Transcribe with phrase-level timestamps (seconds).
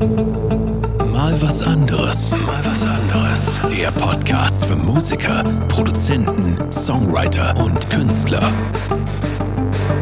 [0.00, 2.34] Mal was anderes.
[2.38, 3.60] Mal was anderes.
[3.70, 8.50] Der Podcast für Musiker, Produzenten, Songwriter und Künstler.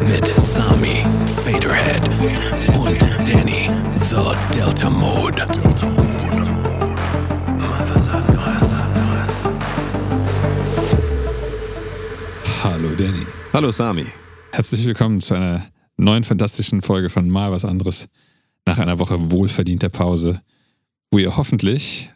[0.07, 2.07] Mit Sami, Faderhead
[2.77, 5.45] und Danny, The Delta Mode.
[5.51, 6.51] Delta Mode.
[7.57, 8.63] Mal was anderes.
[12.63, 13.25] Hallo Danny.
[13.51, 14.05] Hallo Sami.
[14.53, 15.65] Herzlich willkommen zu einer
[15.97, 18.07] neuen fantastischen Folge von Mal was anderes
[18.65, 20.41] nach einer Woche wohlverdienter Pause,
[21.11, 22.11] wo ihr hoffentlich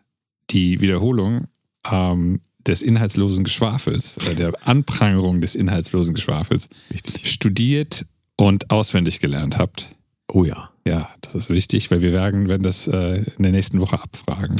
[0.49, 1.47] die Wiederholung
[1.89, 7.31] ähm, des inhaltslosen Geschwafels, äh, der Anprangerung des inhaltslosen Geschwafels Richtig.
[7.31, 8.05] studiert
[8.37, 9.89] und auswendig gelernt habt.
[10.31, 10.69] Oh ja.
[10.85, 14.57] Ja, das ist wichtig, weil wir werden, werden das äh, in der nächsten Woche abfragen.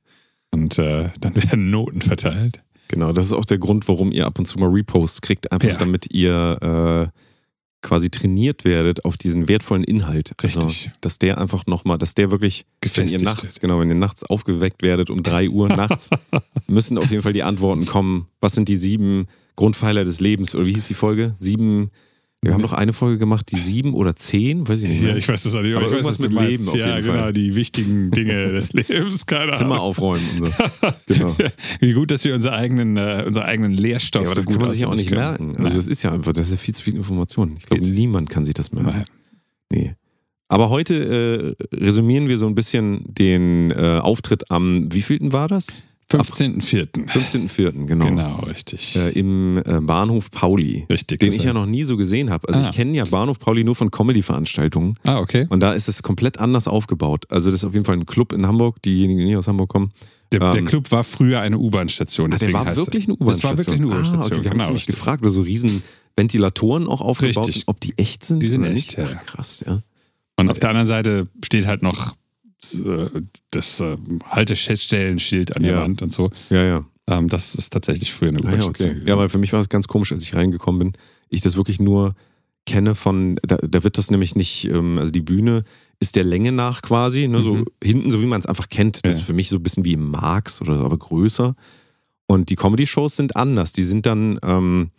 [0.50, 2.62] und äh, dann werden Noten verteilt.
[2.88, 5.68] Genau, das ist auch der Grund, warum ihr ab und zu mal Reposts kriegt, einfach
[5.68, 5.76] Ja.
[5.76, 7.18] damit ihr äh,
[7.82, 10.32] quasi trainiert werdet auf diesen wertvollen Inhalt.
[10.42, 10.64] Richtig.
[10.64, 13.94] Also, dass der einfach nochmal, dass der wirklich, wenn Gefestigt ihr nachts, genau, wenn ihr
[13.94, 16.10] nachts aufgeweckt werdet um 3 Uhr nachts,
[16.66, 18.26] müssen auf jeden Fall die Antworten kommen.
[18.40, 20.54] Was sind die sieben Grundpfeiler des Lebens?
[20.54, 21.34] Oder wie hieß die Folge?
[21.38, 21.90] Sieben.
[22.40, 25.10] Wir haben noch eine Folge gemacht, die sieben oder zehn, weiß ich nicht mehr.
[25.10, 26.50] Ja, ich weiß das auch nicht, Aber ich weiß, irgendwas was du mit meinst.
[26.50, 27.32] Leben auf ja, jeden genau, Fall.
[27.32, 29.86] die wichtigen Dinge des Lebens, keine Zimmer Ahnung.
[29.86, 30.22] aufräumen.
[30.40, 30.64] Und so.
[31.14, 31.36] Genau.
[31.80, 34.60] Wie gut, dass wir unseren eigenen, äh, unseren eigenen Lehrstoff Ja, aber das so kann
[34.60, 35.20] man sich ja auch nicht können.
[35.20, 35.56] merken.
[35.64, 37.54] Also das ist ja einfach, das ist ja viel zu viel Information.
[37.58, 38.90] Ich glaube, niemand kann sich das merken.
[38.90, 39.04] Nein.
[39.72, 39.94] Nee.
[40.46, 45.82] Aber heute äh, resümieren wir so ein bisschen den äh, Auftritt am, wievielten war das?
[46.10, 47.06] 15.04.
[47.06, 48.06] 15.04., genau.
[48.06, 48.96] Genau, richtig.
[48.96, 50.86] Äh, Im äh, Bahnhof Pauli.
[50.88, 51.20] Richtig.
[51.20, 52.48] Den das ich ja noch nie so gesehen habe.
[52.48, 52.68] Also Ah.
[52.70, 54.94] ich kenne ja Bahnhof Pauli nur von Comedy-Veranstaltungen.
[55.04, 55.46] Ah, okay.
[55.50, 57.26] Und da ist es komplett anders aufgebaut.
[57.28, 59.68] Also das ist auf jeden Fall ein Club in Hamburg, diejenigen, die nicht aus Hamburg
[59.68, 59.92] kommen.
[60.32, 62.26] Der, der ähm, Club war früher eine U-Bahn-Station.
[62.26, 63.56] Ah, der deswegen war wirklich eine U-Bahn-Station.
[63.56, 64.64] Das war wirklich eine U-Bahn-Station, Ah, okay, da genau.
[64.64, 64.94] habe ich mich richtig.
[64.94, 65.82] gefragt, weil so riesen
[66.16, 67.54] Ventilatoren auch aufgebaut Richtig.
[67.56, 68.98] sind, ob die echt sind Die sind echt, nicht.
[68.98, 69.82] ja, Ach, krass, ja.
[70.36, 72.16] Und auf der anderen Seite steht halt noch äh,
[73.50, 73.96] das äh,
[74.30, 75.80] Haltestellenschild an der Ja.
[75.82, 76.30] Wand und so.
[76.50, 76.84] Ja, ja.
[77.06, 78.96] Ähm, das ist tatsächlich früher eine Ah, ja, okay.
[79.06, 80.92] Ja, weil für mich war es ganz komisch, als ich reingekommen bin.
[81.28, 82.14] Ich das wirklich nur
[82.66, 85.64] kenne von, da, da wird das nämlich nicht, ähm, also die Bühne
[86.00, 87.64] ist der Länge nach quasi, ne, so Mhm.
[87.82, 89.00] hinten, so wie man es einfach kennt.
[89.04, 89.20] Das Ja.
[89.20, 91.54] ist für mich so ein bisschen wie Marx oder so, aber größer.
[92.26, 93.72] Und die Comedy-Shows sind anders.
[93.72, 94.90] Die sind dann, ähm,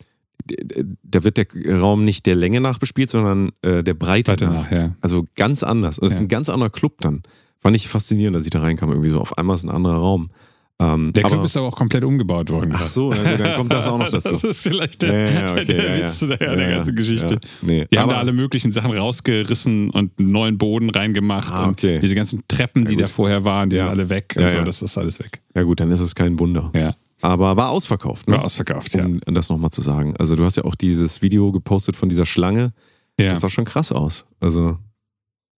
[1.04, 1.46] da wird der
[1.78, 4.64] Raum nicht der Länge nach bespielt, sondern äh, der Breite Weiter nach.
[4.64, 4.96] nach, ja.
[5.00, 5.98] Also ganz anders.
[6.00, 6.24] Und es ist Ja.
[6.24, 7.22] ein ganz anderer Club dann.
[7.60, 8.90] Fand ich faszinierend, als ich da reinkam.
[8.90, 10.30] Irgendwie so auf einmal ist ein anderer Raum.
[10.78, 12.72] Ähm, Der Club aber- ist aber auch komplett umgebaut worden.
[12.74, 14.30] Ach so, ja, dann kommt das auch noch dazu.
[14.30, 17.38] Das ist vielleicht der, Ja, ja, okay, der Witz der, der ganzen Geschichte.
[17.60, 17.86] Nee.
[17.92, 21.52] Die haben Aber- da alle möglichen Sachen rausgerissen und einen neuen Boden reingemacht.
[21.52, 21.96] Ah, okay.
[21.96, 24.34] Und diese ganzen Treppen, die da vorher waren, die sind alle weg.
[24.38, 24.64] Ja, und so, ja.
[24.64, 25.42] Das ist alles weg.
[25.54, 26.70] Ja gut, dann ist es kein Wunder.
[26.74, 26.96] Ja.
[27.20, 28.36] Aber war ausverkauft, ne?
[28.36, 29.04] War ausverkauft, ja.
[29.04, 30.14] um das nochmal zu sagen.
[30.18, 32.72] Also du hast ja auch dieses Video gepostet von dieser Schlange.
[33.18, 33.28] ja.
[33.28, 34.24] Das sah schon krass aus.
[34.40, 34.78] Also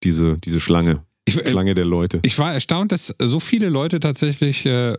[0.04, 1.04] diese, diese Schlange.
[1.26, 2.20] Ich, äh, Schlange der Leute.
[2.24, 4.98] ich war erstaunt, dass so viele Leute tatsächlich äh,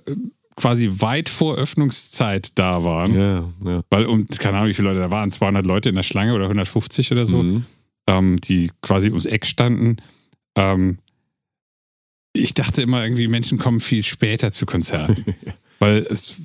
[0.57, 3.15] quasi weit vor Öffnungszeit da waren.
[3.15, 3.83] Ja, ja.
[3.91, 6.45] Weil, um, keine Ahnung, wie viele Leute da waren, 200 Leute in der Schlange oder
[6.45, 7.43] 150 oder so.
[7.43, 7.65] Mhm.
[8.07, 9.97] ähm, die quasi ums Eck standen.
[10.57, 10.99] Ähm,
[12.35, 15.25] ich dachte immer irgendwie, Menschen kommen viel später zu Konzerten.
[15.79, 16.37] Weil es,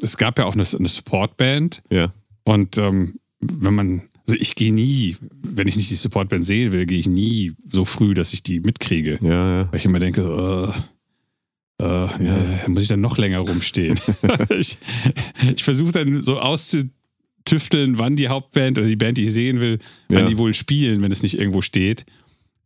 [0.00, 2.12] es gab ja auch eine, eine Supportband Ja.
[2.44, 6.84] und ähm, wenn man, also ich gehe nie, wenn ich nicht die Supportband sehen will,
[6.84, 9.18] gehe ich nie so früh, dass ich die mitkriege.
[9.22, 9.72] Ja, ja.
[9.72, 10.20] Weil ich immer denke,
[11.80, 12.68] äh, äh, ja.
[12.68, 13.98] muss ich dann noch länger rumstehen.
[14.50, 14.76] ich
[15.56, 19.78] ich versuche dann so auszutüfteln, wann die Hauptband oder die Band, die ich sehen will,
[20.10, 20.26] wann Ja.
[20.26, 22.04] die wohl spielen, wenn es nicht irgendwo steht.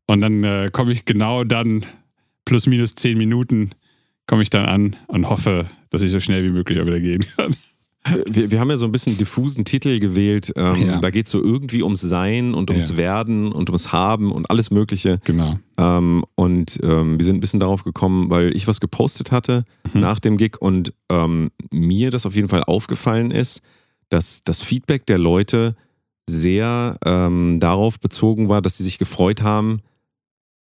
[0.06, 1.86] Und dann äh, komme ich genau dann,
[2.44, 3.70] plus minus zehn Minuten,
[4.26, 7.24] komme ich dann an und hoffe, dass ich so schnell wie möglich auch wieder gehen
[7.36, 7.54] kann.
[8.26, 10.52] Wir, wir haben ja so ein bisschen diffusen Titel gewählt.
[10.56, 10.98] Ähm, Ja.
[11.00, 12.96] Da geht es so irgendwie ums Sein und ums Ja.
[12.96, 15.20] Werden und ums Haben und alles Mögliche.
[15.24, 15.58] Genau.
[15.78, 20.00] Ähm, und ähm, wir sind ein bisschen darauf gekommen, weil ich was gepostet hatte Mhm.
[20.00, 23.60] nach dem Gig und ähm, mir das auf jeden Fall aufgefallen ist,
[24.08, 25.76] dass das Feedback der Leute
[26.28, 29.80] sehr ähm, darauf bezogen war, dass sie sich gefreut haben,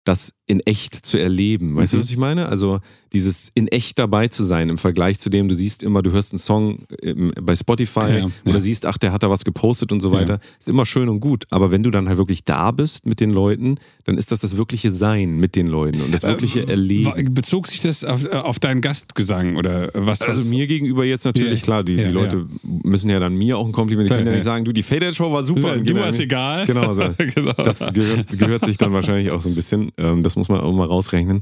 [0.05, 1.75] das in echt zu erleben.
[1.75, 1.97] Weißt Mhm.
[1.97, 2.47] du, was ich meine?
[2.49, 2.79] Also
[3.13, 6.31] dieses in echt dabei zu sein im Vergleich zu dem, du siehst immer, du hörst
[6.33, 8.59] einen Song im, bei Spotify Ja, oder ja.
[8.59, 10.19] siehst, ach, der hat da was gepostet und so Ja.
[10.19, 10.39] weiter.
[10.59, 11.45] Ist immer schön und gut.
[11.49, 13.75] Aber wenn du dann halt wirklich da bist mit den Leuten,
[14.05, 17.33] dann ist das das wirkliche Sein mit den Leuten und das wirkliche Äh, Erleben.
[17.33, 20.21] Bezog sich das auf, auf deinen Gastgesang oder was?
[20.21, 23.35] Also was mir gegenüber jetzt natürlich Ja, klar, die, ja, die Leute müssen ja dann
[23.35, 24.37] mir auch ein Kompliment, die Klar, können ja ja.
[24.37, 25.77] nicht sagen, du, die Faded Show war super.
[25.77, 26.65] du hast egal.
[26.65, 27.03] Genau, so.
[27.35, 27.53] genau.
[27.53, 29.91] Das gehört, gehört sich dann wahrscheinlich auch so ein bisschen.
[29.97, 31.41] Ähm, das muss man auch mal rausrechnen.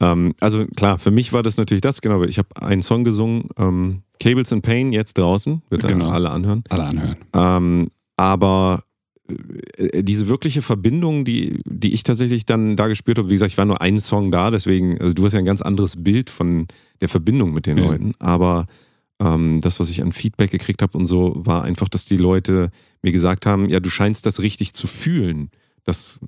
[0.00, 2.22] Ähm, also klar, für mich war das natürlich das, genau.
[2.24, 6.10] Ich habe einen Song gesungen, ähm, Cables in Pain, jetzt draußen, wird Genau.
[6.10, 6.62] alle anhören.
[6.70, 7.16] Alle anhören.
[7.34, 8.82] Ähm, aber
[9.76, 13.58] äh, diese wirkliche Verbindung, die, die ich tatsächlich dann da gespürt habe, wie gesagt, ich
[13.58, 16.66] war nur einen Song da, deswegen, also du hast ja ein ganz anderes Bild von
[17.00, 17.84] der Verbindung mit den Ja.
[17.84, 18.66] Leuten, aber
[19.20, 22.70] ähm, das, was ich an Feedback gekriegt habe und so, war einfach, dass die Leute
[23.02, 25.50] mir gesagt haben, ja, du scheinst das richtig zu fühlen,
[25.84, 26.18] das,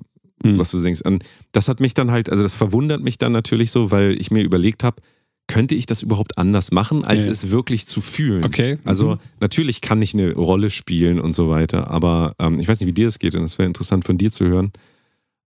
[0.43, 0.57] Hm.
[0.57, 1.01] was du denkst.
[1.03, 4.31] Und das hat mich dann halt, also das verwundert mich dann natürlich so, weil ich
[4.31, 5.01] mir überlegt habe,
[5.47, 7.31] könnte ich das überhaupt anders machen, als Ja.
[7.31, 8.45] es wirklich zu fühlen?
[8.45, 8.77] Okay.
[8.85, 9.19] Also Mhm.
[9.41, 12.93] natürlich kann ich eine Rolle spielen und so weiter, aber ähm, ich weiß nicht, wie
[12.93, 14.71] dir das geht und es wäre interessant von dir zu hören.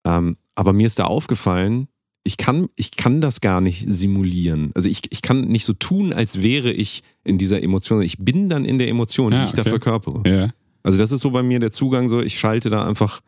[0.05, 1.87] Ähm, aber mir ist da aufgefallen,
[2.23, 4.71] ich kann, ich kann das gar nicht simulieren.
[4.75, 8.01] Also ich, ich kann nicht so tun, als wäre ich in dieser Emotion.
[8.01, 9.69] Ich bin dann in der Emotion, die Ja, ich da okay.
[9.71, 10.21] verkörpere.
[10.27, 10.49] Ja.
[10.83, 13.21] Also das ist so bei mir der Zugang, so ich schalte da einfach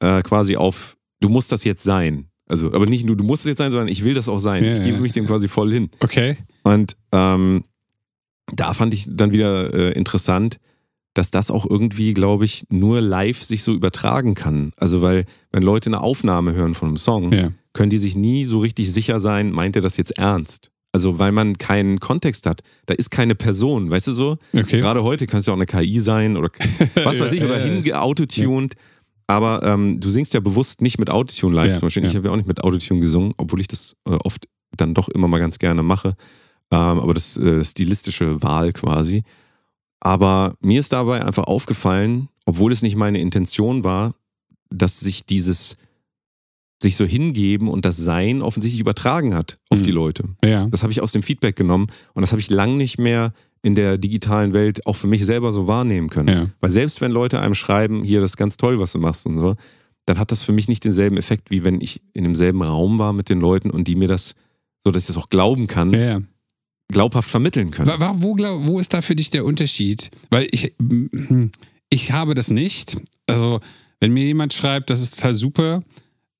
[0.00, 2.28] äh, quasi auf, du musst das jetzt sein.
[2.46, 4.62] Also, aber nicht nur du musst es jetzt sein, sondern ich will das auch sein.
[4.64, 5.90] Ja, ich gebe mich dem quasi voll hin.
[6.00, 6.36] Okay.
[6.62, 7.64] Und ähm,
[8.54, 10.58] da fand ich dann wieder äh, interessant,
[11.14, 14.72] dass das auch irgendwie, glaube ich, nur live sich so übertragen kann.
[14.76, 17.52] Also, weil, wenn Leute eine Aufnahme hören von einem Song, Ja.
[17.72, 20.70] können die sich nie so richtig sicher sein, meint er das jetzt ernst?
[20.92, 22.60] Also, weil man keinen Kontext hat.
[22.86, 24.36] Da ist keine Person, weißt du so?
[24.52, 24.80] Okay.
[24.80, 26.50] Gerade heute kann es ja auch eine KI sein oder
[27.04, 27.66] was weiß ich, oder ja,
[28.36, 28.50] ja.
[29.26, 32.04] Aber ähm, du singst ja bewusst nicht mit Autotune live Ja, zum Beispiel.
[32.04, 32.18] Ich ja.
[32.18, 35.28] habe ja auch nicht mit Autotune gesungen, obwohl ich das äh, oft dann doch immer
[35.28, 36.16] mal ganz gerne mache.
[36.70, 39.22] Ähm, aber das äh, stilistische Wahl quasi.
[40.00, 44.14] Aber mir ist dabei einfach aufgefallen, obwohl es nicht meine Intention war,
[44.70, 45.76] dass sich dieses
[46.82, 49.82] sich so hingeben und das Sein offensichtlich übertragen hat auf Mhm.
[49.84, 50.24] die Leute.
[50.44, 50.66] Ja.
[50.66, 53.32] Das habe ich aus dem Feedback genommen und das habe ich lang nicht mehr
[53.64, 56.28] in der digitalen Welt auch für mich selber so wahrnehmen können.
[56.28, 56.46] Ja.
[56.60, 59.38] Weil selbst wenn Leute einem schreiben, hier, das ist ganz toll, was du machst und
[59.38, 59.56] so,
[60.04, 63.14] dann hat das für mich nicht denselben Effekt, wie wenn ich in demselben Raum war
[63.14, 64.34] mit den Leuten und die mir das,
[64.84, 66.20] so dass ich das auch glauben kann, Ja,
[66.92, 67.90] glaubhaft vermitteln können.
[68.16, 70.10] Wo, glaub, wo ist da für dich der Unterschied?
[70.28, 70.74] Weil ich,
[71.88, 72.98] ich habe das nicht.
[73.26, 73.60] Also,
[74.00, 75.80] wenn mir jemand schreibt, das ist total super,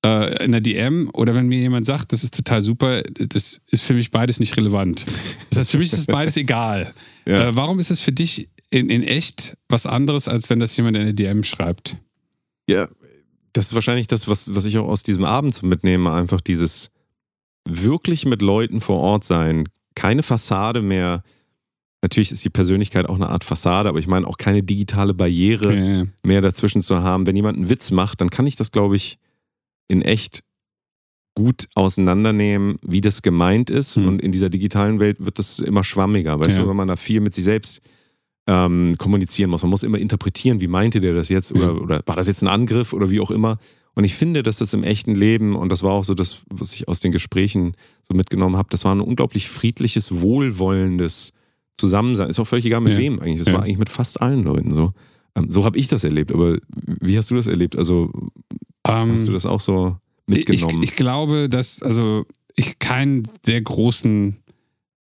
[0.05, 3.81] äh, in der DM, oder wenn mir jemand sagt, das ist total super, das ist
[3.83, 5.05] für mich beides nicht relevant.
[5.49, 6.93] Das heißt, für mich ist es beides egal.
[7.27, 7.47] Ja.
[7.49, 10.95] Äh, warum ist es für dich in, in echt was anderes, als wenn das jemand
[10.95, 11.97] in der DM schreibt?
[12.69, 12.87] Ja,
[13.53, 16.13] das ist wahrscheinlich das, was, was ich auch aus diesem Abend mitnehme.
[16.13, 16.91] Einfach dieses
[17.67, 19.67] wirklich mit Leuten vor Ort sein.
[19.95, 21.23] Keine Fassade mehr.
[22.03, 25.75] Natürlich ist die Persönlichkeit auch eine Art Fassade, aber ich meine auch keine digitale Barriere
[25.75, 26.05] Ja, ja.
[26.21, 27.25] mehr dazwischen zu haben.
[27.25, 29.17] Wenn jemand einen Witz macht, dann kann ich das, glaube ich,
[29.87, 30.43] in echt
[31.35, 33.95] gut auseinandernehmen, wie das gemeint ist.
[33.97, 34.07] Hm.
[34.07, 36.39] Und in dieser digitalen Welt wird das immer schwammiger.
[36.39, 36.63] Weißt Ja.
[36.63, 37.81] du, wenn man da viel mit sich selbst
[38.47, 39.63] ähm, kommunizieren muss.
[39.63, 41.51] Man muss immer interpretieren, wie meinte der das jetzt?
[41.51, 41.71] Oder, Ja.
[41.73, 43.57] oder war das jetzt ein Angriff oder wie auch immer?
[43.95, 46.73] Und ich finde, dass das im echten Leben, und das war auch so das, was
[46.73, 51.31] ich aus den Gesprächen so mitgenommen habe, das war ein unglaublich friedliches, wohlwollendes
[51.75, 52.29] Zusammensein.
[52.29, 52.99] Ist auch völlig egal mit Ja.
[52.99, 53.43] wem eigentlich.
[53.43, 54.91] Das war eigentlich mit fast allen Leuten so.
[55.35, 56.31] Ähm, so habe ich das erlebt.
[56.31, 56.57] Aber
[57.01, 57.75] wie hast du das erlebt?
[57.75, 58.11] Also
[58.87, 59.97] Ähm, hast du das auch so
[60.27, 60.81] mitgenommen?
[60.83, 64.37] Ich, ich glaube, dass, also ich keinen der großen,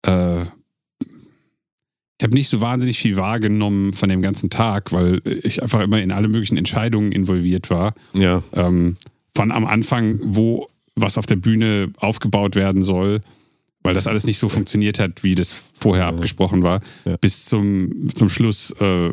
[0.05, 5.81] äh, ich habe nicht so wahnsinnig viel wahrgenommen von dem ganzen Tag, weil ich einfach
[5.81, 7.93] immer in alle möglichen Entscheidungen involviert war.
[8.13, 8.97] ja, Ähm,
[9.35, 13.21] von am Anfang, wo was auf der Bühne aufgebaut werden soll,
[13.81, 17.17] weil das alles nicht so funktioniert hat, wie das vorher abgesprochen war, Ja.
[17.17, 19.09] bis zum, zum Schluss, äh,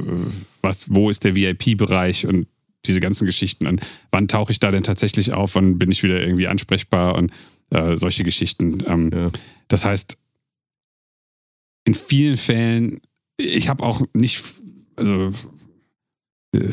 [0.60, 2.46] was, wo ist der VIP-Bereich und
[2.86, 3.66] diese ganzen Geschichten.
[3.66, 3.80] Und
[4.10, 5.54] wann tauche ich da denn tatsächlich auf?
[5.54, 7.32] Wann bin ich wieder irgendwie ansprechbar und
[7.70, 8.78] äh, solche Geschichten.
[8.86, 9.30] Ähm, Ja.
[9.68, 10.16] Das heißt,
[11.84, 13.00] in vielen Fällen,
[13.36, 14.42] ich habe auch nicht,
[14.96, 15.28] also,
[16.52, 16.68] äh,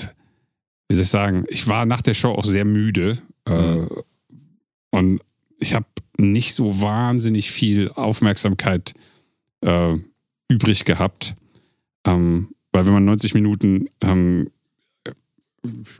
[0.90, 3.90] wie soll ich sagen, ich war nach der Show auch sehr müde äh, Mhm.
[4.92, 5.22] und
[5.60, 5.86] ich habe
[6.18, 8.94] nicht so wahnsinnig viel Aufmerksamkeit
[9.62, 9.96] äh,
[10.50, 11.36] übrig gehabt.
[12.06, 14.50] Ähm, weil wenn man 90 Minuten, ähm,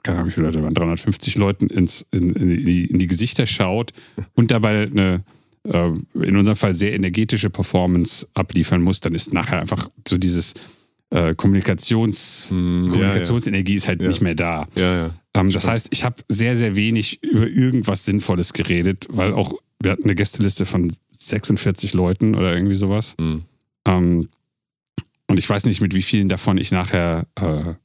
[0.04, 3.46] keine Ahnung, wie viele Leute waren, 350 Leuten ins, in, in, die, in die Gesichter
[3.48, 3.92] schaut
[4.36, 5.24] und dabei eine,
[5.64, 10.54] äh, in unserem Fall sehr energetische Performance abliefern muss, dann ist nachher einfach so dieses
[11.10, 14.08] äh, Kommunikations, Hm, Kommunikationsenergie ist halt Ja.
[14.10, 14.68] nicht mehr da.
[14.76, 15.06] ja, ja.
[15.08, 15.12] ja.
[15.36, 19.92] Ähm, das heißt, ich habe sehr, sehr wenig über irgendwas Sinnvolles geredet, weil auch wir
[19.92, 23.16] hatten eine Gästeliste von 46 Leuten oder irgendwie sowas.
[23.20, 23.44] Hm.
[23.86, 24.30] Ähm,
[25.28, 27.76] und ich weiß nicht, mit wie vielen davon ich nachher äh,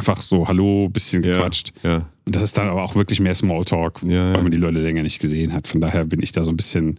[0.00, 1.72] einfach so Hallo, bisschen gequatscht.
[1.82, 4.80] Ja, Und das ist dann aber auch wirklich mehr Smalltalk, ja, weil man die Leute
[4.80, 5.66] länger nicht gesehen hat.
[5.68, 6.98] Von daher bin ich da so ein bisschen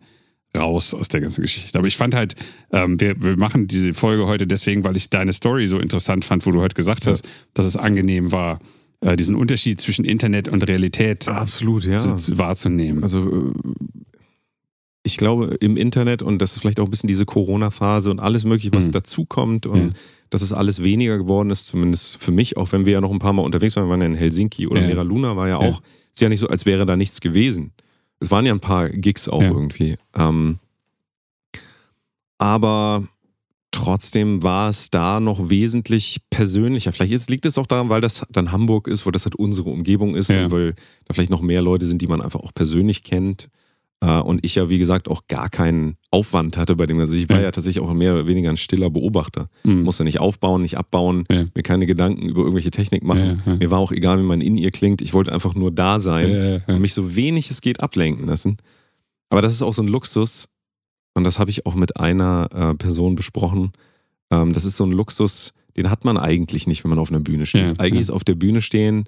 [0.57, 1.77] raus aus der ganzen Geschichte.
[1.77, 2.35] Aber ich fand halt,
[2.71, 6.45] ähm, wir, wir machen diese Folge heute deswegen, weil ich deine Story so interessant fand,
[6.45, 8.59] wo du heute gesagt hast, dass es angenehm war,
[8.99, 11.97] äh, diesen Unterschied zwischen Internet und Realität Absolut, ja.
[11.97, 13.01] zu, zu, wahrzunehmen.
[13.01, 13.53] Also, äh,
[15.03, 18.43] ich glaube, im Internet und das ist vielleicht auch ein bisschen diese Corona-Phase und alles
[18.45, 18.91] Mögliche, was Mhm.
[18.91, 19.93] dazukommt und Ja.
[20.31, 23.19] Dass es alles weniger geworden ist, zumindest für mich, auch wenn wir ja noch ein
[23.19, 24.87] paar Mal unterwegs waren, wir waren ja in Helsinki oder Ja.
[24.87, 25.69] Mera Luna war ja Ja.
[25.69, 27.73] auch, ist ja nicht so, als wäre da nichts gewesen.
[28.19, 29.49] Es waren ja ein paar Gigs auch Ja.
[29.51, 29.97] irgendwie.
[30.17, 30.57] Ähm,
[32.37, 33.03] aber
[33.71, 36.91] trotzdem war es da noch wesentlich persönlicher.
[36.91, 39.69] Vielleicht ist, liegt es auch daran, weil das dann Hamburg ist, weil das halt unsere
[39.69, 40.45] Umgebung ist Ja.
[40.45, 40.73] und weil
[41.05, 43.49] da vielleicht noch mehr Leute sind, die man einfach auch persönlich kennt.
[44.03, 46.99] Äh, Und ich ja, wie gesagt, auch gar keinen Aufwand hatte bei dem.
[46.99, 47.43] Also ich war Ja.
[47.43, 49.47] ja tatsächlich auch mehr oder weniger ein stiller Beobachter.
[49.63, 49.83] Mhm.
[49.83, 51.45] Musste nicht aufbauen, nicht abbauen, Ja.
[51.55, 53.41] mir keine Gedanken über irgendwelche Technik machen.
[53.45, 53.55] Ja.
[53.57, 55.01] Mir war auch egal, wie man in ihr klingt.
[55.01, 58.57] Ich wollte einfach nur da sein und mich so wenig es geht ablenken lassen.
[59.29, 60.49] Aber das ist auch so ein Luxus
[61.13, 63.71] und das habe ich auch mit einer äh, Person besprochen.
[64.31, 67.19] Ähm, das ist so ein Luxus, den hat man eigentlich nicht, wenn man auf einer
[67.21, 67.79] Bühne steht.
[67.79, 69.05] Eigentlich ist auf der Bühne stehen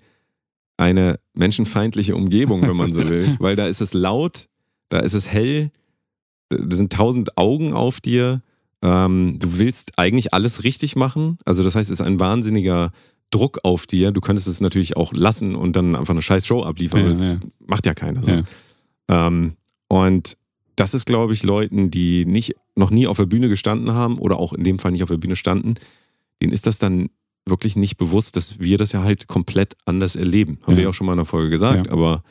[0.78, 4.48] eine menschenfeindliche Umgebung, wenn man so will, weil da ist es laut,
[4.94, 5.72] da ist es hell,
[6.50, 8.44] da sind tausend Augen auf dir.
[8.84, 11.40] Ähm, du willst eigentlich alles richtig machen.
[11.46, 12.92] Also das heißt, es ist ein wahnsinniger
[13.32, 14.12] Druck auf dir.
[14.12, 17.00] Du könntest es natürlich auch lassen und dann einfach eine scheiß Show abliefern.
[17.00, 17.40] Ja, aber das ja.
[17.66, 18.32] macht ja keiner so.
[18.34, 18.44] Ja.
[19.08, 19.54] Ähm,
[19.88, 20.38] und
[20.76, 24.38] das ist, glaube ich, Leuten, die nicht, noch nie auf der Bühne gestanden haben oder
[24.38, 25.74] auch in dem Fall nicht auf der Bühne standen,
[26.40, 27.10] denen ist das dann
[27.48, 30.60] wirklich nicht bewusst, dass wir das ja halt komplett anders erleben.
[30.62, 32.22] Haben wir ja auch schon mal in der Folge gesagt, aber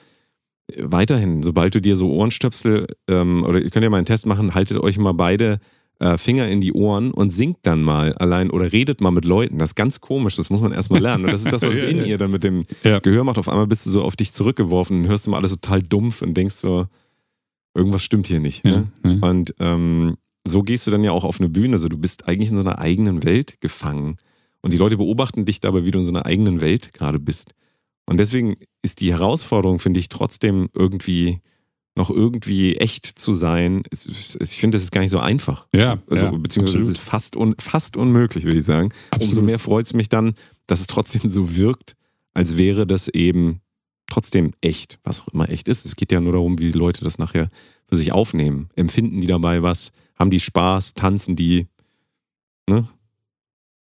[0.78, 4.54] weiterhin, sobald du dir so Ohrenstöpsel ähm, oder ihr könnt ja mal einen Test machen,
[4.54, 5.58] haltet euch mal beide
[5.98, 9.58] äh, Finger in die Ohren und singt dann mal allein oder redet mal mit Leuten.
[9.58, 11.24] Das ist ganz komisch, das muss man erstmal lernen.
[11.24, 12.04] Und das ist das, was Ja, in ja.
[12.04, 12.98] ihr dann mit dem Ja.
[12.98, 13.38] Gehör macht.
[13.38, 16.34] Auf einmal bist du so auf dich zurückgeworfen und hörst immer alles total dumpf und
[16.34, 16.86] denkst so,
[17.74, 18.64] irgendwas stimmt hier nicht.
[18.64, 18.90] Ne?
[19.22, 21.74] Und ähm, so gehst du dann ja auch auf eine Bühne.
[21.74, 24.16] Also du bist eigentlich in so einer eigenen Welt gefangen.
[24.60, 27.52] Und die Leute beobachten dich dabei, wie du in so einer eigenen Welt gerade bist.
[28.12, 31.40] Und deswegen ist die Herausforderung, finde ich, trotzdem irgendwie
[31.94, 33.84] noch irgendwie echt zu sein.
[33.90, 35.66] Es, es, ich finde, das ist gar nicht so einfach.
[35.74, 36.98] Ja, also, ja, beziehungsweise es absolut.
[36.98, 38.90] ist fast, un, fast unmöglich, würde ich sagen.
[39.12, 39.44] Umso Absolut.
[39.44, 40.34] mehr freut es mich dann,
[40.66, 41.94] dass es trotzdem so wirkt,
[42.34, 43.60] als wäre das eben
[44.06, 45.86] trotzdem echt, was auch immer echt ist.
[45.86, 47.48] Es geht ja nur darum, wie die Leute das nachher
[47.86, 48.68] für sich aufnehmen.
[48.76, 49.90] Empfinden die dabei was?
[50.18, 50.92] Haben die Spaß?
[50.92, 51.66] Tanzen die?
[52.68, 52.88] Ne?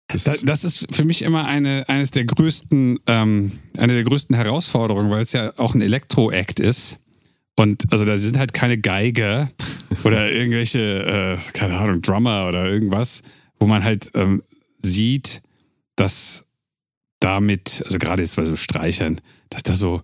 [0.08, 4.36] Das, Da, das ist für mich immer eine, eines der größten, ähm, eine der größten
[4.36, 6.98] Herausforderungen, weil es ja auch ein Elektro-Act ist.
[7.56, 9.50] Und also da sind halt keine Geiger
[10.04, 13.22] oder irgendwelche, äh, keine Ahnung, Drummer oder irgendwas,
[13.58, 14.42] wo man halt ähm,
[14.80, 15.42] sieht,
[15.96, 16.44] dass
[17.20, 20.02] damit, also gerade jetzt bei so Streichern, dass da so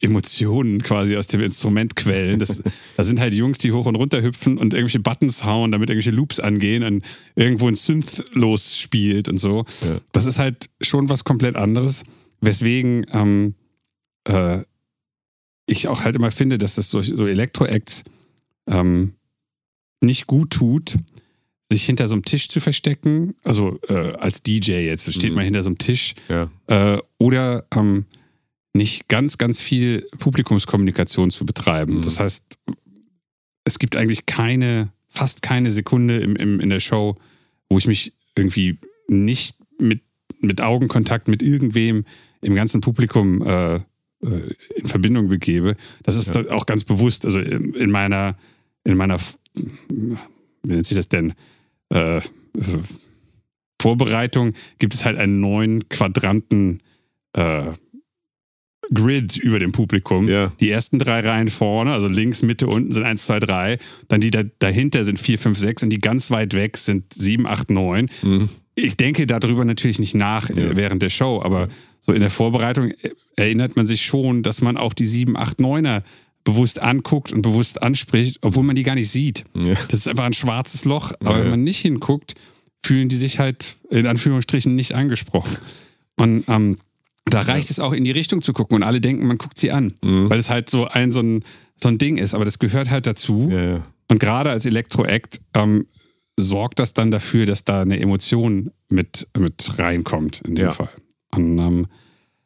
[0.00, 2.38] Emotionen quasi aus dem Instrument quellen.
[2.38, 2.62] Das,
[2.96, 6.14] da sind halt Jungs, die hoch und runter hüpfen und irgendwelche Buttons hauen, damit irgendwelche
[6.14, 9.64] Loops angehen und irgendwo ein Synth losspielt und so.
[9.82, 9.98] Ja.
[10.12, 12.04] Das ist halt schon was komplett anderes.
[12.40, 13.54] Weswegen ähm,
[14.24, 14.62] äh,
[15.66, 18.04] ich auch halt immer finde, dass das so, so Elektro-Acts
[18.68, 19.14] ähm,
[20.00, 20.98] nicht gut tut,
[21.72, 23.34] sich hinter so einem Tisch zu verstecken.
[23.42, 25.36] Also äh, als DJ jetzt, steht Mhm.
[25.36, 26.50] man hinter so einem Tisch ja.
[26.68, 28.04] äh, oder ähm,
[28.74, 31.94] nicht ganz, ganz viel Publikumskommunikation zu betreiben.
[31.94, 32.02] Mhm.
[32.02, 32.44] Das heißt,
[33.64, 37.14] es gibt eigentlich keine, fast keine Sekunde im, im, in der Show,
[37.68, 38.78] wo ich mich irgendwie
[39.08, 40.02] nicht mit,
[40.40, 42.04] mit Augenkontakt mit irgendwem
[42.42, 43.80] im ganzen Publikum äh, äh,
[44.76, 45.76] in Verbindung begebe.
[46.02, 46.50] Das ist Ja.
[46.50, 47.24] auch ganz bewusst.
[47.24, 48.36] Also in, in meiner,
[48.82, 49.18] in meiner,
[49.54, 50.16] wie
[50.64, 51.34] nennt sich das denn?
[51.90, 52.22] Äh, äh,
[53.80, 56.80] Vorbereitung gibt es halt einen neuen Quadranten
[57.34, 57.72] äh,
[58.92, 60.28] Grid über dem Publikum.
[60.28, 60.52] Ja.
[60.60, 63.78] Die ersten drei Reihen vorne, also links, Mitte, unten sind 1, 2, 3.
[64.08, 67.46] Dann die da, dahinter sind 4, 5, 6 und die ganz weit weg sind 7,
[67.46, 68.10] 8, 9.
[68.22, 68.48] Mhm.
[68.74, 70.76] Ich denke darüber natürlich nicht nach äh, Ja.
[70.76, 71.68] während der Show, aber
[72.00, 75.58] so in der Vorbereitung äh, erinnert man sich schon, dass man auch die 7, 8,
[75.60, 76.02] 9er
[76.44, 79.44] bewusst anguckt und bewusst anspricht, obwohl man die gar nicht sieht.
[79.54, 79.74] Ja.
[79.88, 82.34] Das ist einfach ein schwarzes Loch, aber wenn man nicht hinguckt,
[82.84, 85.56] fühlen die sich halt in Anführungsstrichen nicht angesprochen.
[86.16, 86.76] Und ähm,
[87.26, 89.70] da reicht es auch in die Richtung zu gucken und alle denken, man guckt sie
[89.72, 90.28] an, Mhm.
[90.30, 91.42] weil es halt so ein, so ein,
[91.76, 92.34] so ein Ding ist.
[92.34, 93.48] Aber das gehört halt dazu.
[93.50, 93.82] Ja, ja.
[94.10, 95.86] Und gerade als Elektro-Act ähm,
[96.38, 100.70] sorgt das dann dafür, dass da eine Emotion mit, mit reinkommt in dem Ja.
[100.72, 100.90] Fall.
[101.32, 101.86] Und ähm,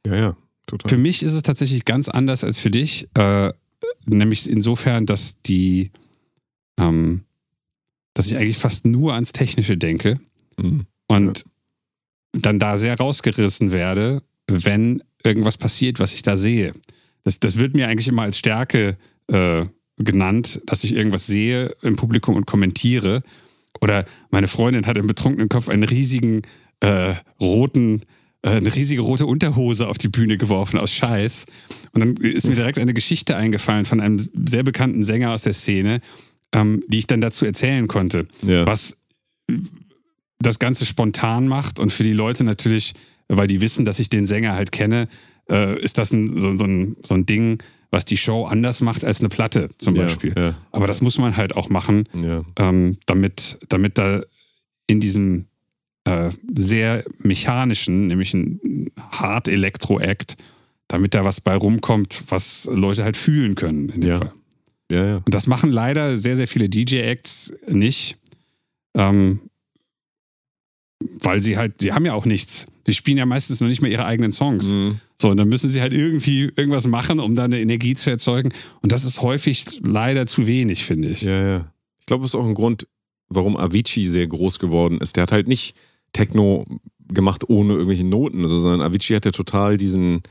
[0.06, 0.88] ja, ja, total.
[0.88, 3.08] für mich ist es tatsächlich ganz anders als für dich.
[3.14, 3.52] Äh,
[4.06, 5.90] nämlich insofern, dass die,
[6.78, 7.24] ähm,
[8.14, 10.20] dass ich eigentlich fast nur ans Technische denke
[10.56, 10.86] Mhm.
[11.08, 11.44] und
[12.32, 16.72] dann da sehr rausgerissen werde, wenn irgendwas passiert, was ich da sehe.
[17.24, 18.96] Das, das wird mir eigentlich immer als Stärke
[19.28, 19.64] äh,
[19.98, 23.22] genannt, dass ich irgendwas sehe im Publikum und kommentiere.
[23.80, 26.42] Oder meine Freundin hat im betrunkenen Kopf einen riesigen
[26.80, 28.02] äh, roten
[28.42, 31.44] äh, eine riesige rote Unterhose auf die Bühne geworfen aus Scheiß.
[31.92, 35.54] Und dann ist mir direkt eine Geschichte eingefallen von einem sehr bekannten Sänger aus der
[35.54, 36.00] Szene,
[36.54, 38.26] ähm, die ich dann dazu erzählen konnte.
[38.42, 38.66] Ja.
[38.66, 38.96] Was
[40.38, 42.94] das Ganze spontan macht und für die Leute natürlich,
[43.28, 45.08] weil die wissen, dass ich den Sänger halt kenne,
[45.50, 49.04] äh, ist das ein, so, so, ein, so ein Ding, was die Show anders macht
[49.04, 50.34] als eine Platte zum Ja, Beispiel.
[50.36, 50.54] ja.
[50.72, 52.44] Aber das muss man halt auch machen, Ja.
[52.56, 54.22] ähm, damit, damit da
[54.86, 55.46] in diesem
[56.04, 60.36] äh, sehr mechanischen, nämlich ein Hard Electro Act,
[60.86, 63.88] damit da was bei rumkommt, was Leute halt fühlen können.
[63.90, 64.18] In dem.
[64.18, 64.32] Fall.
[64.90, 65.16] Ja, ja.
[65.16, 68.16] Und das machen leider sehr, sehr viele DJ-Acts nicht.
[68.94, 69.40] Ähm,
[71.00, 72.66] weil sie halt, sie haben ja auch nichts.
[72.86, 74.74] Sie spielen ja meistens noch nicht mal ihre eigenen Songs.
[74.74, 75.00] Mhm.
[75.20, 78.50] So, und dann müssen sie halt irgendwie irgendwas machen, um da eine Energie zu erzeugen.
[78.82, 81.22] Und das ist häufig leider zu wenig, finde ich.
[81.22, 81.72] Ja, ja.
[82.00, 82.86] Ich glaube, das ist auch ein Grund,
[83.28, 85.16] warum Avicii sehr groß geworden ist.
[85.16, 85.74] Der hat halt nicht
[86.12, 86.64] Techno
[87.12, 90.22] gemacht ohne irgendwelche Noten, sondern Avicii hat ja total diesen,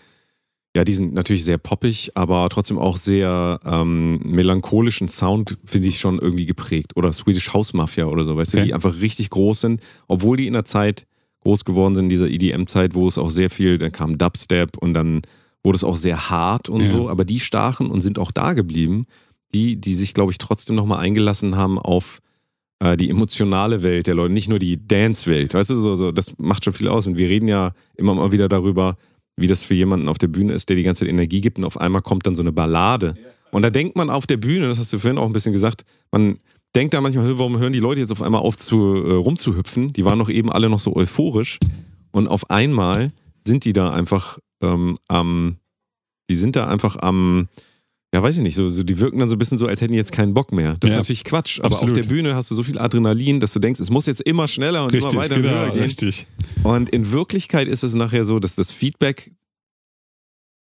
[0.77, 6.19] ja, diesen natürlich sehr poppig, aber trotzdem auch sehr ähm, melancholischen Sound, finde ich, schon
[6.19, 6.91] irgendwie geprägt.
[6.95, 8.67] Oder Swedish House Mafia oder so, weißt du, Okay.
[8.67, 11.07] die einfach richtig groß sind, obwohl die in der Zeit
[11.41, 14.93] groß geworden sind, in dieser EDM-Zeit, wo es auch sehr viel, dann kam Dubstep und
[14.93, 15.23] dann
[15.63, 16.87] wurde es auch sehr hart und Ja.
[16.91, 19.05] so, aber die stachen und sind auch da geblieben,
[19.55, 22.19] die, die sich, glaube ich, trotzdem nochmal eingelassen haben auf
[22.83, 26.37] äh, die emotionale Welt der Leute, nicht nur die Dance-Welt, weißt du, so, so, das
[26.37, 28.95] macht schon viel aus und wir reden ja immer mal wieder darüber,
[29.37, 31.63] wie das für jemanden auf der Bühne ist, der die ganze Zeit Energie gibt und
[31.63, 33.15] auf einmal kommt dann so eine Ballade.
[33.51, 35.85] Und da denkt man auf der Bühne, das hast du vorhin auch ein bisschen gesagt,
[36.11, 36.39] man
[36.75, 39.93] denkt da manchmal, "Hö, warum hören die Leute jetzt auf einmal auf zu, äh, rumzuhüpfen,
[39.93, 41.59] die waren doch eben alle noch so euphorisch.
[42.11, 45.57] Und auf einmal sind die da einfach ähm, am,
[46.29, 47.47] die sind da einfach am,
[48.17, 49.91] ja, weiß ich nicht, so, so, die wirken dann so ein bisschen so, als hätten
[49.91, 50.75] die jetzt keinen Bock mehr.
[50.79, 50.95] Das Ja.
[50.95, 51.95] ist natürlich Quatsch, aber Absolut.
[51.97, 54.47] auf der Bühne hast du so viel Adrenalin, dass du denkst, es muss jetzt immer
[54.47, 55.83] schneller und Richtig, immer weiter genau, höher gehen.
[55.83, 56.25] richtig.
[56.63, 59.31] Und in Wirklichkeit ist es nachher so, dass das Feedback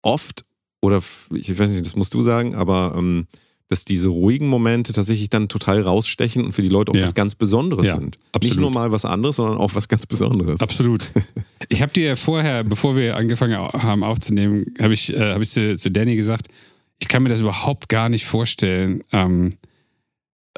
[0.02, 0.46] oft,
[0.82, 1.02] oder
[1.34, 3.28] ich weiß nicht, das musst du sagen, aber ähm,
[3.68, 7.04] dass diese ruhigen Momente tatsächlich dann total rausstechen und für die Leute auch Ja.
[7.04, 8.16] was ganz Besonderes Ja, sind.
[8.16, 8.60] Nicht absolut.
[8.60, 10.62] nur mal was anderes, sondern auch was ganz Besonderes.
[10.62, 11.04] Absolut.
[11.70, 15.76] Ich habe dir vorher, bevor wir angefangen haben aufzunehmen, habe ich, äh, hab ich zu,
[15.78, 16.48] zu Danny gesagt,
[17.02, 19.54] ich kann mir das überhaupt gar nicht vorstellen, ähm,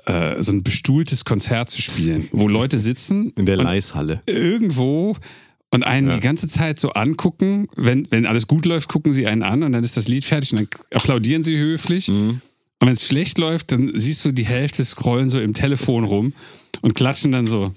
[0.06, 4.22] äh, so ein bestuhltes Konzert zu spielen, wo Leute sitzen In der Leishalle.
[4.26, 5.18] irgendwo
[5.72, 6.14] und einen Ja.
[6.16, 7.68] die ganze Zeit so angucken.
[7.76, 10.52] Wenn, wenn alles gut läuft, gucken sie einen an und dann ist das Lied fertig
[10.54, 12.08] und dann applaudieren sie höflich.
[12.08, 12.42] Mhm.
[12.80, 16.34] Und wenn es schlecht läuft, dann siehst du die Hälfte scrollen so im Telefon rum
[16.82, 17.74] und klatschen dann so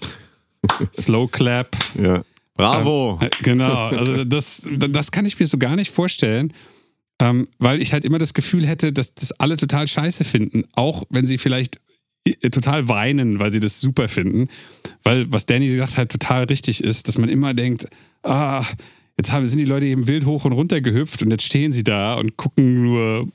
[0.94, 1.74] Slow Clap.
[2.00, 2.22] Ja.
[2.54, 3.18] Bravo!
[3.22, 6.52] Äh, Genau, also das, das kann ich mir so gar nicht vorstellen,
[7.20, 11.04] ähm, weil ich halt immer das Gefühl hätte, dass das alle total scheiße finden, auch
[11.10, 11.78] wenn sie vielleicht
[12.24, 14.48] äh, total weinen, weil sie das super finden.
[15.02, 17.86] Weil, was Danny gesagt hat, total richtig ist, dass man immer denkt,
[18.22, 18.64] ah,
[19.18, 21.84] jetzt haben, sind die Leute eben wild hoch und runter gehüpft und jetzt stehen sie
[21.84, 23.28] da und gucken nur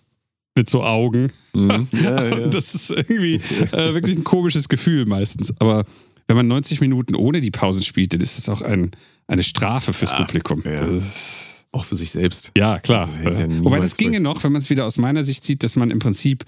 [0.55, 1.31] mit so Augen.
[1.53, 1.87] Mhm.
[2.03, 2.47] Ja, ja.
[2.47, 3.35] Das ist irgendwie
[3.71, 5.53] äh, wirklich ein komisches Gefühl meistens.
[5.59, 5.85] Aber
[6.27, 8.89] wenn man 90 Minuten ohne die Pausen spielt, dann ist das auch ein,
[9.27, 10.63] eine Strafe fürs Publikum.
[10.65, 10.83] ja.
[10.83, 12.51] Das, auch für sich selbst.
[12.57, 13.07] ja, klar.
[13.23, 15.63] Das ja Äh, Wobei das ginge noch, wenn man es wieder aus meiner Sicht sieht,
[15.63, 16.45] dass man im Prinzip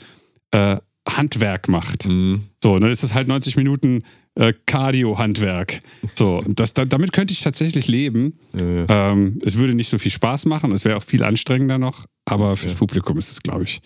[0.51, 2.07] äh, Handwerk macht.
[2.07, 2.43] Mhm.
[2.61, 4.03] So, dann ist es halt 90 Minuten
[4.35, 5.79] äh, Cardio-Handwerk.
[6.15, 8.37] So, das, da, damit könnte ich tatsächlich leben.
[8.59, 9.11] Ja, ja.
[9.11, 12.55] Ähm, es würde nicht so viel Spaß machen, es wäre auch viel anstrengender noch, aber
[12.55, 12.77] fürs Ja.
[12.79, 13.81] Publikum ist es, glaube ich,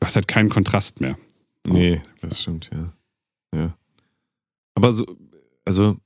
[0.00, 1.16] du hast halt keinen Kontrast mehr.
[1.66, 2.92] Nee, das stimmt, ja.
[3.58, 3.74] ja.
[4.74, 5.06] Aber so,
[5.64, 5.96] also,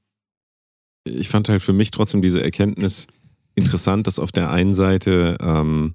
[1.05, 3.09] ich fand halt für mich trotzdem diese Erkenntnis
[3.59, 5.95] interessant, dass auf der einen Seite, ähm,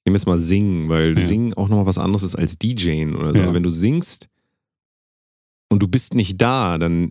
[0.00, 1.24] ich nehme jetzt mal Singen, weil Ja.
[1.26, 3.38] Singen auch nochmal was anderes ist als DJen oder so.
[3.38, 3.54] Ja.
[3.54, 4.28] Wenn du singst
[5.70, 7.10] und du bist nicht da, dann,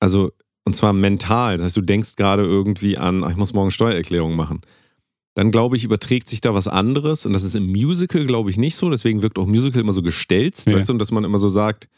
[0.00, 0.30] also,
[0.64, 4.36] und zwar mental, das heißt, du denkst gerade irgendwie an, ach, ich muss morgen Steuererklärung
[4.36, 4.60] machen.
[5.34, 8.56] Dann glaube ich, überträgt sich da was anderes und das ist im Musical, glaube ich,
[8.58, 8.90] nicht so.
[8.90, 10.76] Deswegen wirkt auch Musical immer so gestelzt, Ja.
[10.76, 11.88] weißt du, und dass man immer so sagt,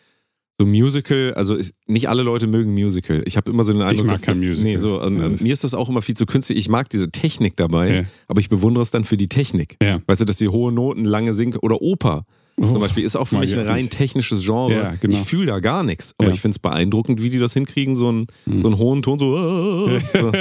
[0.63, 3.23] so Musical, also ist, nicht alle Leute mögen Musical.
[3.27, 4.65] Ich habe immer so den Eindruck, mag dass kein das, Musical.
[4.73, 6.59] Nee, so, und das- mir ist das auch immer viel zu künstlich.
[6.59, 8.05] Ich mag diese Technik dabei, Ja.
[8.29, 9.77] aber ich bewundere es dann für die Technik.
[9.83, 10.01] Ja.
[10.07, 12.25] Weißt du, dass die hohe Noten lange singen oder Oper
[12.61, 14.75] zum Beispiel ist auch für mich ich ein rein technisches Genre.
[14.75, 15.15] Ja, genau.
[15.15, 16.35] Ich fühle da gar nichts, aber Ja.
[16.35, 19.89] ich finde es beeindruckend, wie die das hinkriegen, so einen, so einen hohen Ton, so.
[20.13, 20.33] so.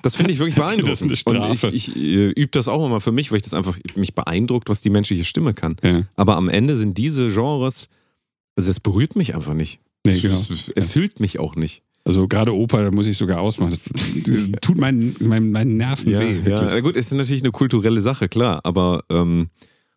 [0.00, 0.86] Das finde ich wirklich beeindruckend.
[1.10, 1.74] Das ist eine Und Strafe.
[1.74, 4.68] ich, ich äh, übe das auch immer für mich, weil ich das einfach mich beeindruckt,
[4.70, 5.74] was die menschliche Stimme kann.
[5.82, 6.02] Ja.
[6.14, 7.88] Aber am Ende sind diese Genres,
[8.56, 9.80] also es berührt mich einfach nicht.
[10.06, 10.34] Nee, genau.
[10.50, 11.82] Es, erfüllt mich auch nicht.
[12.04, 13.70] Also gerade Oper, da muss ich sogar ausmachen.
[13.72, 13.82] Das
[14.60, 16.36] tut meinen, meinen, meinen Nerven Ja, weh.
[16.38, 16.44] ja.
[16.44, 16.70] wirklich.
[16.70, 19.48] Na gut, es ist natürlich eine kulturelle Sache, klar, aber ähm,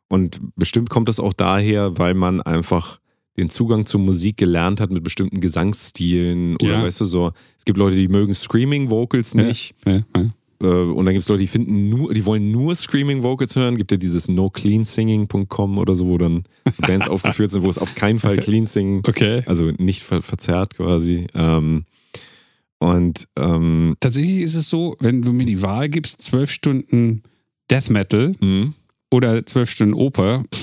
[0.07, 2.99] und bestimmt kommt das auch daher, weil man einfach
[3.37, 6.83] den Zugang zur Musik gelernt hat mit bestimmten Gesangsstilen oder Ja.
[6.83, 9.75] weißt du so, es gibt Leute, die mögen Screaming Vocals nicht.
[9.85, 10.29] Ja, ja.
[10.61, 13.77] Äh, und dann gibt es Leute, die finden nur, die wollen nur Screaming Vocals hören.
[13.77, 16.43] Gibt ja dieses nocleansinging.com oder so, wo dann
[16.79, 19.43] Bands aufgeführt sind, wo es auf keinen Fall Clean Singing, Okay.
[19.45, 21.27] also nicht ver verzerrt quasi.
[21.33, 21.85] Ähm,
[22.79, 27.23] und ähm, Tatsächlich ist es so, wenn du mir die Wahl gibst, zwölf Stunden
[27.69, 28.73] Death Metal mh.
[29.11, 30.43] oder zwölf Stunden Oper.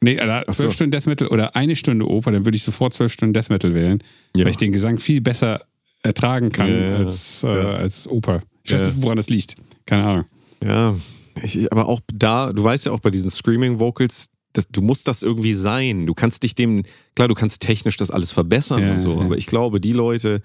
[0.00, 0.64] Nee, oder Ach so.
[0.64, 3.50] zwölf Stunden Death Metal oder eine Stunde Oper, dann würde ich sofort zwölf Stunden Death
[3.50, 4.02] Metal wählen,
[4.36, 4.44] ja.
[4.44, 5.60] weil ich den Gesang viel besser
[6.02, 7.70] ertragen kann Ja, ja, als, äh, ja.
[7.76, 8.42] als Oper.
[8.64, 8.86] Ich weiß Ja.
[8.88, 9.54] nicht, woran das liegt.
[9.86, 10.24] Keine Ahnung.
[10.64, 10.94] Ja,
[11.42, 15.08] ich, aber auch da, du weißt ja auch bei diesen Screaming Vocals, das, du musst
[15.08, 16.06] das irgendwie sein.
[16.06, 16.84] Du kannst dich dem,
[17.16, 19.20] klar, du kannst technisch das alles verbessern Ja, und so, ja.
[19.24, 20.40] aber ich glaube, die Leute,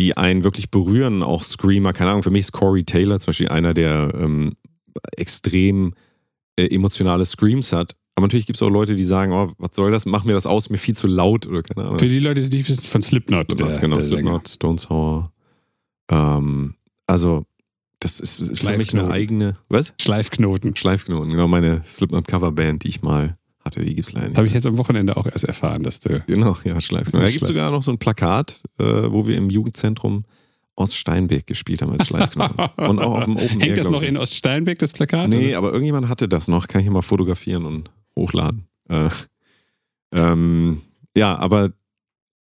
[0.00, 3.48] die einen wirklich berühren, auch Screamer, keine Ahnung, für mich ist Corey Taylor zum Beispiel
[3.48, 4.52] einer, der ähm,
[5.16, 5.94] extrem
[6.56, 7.94] äh, emotionale Screams hat.
[8.16, 10.46] Aber natürlich gibt es auch Leute, die sagen, oh, was soll das, mach mir das
[10.46, 11.98] aus, mir viel zu laut oder keine Ahnung.
[11.98, 13.46] Für die Leute, die von Slipknot.
[13.50, 14.22] Slipknot, der, genau, der Sänger.
[14.40, 15.32] Slipknot, Stone Sour.
[16.08, 16.74] Ähm,
[17.06, 17.44] also,
[18.00, 19.94] das ist, ist für mich eine eigene, was?
[20.00, 20.76] Schleifknoten.
[20.76, 24.36] Schleifknoten, genau, meine Slipknot-Coverband, die ich mal hatte, die gibt's leider nicht.
[24.36, 26.22] Habe ich jetzt am Wochenende auch erst erfahren, dass du.
[26.26, 27.20] Genau, ja, Schleifknoten.
[27.20, 30.24] Da gibt Schleif- sogar noch so ein Plakat, äh, wo wir im Jugendzentrum
[30.76, 32.56] Oststeinbeck gespielt haben als Schleifknoten.
[32.76, 35.28] Und auch auf dem Open Air, Hängt das glaub noch in Oststeinbeck, das Plakat?
[35.30, 35.58] Nee, oder?
[35.58, 36.66] aber irgendjemand hatte das noch.
[36.68, 38.66] Kann ich hier mal fotografieren und hochladen.
[38.88, 39.08] Äh,
[40.12, 40.82] ähm,
[41.16, 41.72] ja, aber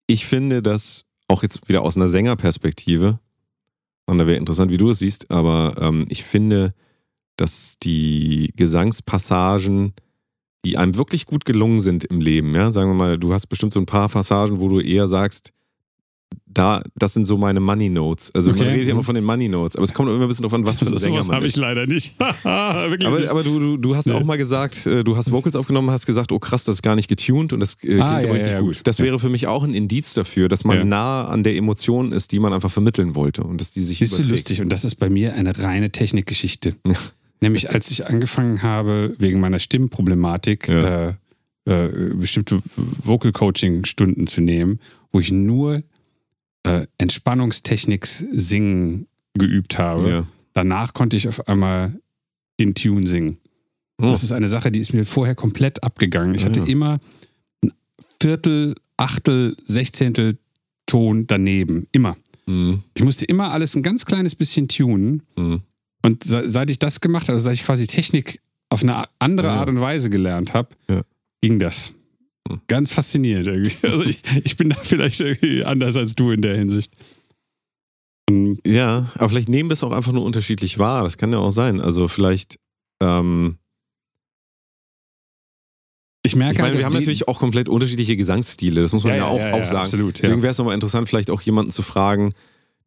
[0.07, 3.19] ich finde das auch jetzt wieder aus einer Sängerperspektive,
[4.11, 6.75] und da wäre interessant, wie du es siehst, aber ähm, ich finde,
[7.37, 9.95] dass die Gesangspassagen,
[10.65, 13.73] die einem wirklich gut gelungen sind im Leben, ja, sagen wir mal, du hast bestimmt
[13.73, 15.53] so ein paar Passagen, wo du eher sagst,
[16.53, 18.35] da, das sind so meine Money Notes.
[18.35, 18.69] Also man Okay.
[18.71, 20.67] redet ja immer von den Money Notes, aber es kommt immer ein bisschen drauf an,
[20.67, 21.53] was für ein Sänger man habe ist.
[21.55, 22.15] ich leider nicht.
[22.45, 23.29] Aber, nicht.
[23.31, 24.13] aber du, du, hast Nee.
[24.15, 26.97] auch mal gesagt, äh, du hast Vocals aufgenommen, hast gesagt, oh krass, das ist gar
[26.97, 28.77] nicht getuned und das äh, klingt Ah, aber ja, richtig ja, gut.
[28.79, 28.87] gut.
[28.87, 29.05] Das Ja.
[29.05, 32.41] wäre für mich auch ein Indiz dafür, dass man nah an der Emotion ist, die
[32.41, 34.31] man einfach vermitteln wollte und dass die sich Ist überträgt.
[34.31, 36.75] lustig und das ist bei mir eine reine Technikgeschichte.
[37.41, 41.15] Nämlich als ich angefangen habe, wegen meiner Stimmproblematik äh,
[41.65, 44.81] äh, bestimmte Vocal Coaching Stunden zu nehmen,
[45.13, 45.83] wo ich nur
[46.65, 50.11] äh, Entspannungstechnik singen geübt habe.
[50.11, 50.27] Ja.
[50.53, 51.99] Danach konnte ich auf einmal
[52.57, 53.39] in Tune singen.
[54.03, 54.09] Oh.
[54.09, 56.35] Das ist eine Sache, die ist mir vorher komplett abgegangen.
[56.35, 56.49] Ich Ja.
[56.49, 56.99] hatte immer
[57.63, 57.73] ein
[58.21, 60.39] Viertel, Achtel, Sechzehntel
[60.87, 61.87] Ton daneben.
[61.93, 62.17] Immer.
[62.47, 62.83] Mhm.
[62.95, 65.23] Ich musste immer alles ein ganz kleines bisschen tunen.
[65.37, 65.63] Mhm.
[66.03, 69.49] Und se- seit ich das gemacht habe, also seit ich quasi Technik auf eine andere
[69.49, 69.55] Ja.
[69.61, 70.69] Art und Weise gelernt habe,
[71.41, 71.95] ging das.
[72.51, 72.61] Hm.
[72.69, 73.77] Ganz faszinierend irgendwie.
[73.83, 76.93] Also ich, ich bin da vielleicht irgendwie anders als du in der Hinsicht.
[78.29, 81.05] Und Ja, aber vielleicht nehmen wir es auch einfach nur unterschiedlich wahr.
[81.05, 81.81] Das kann ja auch sein.
[81.81, 82.59] Also vielleicht,
[83.03, 83.59] ähm,
[86.23, 88.83] ich merke ich meine, halt, wir haben natürlich auch komplett unterschiedliche Gesangsstile.
[88.83, 89.79] Das muss man ja, auch, auch sagen.
[89.79, 90.23] Absolut, ja.
[90.23, 92.31] Deswegen wäre es nochmal interessant, vielleicht auch jemanden zu fragen,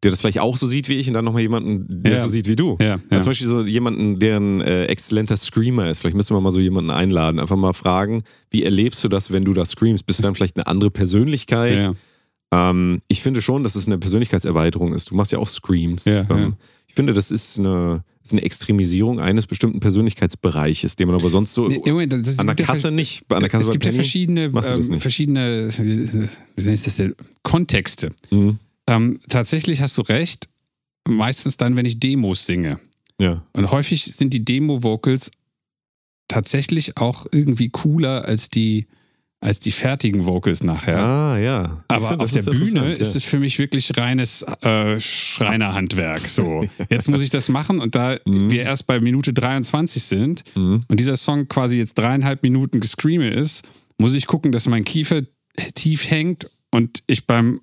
[0.04, 2.24] der das vielleicht auch so sieht wie ich und dann nochmal jemanden, der Ja.
[2.24, 2.76] so sieht wie du.
[2.80, 3.00] Ja, Ja.
[3.10, 3.20] ja.
[3.20, 6.00] Zum Beispiel so jemanden, der ein äh, exzellenter Screamer ist.
[6.02, 7.40] Vielleicht müssen wir mal so jemanden einladen.
[7.40, 10.06] Einfach mal fragen, wie erlebst du das, wenn du da screamst?
[10.06, 11.94] Bist du dann vielleicht eine andere Persönlichkeit?
[12.52, 15.10] Ähm, ich finde schon, dass es eine Persönlichkeitserweiterung ist.
[15.10, 16.06] Du machst ja auch Screams.
[16.06, 16.54] Ähm.
[16.86, 21.54] Ich finde, das ist eine, ist eine Extremisierung eines bestimmten Persönlichkeitsbereiches, den man aber sonst
[21.54, 23.24] so Nee, Moment, an der Kasse nicht.
[23.32, 27.14] An der Kasse es gibt ja verschiedene, ähm, verschiedene äh, wie heißt das denn?
[27.42, 28.12] Kontexte.
[28.30, 28.58] Mhm.
[28.88, 30.48] Ähm, tatsächlich hast du recht,
[31.08, 32.78] meistens dann, wenn ich Demos singe.
[33.20, 33.44] Ja.
[33.52, 35.30] Und häufig sind die Demo-Vocals
[36.28, 38.86] tatsächlich auch irgendwie cooler als die,
[39.40, 40.98] als die fertigen Vocals nachher.
[40.98, 41.84] Ah, ja.
[41.88, 43.18] Das Aber ist- auf der ist Bühne ist ja.
[43.18, 46.20] es für mich wirklich reines äh, Schreinerhandwerk.
[46.20, 48.50] So, jetzt muss ich das machen und da Mhm.
[48.50, 50.84] wir erst bei Minute 23 sind Mhm.
[50.88, 53.68] und dieser Song quasi jetzt dreieinhalb Minuten gescreame ist,
[53.98, 55.22] muss ich gucken, dass mein Kiefer
[55.74, 57.60] tief hängt und ich beim,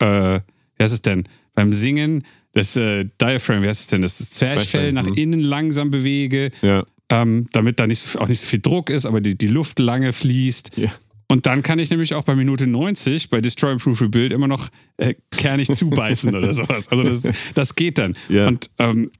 [0.00, 0.40] äh,
[0.76, 4.30] wie heißt es denn, beim Singen das äh, Diaphragm, wie heißt es denn, das, das
[4.30, 5.14] Zwerchfell nach mhm.
[5.14, 6.84] innen langsam bewege, Ja.
[7.10, 9.78] ähm, damit da nicht, so- auch nicht so viel Druck ist, aber die, die Luft
[9.78, 10.70] lange fließt.
[10.76, 10.90] Ja.
[11.28, 14.68] Und dann kann ich nämlich auch bei Minute 90 bei Destroy Improve Rebuild immer noch
[14.96, 16.88] äh, kernig zubeißen oder sowas.
[16.88, 17.22] Also das,
[17.54, 18.14] das geht dann.
[18.28, 18.46] Ja.
[18.46, 19.10] Und ähm,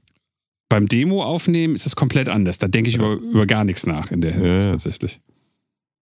[0.69, 2.59] beim Demo aufnehmen ist es komplett anders.
[2.59, 5.19] Da denke ich über, über gar nichts nach in der Hinsicht tatsächlich.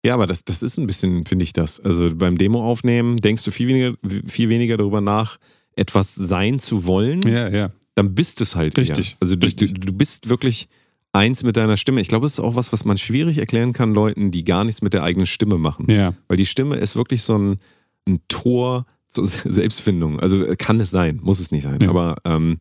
[0.05, 1.79] Ja, aber das, das ist ein bisschen, finde ich das.
[1.79, 3.95] Also beim Demo aufnehmen denkst du viel weniger,
[4.27, 5.37] viel weniger darüber nach,
[5.75, 7.23] etwas sein zu wollen.
[7.23, 7.71] Ja, ja.
[7.95, 8.77] Dann bist du es halt.
[8.77, 9.17] Richtig, Eher.
[9.21, 9.73] Also du, richtig.
[9.73, 10.67] Du, du bist wirklich
[11.11, 12.01] eins mit deiner Stimme.
[12.01, 14.83] Ich glaube, das ist auch was, was man schwierig erklären kann Leuten, die gar nichts
[14.83, 15.89] mit der eigenen Stimme machen.
[15.89, 16.13] Ja.
[16.27, 17.59] Weil die Stimme ist wirklich so ein,
[18.07, 20.19] ein Tor zur Selbstfindung.
[20.19, 21.79] Also kann es sein, muss es nicht sein.
[21.81, 21.89] Ja.
[21.89, 22.59] Aber ähm,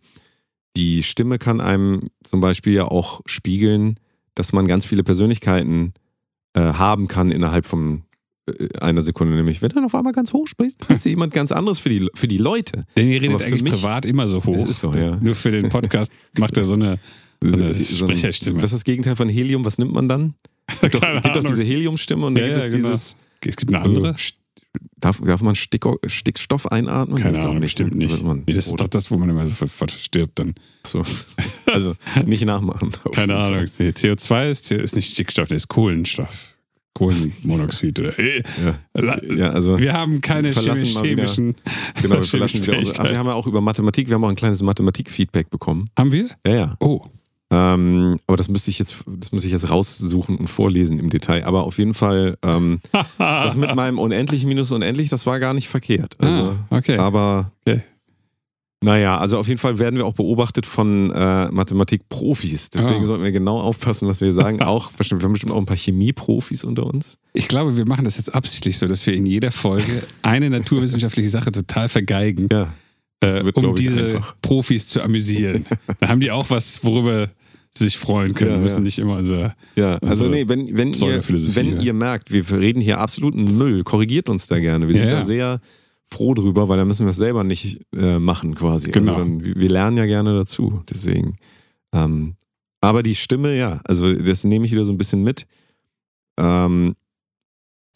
[0.79, 4.01] die Stimme kann einem zum Beispiel ja auch spiegeln,
[4.35, 5.93] dass man ganz viele Persönlichkeiten
[6.55, 8.05] äh, haben kann innerhalb vom
[8.49, 11.33] äh, einer Sekunde, nämlich wenn du dann auf einmal ganz hoch sprichst, bist du jemand
[11.35, 12.85] ganz anderes für die, für die Leute.
[12.97, 14.57] Denn ihr redet eigentlich mich- privat immer so hoch.
[14.57, 15.17] Es ist so, ja.
[15.21, 16.99] Nur für den Podcast macht er so eine,
[17.43, 18.59] so eine Sprecherstimme.
[18.59, 19.65] Was ist das Gegenteil von Helium?
[19.65, 20.35] Was nimmt man dann?
[20.81, 22.89] Gibt doch, Keine gibt doch diese Heliumstimme und dann Ja, gibt ja, es genau.
[22.91, 23.17] dieses.
[23.47, 24.17] es gibt eine andere.
[24.99, 27.19] Darf, darf man Sticko, Stickstoff einatmen?
[27.19, 28.07] Keine Ahnung, bestimmt ne?
[28.07, 28.23] nicht.
[28.23, 30.55] Nee, das ist doch das, wo man immer so sofort stirbt dann.
[30.87, 31.03] so.
[31.71, 32.91] Also nicht nachmachen.
[33.13, 33.37] Keine.
[33.37, 33.67] Ahnung.
[33.79, 36.57] Nee, CO2 ist, ist nicht Stickstoff, das ist Kohlenstoff.
[36.95, 37.99] Kohlenmonoxid.
[38.01, 38.43] oder- Äh,
[38.97, 39.19] Ja.
[39.35, 41.55] ja, also Wir haben keine verlassen chemi- mal wieder- chemischen.
[42.03, 43.11] genau, wir verlassen wieder unsere.
[43.11, 45.91] Wir haben ja auch über Mathematik, wir haben auch ein kleines Mathematik-Feedback bekommen.
[45.99, 46.29] Haben wir?
[46.47, 46.77] Ja, ja.
[46.81, 47.03] Oh.
[47.51, 51.45] Ähm, aber das müsste ich jetzt, das müsste ich jetzt raussuchen und vorlesen im Detail.
[51.45, 52.81] Aber auf jeden Fall, ähm,
[53.19, 56.17] das mit meinem unendlich minus unendlich, das war gar nicht verkehrt.
[56.19, 56.97] Also, ah, okay.
[56.99, 57.83] Aber Okay.
[58.83, 62.71] naja, also auf jeden Fall werden wir auch beobachtet von äh, Mathematik-Profis.
[62.71, 63.07] Deswegen Ah.
[63.07, 64.61] sollten wir genau aufpassen, was wir sagen.
[64.63, 67.19] Auch bestimmt, wir haben bestimmt auch ein paar Chemie-Profis unter uns.
[67.35, 71.29] Ich glaube, wir machen das jetzt absichtlich so, dass wir in jeder Folge eine naturwissenschaftliche
[71.29, 72.69] Sache total vergeigen, Ja.
[73.25, 74.21] Äh, wird, um diese.
[74.43, 75.67] Profis zu amüsieren.
[76.01, 77.29] Dann haben die auch was, worüber
[77.71, 78.53] sie sich freuen können.
[78.53, 78.83] Ja, müssen ja.
[78.83, 79.55] nicht immer unser.
[79.77, 81.83] Ja, also nee, wenn, wenn, ihr, wenn ja.
[81.83, 84.87] ihr merkt, wir reden hier absoluten Müll, korrigiert uns da gerne.
[84.87, 85.61] Wir sind Ja, da sehr
[86.07, 88.91] froh drüber, weil dann müssen wir es selber nicht äh, machen quasi.
[88.91, 89.15] Genau.
[89.15, 90.83] Also dann, wir wir lernen ja gerne dazu.
[90.89, 91.37] Deswegen.
[91.93, 92.37] Ähm,
[92.81, 95.47] aber die Stimme, ja, also das nehme ich wieder so ein bisschen mit.
[96.39, 96.95] Ähm,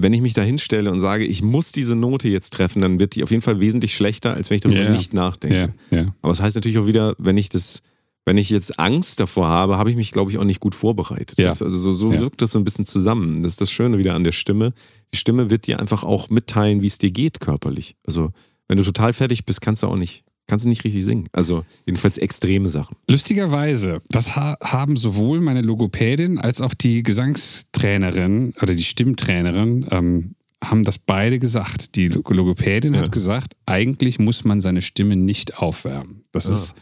[0.01, 3.15] wenn ich mich da hinstelle und sage, ich muss diese Note jetzt treffen, dann wird
[3.17, 4.91] die auf jeden Fall wesentlich schlechter, als wenn ich darüber Ja.
[4.93, 5.73] nicht nachdenke.
[5.91, 6.15] Ja, ja.
[6.23, 7.83] Aber das heißt natürlich auch wieder, wenn ich das,
[8.25, 11.39] wenn ich jetzt Angst davor habe, habe ich mich, glaube ich, auch nicht gut vorbereitet.
[11.39, 13.43] Das, also so, so wirkt das so ein bisschen zusammen.
[13.43, 14.73] Das ist das Schöne wieder an der Stimme.
[15.13, 17.97] Die Stimme wird dir einfach auch mitteilen, wie es dir geht körperlich.
[18.07, 18.31] Also
[18.69, 21.29] wenn du total fertig bist, kannst du auch nicht, kannst du nicht richtig singen.
[21.33, 22.97] Also jedenfalls extreme Sachen.
[23.09, 30.35] Lustigerweise, das ha haben sowohl meine Logopädin als auch die Gesangstrainerin oder die Stimmtrainerin ähm,
[30.65, 31.95] haben das beide gesagt.
[31.95, 33.01] Die Log- Logopädin Ja.
[33.03, 36.23] hat gesagt, eigentlich muss man seine Stimme nicht aufwärmen.
[36.33, 36.55] Das Ah.
[36.55, 36.75] ist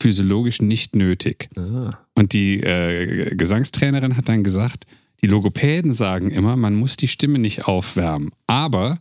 [0.00, 1.48] physiologisch nicht nötig.
[1.56, 1.98] Ah.
[2.14, 4.84] Und die äh, Gesangstrainerin hat dann gesagt,
[5.22, 8.30] die Logopäden sagen immer, man muss die Stimme nicht aufwärmen.
[8.46, 8.98] Aber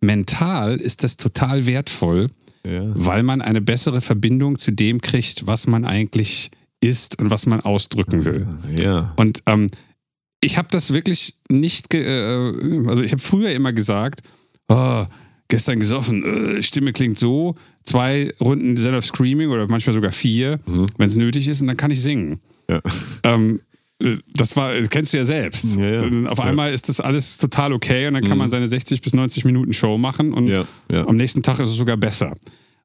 [0.00, 2.30] mental ist das total wertvoll,
[2.66, 2.82] Ja.
[2.94, 6.50] weil man eine bessere Verbindung zu dem kriegt, was man eigentlich
[6.80, 8.46] ist und was man ausdrücken will.
[8.76, 9.12] Ja.
[9.16, 9.70] Und ähm,
[10.40, 14.20] ich habe das wirklich nicht, ge äh, also ich habe früher immer gesagt,
[14.68, 15.04] oh,
[15.48, 16.24] gestern gesoffen,
[16.58, 20.86] äh, Stimme klingt so, zwei Runden Zen of Screaming oder manchmal sogar vier, Mhm.
[20.98, 22.40] wenn es nötig ist, und dann kann ich singen.
[22.68, 22.80] Ja.
[23.22, 23.65] Ähm, äh,
[24.34, 25.76] das war, kennst du ja selbst.
[25.76, 26.00] Ja, ja.
[26.02, 26.44] Und Auf Ja.
[26.44, 28.38] einmal ist das alles total okay und dann kann Mhm.
[28.38, 30.64] man seine 60 bis 90 Minuten Show machen und Ja.
[30.90, 31.06] Ja.
[31.06, 32.34] am nächsten Tag ist es sogar besser.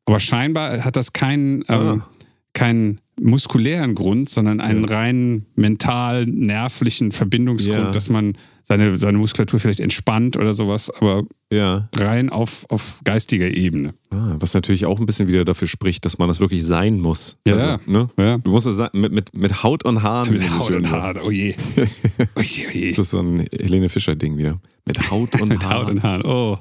[0.05, 2.07] Aber scheinbar hat das keinen, ähm, Ah.
[2.53, 7.91] keinen muskulären Grund, sondern einen rein mental nervlichen Verbindungsgrund, Ja.
[7.91, 11.89] dass man seine, seine Muskulatur vielleicht entspannt oder sowas, aber ja.
[11.95, 13.93] rein auf, auf geistiger Ebene.
[14.11, 17.37] Ah, was natürlich auch ein bisschen wieder dafür spricht, dass man das wirklich sein muss.
[17.45, 17.79] Ja, also, ja.
[17.85, 18.09] Ne?
[18.17, 18.37] Ja.
[18.39, 20.31] Du musst es sein- mit, mit, mit Haut und Haaren.
[20.31, 20.89] Mit Haut und.
[20.89, 21.55] Haaren, oh je.
[22.35, 22.89] Oh je, oh je.
[22.91, 24.59] Das ist so ein Helene Fischer-Ding wieder.
[24.85, 25.81] Mit Haut und Mit Haaren.
[25.87, 26.57] Haut und Haaren, oh.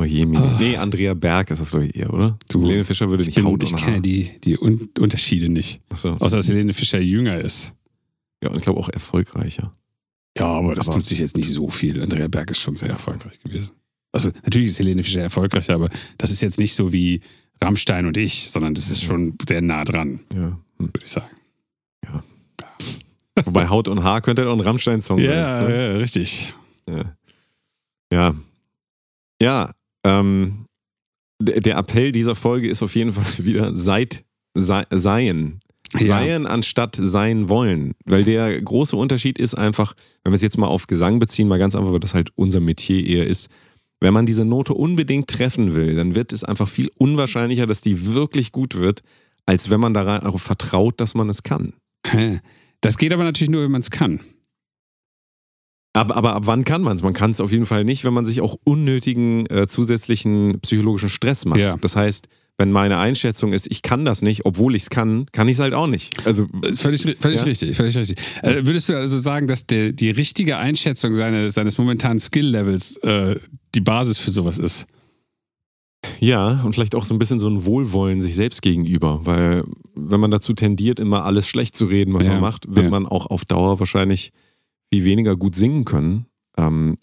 [0.00, 0.42] Oh je, Mini.
[0.58, 2.38] Nee, Andrea Berg ist das doch eher, oder?
[2.48, 5.80] Du, Helene Fischer würde Ich, nicht bin, Haut ich kenne die, die Un Unterschiede nicht.
[5.90, 6.12] Achso.
[6.12, 7.74] Außer dass Helene Fischer jünger ist.
[8.42, 9.76] Ja, und ich glaube auch erfolgreicher.
[10.38, 12.00] Ja, aber das Aber- tut sich jetzt nicht so viel.
[12.02, 13.72] Andrea Berg ist schon sehr erfolgreich gewesen.
[14.12, 17.20] Also natürlich ist Helene Fischer erfolgreicher, aber das ist jetzt nicht so wie
[17.62, 20.40] Rammstein und ich, sondern das ist schon sehr nah dran, Ja.
[20.40, 20.58] Hm.
[20.78, 21.28] würde ich sagen.
[23.44, 25.70] Wobei Haut und Haar könnte auch ein Rammstein-Song Ja, sein.
[25.70, 25.92] ne?
[25.92, 26.54] ja, richtig.
[26.88, 27.04] Ja.
[28.12, 28.34] Ja.
[29.40, 29.70] Ja,
[30.04, 30.64] ähm,
[31.40, 35.60] der, Appell dieser Folge ist auf jeden Fall wieder seid, sei, seien.
[35.98, 36.06] Ja.
[36.06, 37.94] Seien anstatt sein wollen.
[38.04, 41.58] Weil der große Unterschied ist einfach, wenn wir es jetzt mal auf Gesang beziehen, mal
[41.58, 43.48] ganz einfach, weil das halt unser Metier eher ist.
[43.98, 48.14] Wenn man diese Note unbedingt treffen will, dann wird es einfach viel unwahrscheinlicher, dass die
[48.14, 49.02] wirklich gut wird,
[49.46, 51.74] als wenn man darauf vertraut, dass man es kann.
[52.80, 54.20] Das geht aber natürlich nur, wenn man es kann.
[55.92, 57.02] Aber, aber ab wann kann man es?
[57.02, 61.08] Man kann es auf jeden Fall nicht, wenn man sich auch unnötigen äh, zusätzlichen psychologischen
[61.08, 61.58] Stress macht.
[61.60, 61.76] Ja.
[61.80, 65.48] Das heißt, wenn meine Einschätzung ist, ich kann das nicht, obwohl ich es kann, kann
[65.48, 66.14] ich es halt auch nicht.
[66.26, 67.46] Also ist völlig, völlig Ja?
[67.46, 68.18] richtig, völlig richtig.
[68.42, 73.36] Äh, würdest du also sagen, dass der, die richtige Einschätzung seines, seines momentanen Skill-Levels äh,
[73.74, 74.86] die Basis für sowas ist?
[76.18, 80.20] ja, und vielleicht auch so ein bisschen so ein Wohlwollen sich selbst gegenüber, weil wenn
[80.20, 82.90] man dazu tendiert, immer alles schlecht zu reden, was Ja, man macht, wird ja.
[82.90, 84.32] man auch auf Dauer wahrscheinlich
[84.92, 86.26] viel weniger gut singen können.
[86.56, 86.96] Ähm,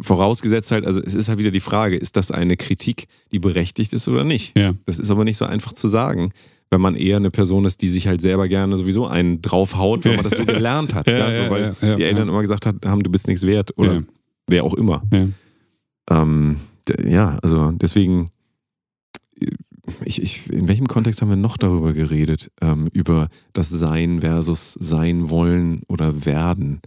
[0.00, 3.92] vorausgesetzt halt, also es ist halt wieder die Frage, ist das eine Kritik, die berechtigt
[3.92, 4.56] ist oder nicht?
[4.58, 4.74] Ja.
[4.86, 6.30] Das ist aber nicht so einfach zu sagen,
[6.70, 10.16] wenn man eher eine Person ist, die sich halt selber gerne sowieso einen draufhaut, weil
[10.16, 11.08] man das so gelernt hat.
[11.08, 13.76] Ja, ja, so, ja, weil die Eltern immer gesagt hat, haben, du bist nichts wert
[13.76, 14.02] oder
[14.46, 15.02] wer auch immer.
[15.12, 15.28] Ja.
[16.10, 16.56] ähm,
[17.04, 18.30] ja, also deswegen,
[20.04, 22.50] ich, ich, in welchem Kontext haben wir noch darüber geredet?
[22.60, 26.80] Ähm, über das Sein versus Sein wollen oder werden.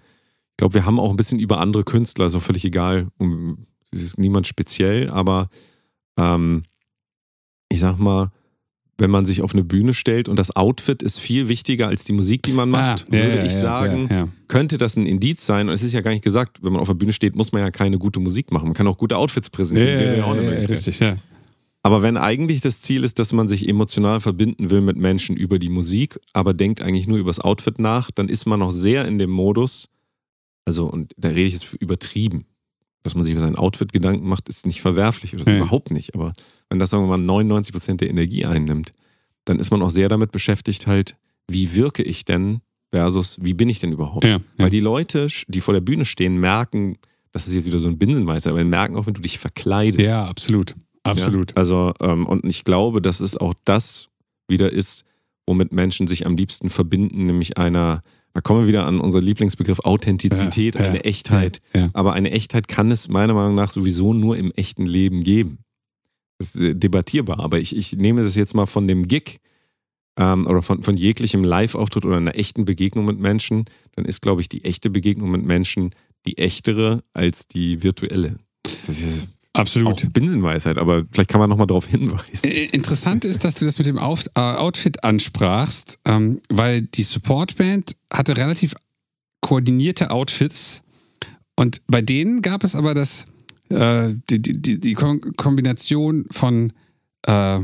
[0.64, 3.10] Ich glaube, wir haben auch ein bisschen über andere Künstler, also völlig egal,
[3.92, 5.50] es ist niemand speziell, aber
[6.18, 6.64] ähm,
[7.68, 8.32] ich sag mal,
[8.98, 12.14] wenn man sich auf eine Bühne stellt und das Outfit ist viel wichtiger als die
[12.14, 15.46] Musik, die man macht, ah, ja, würde ja, ich ja, sagen, könnte das ein Indiz
[15.46, 15.68] sein.
[15.68, 17.62] Und es ist ja gar nicht gesagt, wenn man auf der Bühne steht, muss man
[17.62, 18.68] ja keine gute Musik machen.
[18.68, 20.18] Man kann auch gute Outfits präsentieren.
[20.18, 21.18] Ja, ja, richtig, ja.
[21.82, 25.60] Aber wenn eigentlich das Ziel ist, dass man sich emotional verbinden will mit Menschen über
[25.60, 29.06] die Musik, aber denkt eigentlich nur über das Outfit nach, dann ist man noch sehr
[29.06, 29.90] in dem Modus,
[30.66, 32.46] also, und da rede ich jetzt übertrieben,
[33.04, 36.16] dass man sich über sein Outfit Gedanken macht, ist nicht verwerflich oder so, überhaupt nicht.
[36.16, 36.34] Aber
[36.70, 38.94] wenn das sagen wir mal 99 Prozent der Energie einnimmt,
[39.46, 43.70] dann ist man auch sehr damit beschäftigt, halt, wie wirke ich denn versus wie bin
[43.70, 44.24] ich denn überhaupt?
[44.24, 46.98] Ja, Weil die Leute, die vor der Bühne stehen, merken,
[47.32, 50.08] das ist jetzt wieder so ein Binsenmeister, aber die merken auch, wenn du dich verkleidest.
[50.08, 50.76] Ja, absolut.
[51.02, 51.52] Absolut.
[51.52, 51.58] Ja?
[51.58, 54.10] Also, ähm, und ich glaube, dass es auch das
[54.48, 55.04] wieder ist,
[55.46, 58.02] womit Menschen sich am liebsten verbinden, nämlich einer,
[58.34, 61.60] da kommen wir wieder an unseren Lieblingsbegriff Authentizität, ja, eine ja, Echtheit.
[61.74, 65.60] Ja, Aber eine Echtheit kann es meiner Meinung nach sowieso nur im echten Leben geben.
[66.40, 69.38] Das ist äh, debattierbar, aber ich, ich nehme das jetzt mal von dem Gig
[70.18, 73.66] ähm, oder von, von jeglichem Live-Auftritt oder einer echten Begegnung mit Menschen,
[73.96, 75.92] dann ist, glaube ich, die echte Begegnung mit Menschen
[76.26, 78.40] die echtere als die virtuelle.
[78.86, 80.04] Das ist Absolut.
[80.04, 82.50] Auch Binsenweisheit, aber vielleicht kann man nochmal darauf hinweisen.
[82.50, 84.02] Äh, interessant ist, dass du das mit dem äh,
[84.40, 88.74] Outfit ansprachst, ähm, weil die Supportband hatte relativ
[89.42, 90.82] koordinierte Outfits
[91.56, 93.26] und bei denen gab es aber das,
[93.70, 96.74] äh, die, die, die Kombination von
[97.28, 97.60] äh,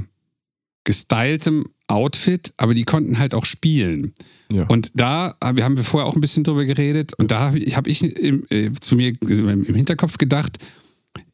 [0.84, 4.14] gestyltem Outfit, aber die konnten halt auch spielen.
[4.52, 4.66] Ja.
[4.68, 7.88] Und da wir haben wir vorher auch ein bisschen drüber geredet und da habe hab
[7.88, 10.60] ich im, äh, zu mir im Hinterkopf gedacht,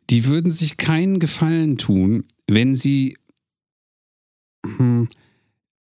[0.09, 3.17] die würden sich keinen Gefallen tun, wenn sie
[4.65, 5.07] hm,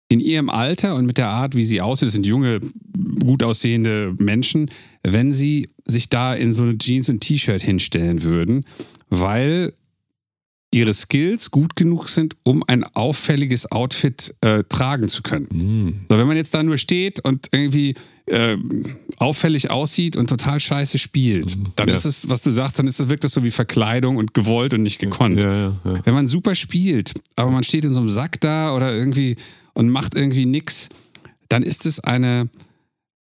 [0.09, 2.59] in ihrem Alter und mit der Art, wie sie aussehen, das sind junge,
[3.23, 4.71] gut aussehende Menschen,
[5.03, 8.65] wenn sie sich da in so eine Jeans und T-Shirt hinstellen würden,
[9.09, 9.73] weil
[10.71, 15.47] ihre Skills gut genug sind, um ein auffälliges Outfit äh, tragen zu können.
[15.51, 16.05] Mm.
[16.09, 17.95] So, wenn man jetzt da nur steht und irgendwie
[18.29, 18.57] äh,
[19.17, 21.67] auffällig aussieht und total scheiße spielt, mm.
[21.75, 21.93] dann ja.
[21.93, 24.73] ist es, was du sagst, dann ist es, wirkt das so wie Verkleidung und gewollt
[24.73, 25.43] und nicht gekonnt.
[25.43, 25.73] Ja,
[26.05, 29.35] wenn man super spielt, aber man steht in so einem Sack da oder irgendwie
[29.73, 30.89] und macht irgendwie nix,
[31.49, 32.49] dann ist es eine,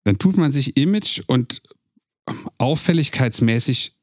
[0.04, 1.62] dann tut man sich image- und
[2.58, 3.94] auffälligkeitsmäßig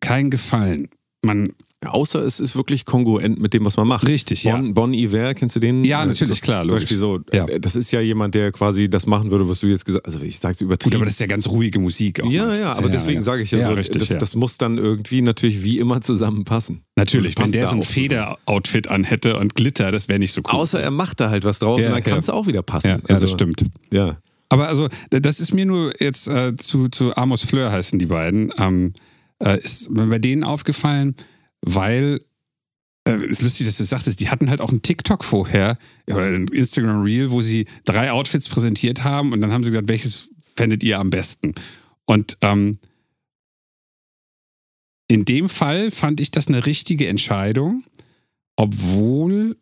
[0.00, 0.88] keinen Gefallen.
[1.22, 1.52] Man
[1.84, 4.08] Außer es ist wirklich kongruent mit dem, was man macht.
[4.08, 4.72] Richtig, bon, ja.
[4.72, 5.84] Bon Iver, kennst du den?
[5.84, 6.62] Ja, natürlich, klar.
[6.62, 7.46] Zum Beispiel so, ja.
[7.46, 10.14] Äh, das ist ja jemand, der quasi das machen würde, was du jetzt gesagt hast.
[10.14, 10.92] Also ich sag's übertrieben.
[10.92, 12.30] Gut, aber das ist ja ganz ruhige Musik auch.
[12.30, 13.22] Ja, ja, aber deswegen ja.
[13.22, 16.82] sage ich ja, so, richtig, das, das, muss dann irgendwie natürlich wie immer zusammenpassen.
[16.96, 20.58] Natürlich, wenn der so ein Feder-Outfit anhätte und Glitter, das wäre nicht so cool.
[20.58, 22.88] Außer er macht da halt was draus und dann kann es auch wieder passen.
[22.88, 23.64] Ja, also, das stimmt.
[23.92, 24.16] Ja.
[24.48, 28.52] Aber also, das ist mir nur jetzt äh, zu, zu Amos Fleur heißen die beiden,
[28.58, 28.94] ähm,
[29.40, 31.14] äh, ist mir bei denen aufgefallen,
[31.62, 32.20] weil
[33.06, 36.48] äh, ist lustig, dass du sagtest, die hatten halt auch einen TikTok vorher oder ein
[36.48, 40.82] Instagram Reel, wo sie drei Outfits präsentiert haben und dann haben sie gesagt, welches fändet
[40.82, 41.54] ihr am besten?
[42.04, 42.78] Und ähm,
[45.08, 47.84] in dem Fall fand ich das eine richtige Entscheidung,
[48.56, 49.56] obwohl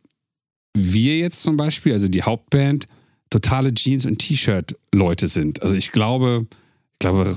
[0.76, 2.88] wir jetzt zum Beispiel, also die Hauptband,
[3.30, 5.62] totale Jeans- und T-Shirt-Leute sind.
[5.62, 6.46] Also ich glaube,
[6.92, 7.34] ich glaube,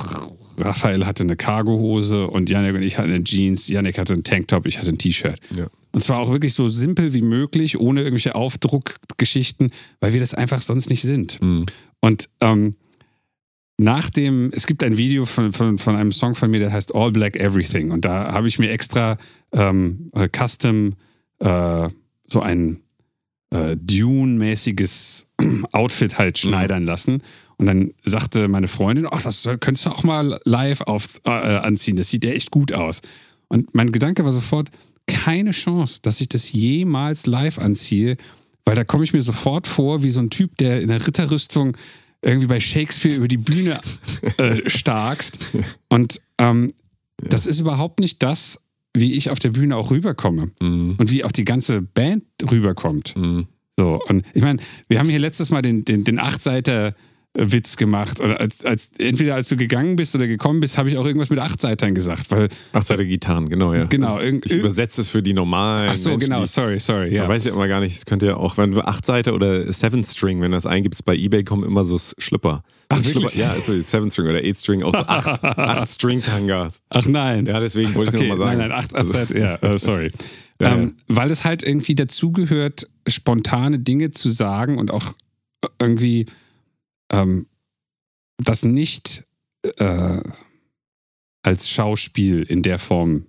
[0.58, 3.68] Raphael hatte eine Cargohose und Janik und ich hatten eine Jeans.
[3.68, 5.40] Janik hatte einen Tanktop, ich hatte ein T-Shirt.
[5.56, 5.68] Ja.
[5.92, 10.62] Und zwar auch wirklich so simpel wie möglich, ohne irgendwelche Aufdruckgeschichten, weil wir das einfach
[10.62, 11.42] sonst nicht sind.
[11.42, 11.66] Mhm.
[12.02, 12.76] Und ähm,
[13.78, 16.94] nach dem, es gibt ein Video von, von, von einem Song von mir, der heißt
[16.96, 17.92] All Black Everything.
[17.92, 19.18] Und da habe ich mir extra
[19.52, 20.96] ähm, äh, Custom
[21.40, 21.90] äh,
[22.26, 22.82] so ein
[23.52, 25.28] äh, Dune-mäßiges
[25.72, 26.50] Outfit halt mhm.
[26.50, 26.88] schneidern mhm.
[26.88, 27.22] lassen.
[27.58, 31.96] Und dann sagte meine Freundin, ach, das könntest du auch mal live auf, äh, anziehen.
[31.96, 33.02] Das sieht ja echt gut aus.
[33.48, 34.70] Und mein Gedanke war sofort,
[35.08, 38.18] keine Chance, dass ich das jemals live anziehe,
[38.66, 41.78] weil da komme ich mir sofort vor wie so ein Typ, der in der Ritterrüstung
[42.22, 43.80] irgendwie bei Shakespeare über die Bühne
[44.38, 45.40] äh, starkst.
[45.90, 46.74] Und ähm,
[47.22, 47.30] ja.
[47.30, 48.60] das ist überhaupt nicht das,
[48.94, 50.96] wie ich auf der Bühne auch rüberkomme mhm.
[50.98, 53.16] und wie auch die ganze Band rüberkommt.
[53.16, 53.48] Mhm.
[53.80, 56.96] So, und ich meine, wir haben hier letztes Mal den, den, den Achtseiter
[57.38, 58.20] Witz gemacht.
[58.20, 61.30] Oder als, als, entweder als du gegangen bist oder gekommen bist, habe ich auch irgendwas
[61.30, 62.32] mit Achtseitern gesagt.
[62.32, 63.86] Weil, Achtseiter Gitarren, genau, ja.
[63.86, 64.16] Genau.
[64.16, 65.90] Also ich übersetze es für die normalen.
[65.92, 67.14] Ach so, Menschen, genau, die, sorry, sorry.
[67.14, 67.24] Ja.
[67.24, 70.04] Man weiß ja immer gar nicht, es könnte ja auch, wenn du Achtseiter oder Seven
[70.04, 72.64] String, wenn du das eingibst bei Ebay, kommen immer so Schlipper.
[72.90, 73.36] Ach, Schlipper, wirklich?
[73.36, 76.82] ja, also Seven String oder Eight String, auch so acht, acht String Tangas.
[76.90, 77.46] Ach nein.
[77.46, 78.60] Ja, deswegen wollte ich es okay, nochmal sagen.
[78.60, 80.12] Nein, nein, acht, Also- acht, ja, äh, sorry.
[80.60, 85.14] Ja, ähm, Weil es halt irgendwie dazugehört, spontane Dinge zu sagen und auch
[85.80, 86.26] irgendwie
[87.12, 87.48] ähm,
[88.38, 89.24] das nicht
[89.78, 90.22] äh,
[91.44, 93.26] als Schauspiel in der Form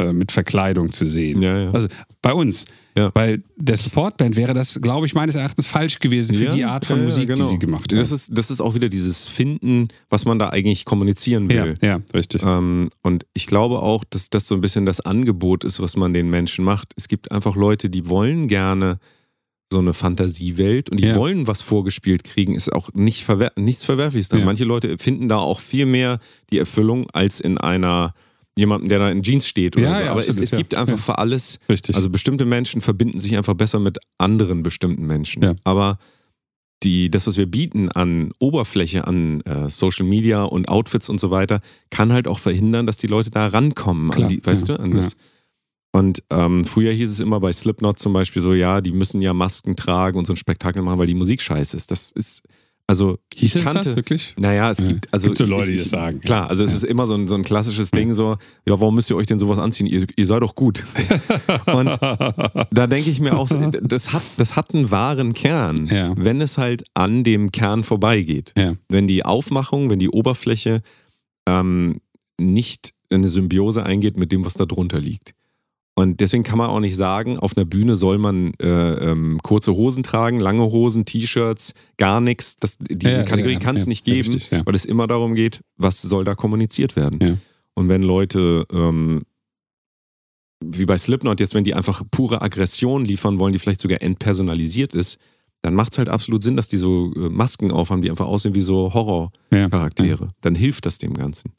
[0.00, 1.42] äh, mit Verkleidung zu sehen.
[1.42, 1.70] ja, ja.
[1.70, 1.88] Also
[2.22, 2.64] bei uns.
[2.96, 3.10] Ja.
[3.10, 6.86] Bei der Supportband wäre das, glaube ich, meines Erachtens falsch gewesen für Ja, die Art
[6.86, 7.44] von ja, Musik, genau.
[7.44, 7.98] die sie gemacht haben.
[7.98, 11.74] Das ist, das ist auch wieder dieses Finden, was man da eigentlich kommunizieren will.
[11.82, 12.42] ja, richtig.
[12.42, 16.14] Ähm, und ich glaube auch, dass das so ein bisschen das Angebot ist, was man
[16.14, 16.94] den Menschen macht.
[16.96, 18.98] Es gibt einfach Leute, die wollen gerne
[19.72, 21.16] so eine Fantasiewelt und die Ja.
[21.16, 24.28] wollen was vorgespielt kriegen, ist auch nicht verwer nichts Verwerfliches.
[24.32, 24.44] Ja.
[24.44, 28.14] manche Leute finden da auch viel mehr die Erfüllung als in einer
[28.58, 30.04] jemanden, der da in Jeans steht oder Ja, so.
[30.04, 30.58] ja, Aber absolut, es, es ja.
[30.58, 31.02] gibt einfach Ja.
[31.02, 31.94] für alles richtig.
[31.96, 35.56] also bestimmte Menschen verbinden sich einfach besser mit anderen bestimmten Menschen.
[35.64, 35.98] Aber
[36.82, 41.30] die, das, was wir bieten an Oberfläche, an äh, Social Media und Outfits und so
[41.30, 41.60] weiter,
[41.90, 44.10] kann halt auch verhindern, dass die Leute da rankommen.
[44.10, 45.16] Klar, An die, weißt du, an das.
[45.96, 49.32] Und ähm, früher hieß es immer bei Slipknot zum Beispiel so, ja, die müssen ja
[49.32, 51.90] Masken tragen und so ein Spektakel machen, weil die Musik scheiße ist.
[51.90, 52.42] Das ist,
[52.86, 54.34] also Hieß ich es kannte, das wirklich?
[54.38, 54.88] naja, es Ja.
[54.88, 56.20] gibt also Gibt so Leute, die das sagen.
[56.20, 58.36] Klar, also es ist immer so ein, so ein klassisches Ding so,
[58.66, 59.86] ja, warum müsst ihr euch denn sowas anziehen?
[59.86, 60.84] Ihr, ihr seid doch gut.
[61.72, 66.12] Und da denke ich mir auch, so, das hat, das hat einen wahren Kern, Ja.
[66.16, 68.52] wenn es halt an dem Kern vorbeigeht.
[68.58, 68.74] Ja.
[68.88, 70.82] Wenn die Aufmachung, wenn die Oberfläche
[71.48, 72.00] ähm,
[72.38, 75.32] nicht in eine Symbiose eingeht mit dem, was da drunter liegt.
[75.98, 78.66] Und deswegen kann man auch nicht sagen, auf einer Bühne soll man äh,
[79.10, 82.56] ähm, kurze Hosen tragen, lange Hosen, T-Shirts, gar nichts.
[82.56, 85.62] Das, diese Ja, Kategorie ja, kann es nicht geben, richtig, weil es immer darum geht,
[85.78, 87.18] was soll da kommuniziert werden.
[87.72, 89.22] Und wenn Leute, ähm,
[90.62, 94.94] wie bei Slipknot jetzt, wenn die einfach pure Aggression liefern wollen, die vielleicht sogar entpersonalisiert
[94.94, 95.18] ist,
[95.62, 98.54] dann macht es halt absolut Sinn, dass die so äh, Masken aufhaben, die einfach aussehen
[98.54, 100.32] wie so Horrorcharaktere.
[100.42, 101.52] Dann hilft das dem Ganzen.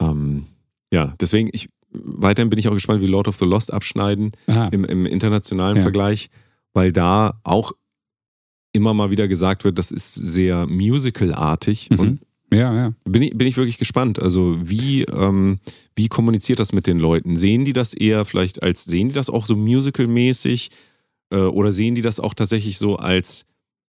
[0.00, 0.46] Ähm,
[0.92, 4.32] ja, deswegen, ich, weiterhin bin ich auch gespannt, wie Lord of the Lost abschneiden
[4.70, 5.82] im, im internationalen Ja.
[5.82, 6.30] Vergleich,
[6.72, 7.72] weil da auch
[8.72, 11.98] immer mal wieder gesagt wird, das ist sehr musicalartig Mhm.
[11.98, 12.20] und
[12.52, 12.92] Ja, ja.
[13.04, 14.20] bin ich, bin ich wirklich gespannt.
[14.20, 15.58] Also wie, ähm,
[15.96, 17.36] wie kommuniziert das mit den Leuten?
[17.36, 20.70] Sehen die das eher vielleicht als, sehen die das auch so musical-mäßig
[21.32, 23.46] äh, oder sehen die das auch tatsächlich so als,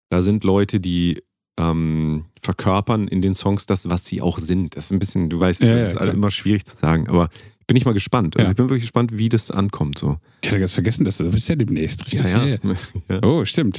[0.10, 1.22] da sind Leute, die
[1.58, 4.76] ähm, verkörpern in den Songs das, was sie auch sind.
[4.76, 7.08] Das ist ein bisschen, du weißt, Ja, das ja, ist halt immer schwierig zu sagen,
[7.10, 7.30] aber
[7.72, 8.36] bin ich mal gespannt.
[8.36, 8.52] Also Ja.
[8.52, 9.98] ich bin wirklich gespannt, wie das ankommt.
[9.98, 10.18] So.
[10.42, 12.22] Ich hatte ganz vergessen, dass das ist ja demnächst, richtig?
[12.30, 12.58] Ja, ja.
[13.10, 13.24] ja.
[13.24, 13.78] Oh, stimmt.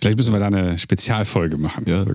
[0.00, 1.84] Vielleicht müssen wir da eine Spezialfolge machen.
[1.88, 2.12] Also,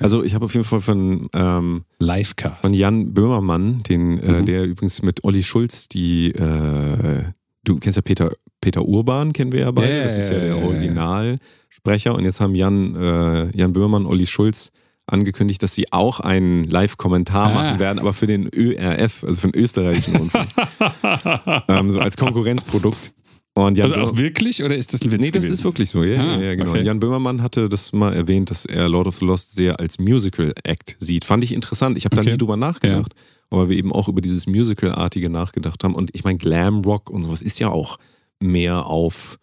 [0.00, 2.62] Also ich habe auf jeden Fall von ähm, Livecast.
[2.62, 4.46] Von Jan Böhmermann, den, äh, Mhm.
[4.46, 7.24] der übrigens mit Olli Schulz die, äh,
[7.64, 10.40] du kennst ja Peter, Peter Urban, kennen wir ja beide, Ja, ja, das ist ja
[10.40, 10.56] der.
[10.56, 14.70] Originalsprecher und jetzt haben Jan, äh, Jan Böhmermann, Olli Schulz
[15.06, 17.54] angekündigt, dass sie auch einen Live-Kommentar Ah.
[17.54, 20.46] machen werden, aber für den ÖRF, also für den österreichischen Rundfunk,
[21.68, 23.12] ähm, so als Konkurrenzprodukt.
[23.56, 25.52] Und Jan also auch wirklich oder ist das ein Witz Nee, das gewesen?
[25.54, 26.70] ist wirklich so, ja, Ah, ja, ja genau.
[26.72, 26.82] okay.
[26.82, 30.96] Jan Böhmermann hatte das mal erwähnt, dass er Lord of the Lost sehr als Musical-Act
[30.98, 31.24] sieht.
[31.24, 31.96] Fand ich interessant.
[31.96, 32.32] Ich habe da Okay.
[32.32, 33.14] nie drüber nachgedacht,
[33.50, 35.94] aber wir eben auch über dieses Musical-artige nachgedacht haben.
[35.94, 37.98] Und ich meine, Glam-Rock und sowas ist ja auch
[38.40, 39.38] mehr auf,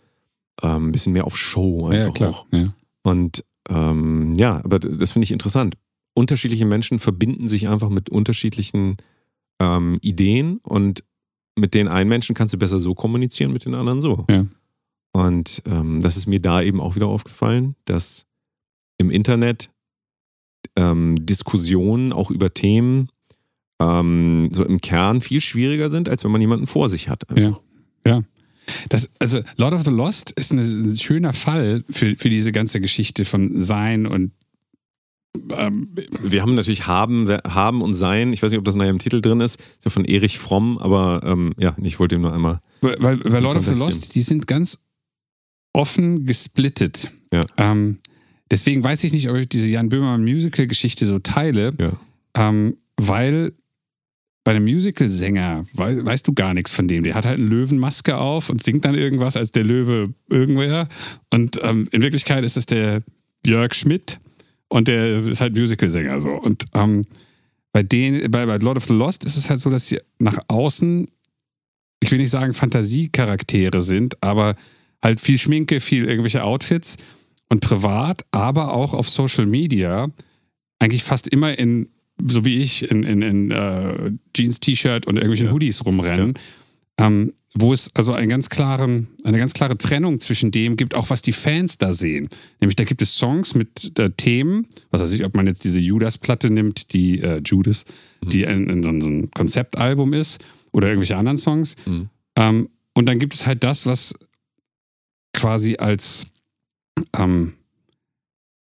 [0.62, 2.30] ähm, ein bisschen mehr auf Show einfach ja, klar.
[2.32, 2.46] auch.
[2.52, 2.74] Ja.
[3.04, 5.76] Und ähm, ja, aber das finde ich interessant.
[6.14, 8.98] Unterschiedliche Menschen verbinden sich einfach mit unterschiedlichen
[9.62, 11.04] ähm, Ideen und
[11.58, 14.26] mit den einen Menschen kannst du besser so kommunizieren, mit den anderen so.
[14.30, 14.46] Ja.
[15.14, 18.26] Und ähm, das ist mir da eben auch wieder aufgefallen, dass
[18.98, 19.70] im Internet
[20.76, 23.10] ähm, Diskussionen auch über Themen
[23.82, 27.30] ähm, so im Kern viel schwieriger sind, als wenn man jemanden vor sich hat.
[27.30, 27.62] Einfach.
[28.90, 33.26] Das, also Lord of the Lost ist ein, schöner Fall für, für diese ganze Geschichte
[33.26, 34.32] von Sein und
[35.56, 38.34] ähm, Wir haben natürlich haben, haben und sein.
[38.34, 39.60] Ich weiß nicht, ob das nachher im Titel drin ist.
[39.60, 42.60] Ist ja von Erich Fromm, aber ähm, ja, ich wollte ihm nur einmal.
[42.82, 44.80] weil bei Lord of the Lost, die sind ganz
[45.74, 47.12] offen gesplittet.
[47.32, 47.44] Ja.
[47.58, 48.00] Ähm,
[48.52, 51.92] deswegen weiß ich nicht, ob ich diese Jan Böhmermann Musical-Geschichte so teile, Ja.
[52.36, 53.54] ähm, weil
[54.44, 57.04] bei einem Musical-Sänger wei weißt du gar nichts von dem.
[57.04, 60.88] Der hat halt eine Löwenmaske auf und singt dann irgendwas als der Löwe irgendwer.
[61.30, 63.04] Und ähm, in Wirklichkeit ist es der
[63.46, 64.20] Jörg Schmidt
[64.68, 66.30] und der ist halt Musical-Sänger so.
[66.30, 67.04] Und ähm,
[67.72, 70.40] bei, den, bei, bei Lord of the Lost ist es halt so, dass sie nach
[70.48, 71.08] außen,
[72.00, 74.56] ich will nicht sagen Fantasiecharaktere sind, aber
[75.04, 76.98] halt viel Schminke, viel irgendwelche Outfits
[77.50, 80.08] und privat, aber auch auf Social Media
[80.80, 81.90] eigentlich fast immer in,
[82.28, 85.52] so wie ich, in, in, in äh, Jeans-T-Shirt und irgendwelchen Ja.
[85.54, 86.34] Hoodies rumrennen.
[86.98, 91.10] Ähm, wo es also einen ganz klaren, eine ganz klare Trennung zwischen dem gibt, auch
[91.10, 92.30] was die Fans da sehen.
[92.62, 95.82] Nämlich da gibt es Songs mit äh, Themen, was weiß ich, ob man jetzt diese
[95.82, 97.84] Judas-Platte nimmt, die äh, Judas,
[98.24, 100.42] die in, in so, ein- so ein Konzeptalbum ist,
[100.72, 101.76] oder irgendwelche anderen Songs.
[101.86, 102.10] Mhm.
[102.38, 104.14] Ähm, und dann gibt es halt das, was
[105.34, 106.26] quasi als,
[107.18, 107.54] ähm,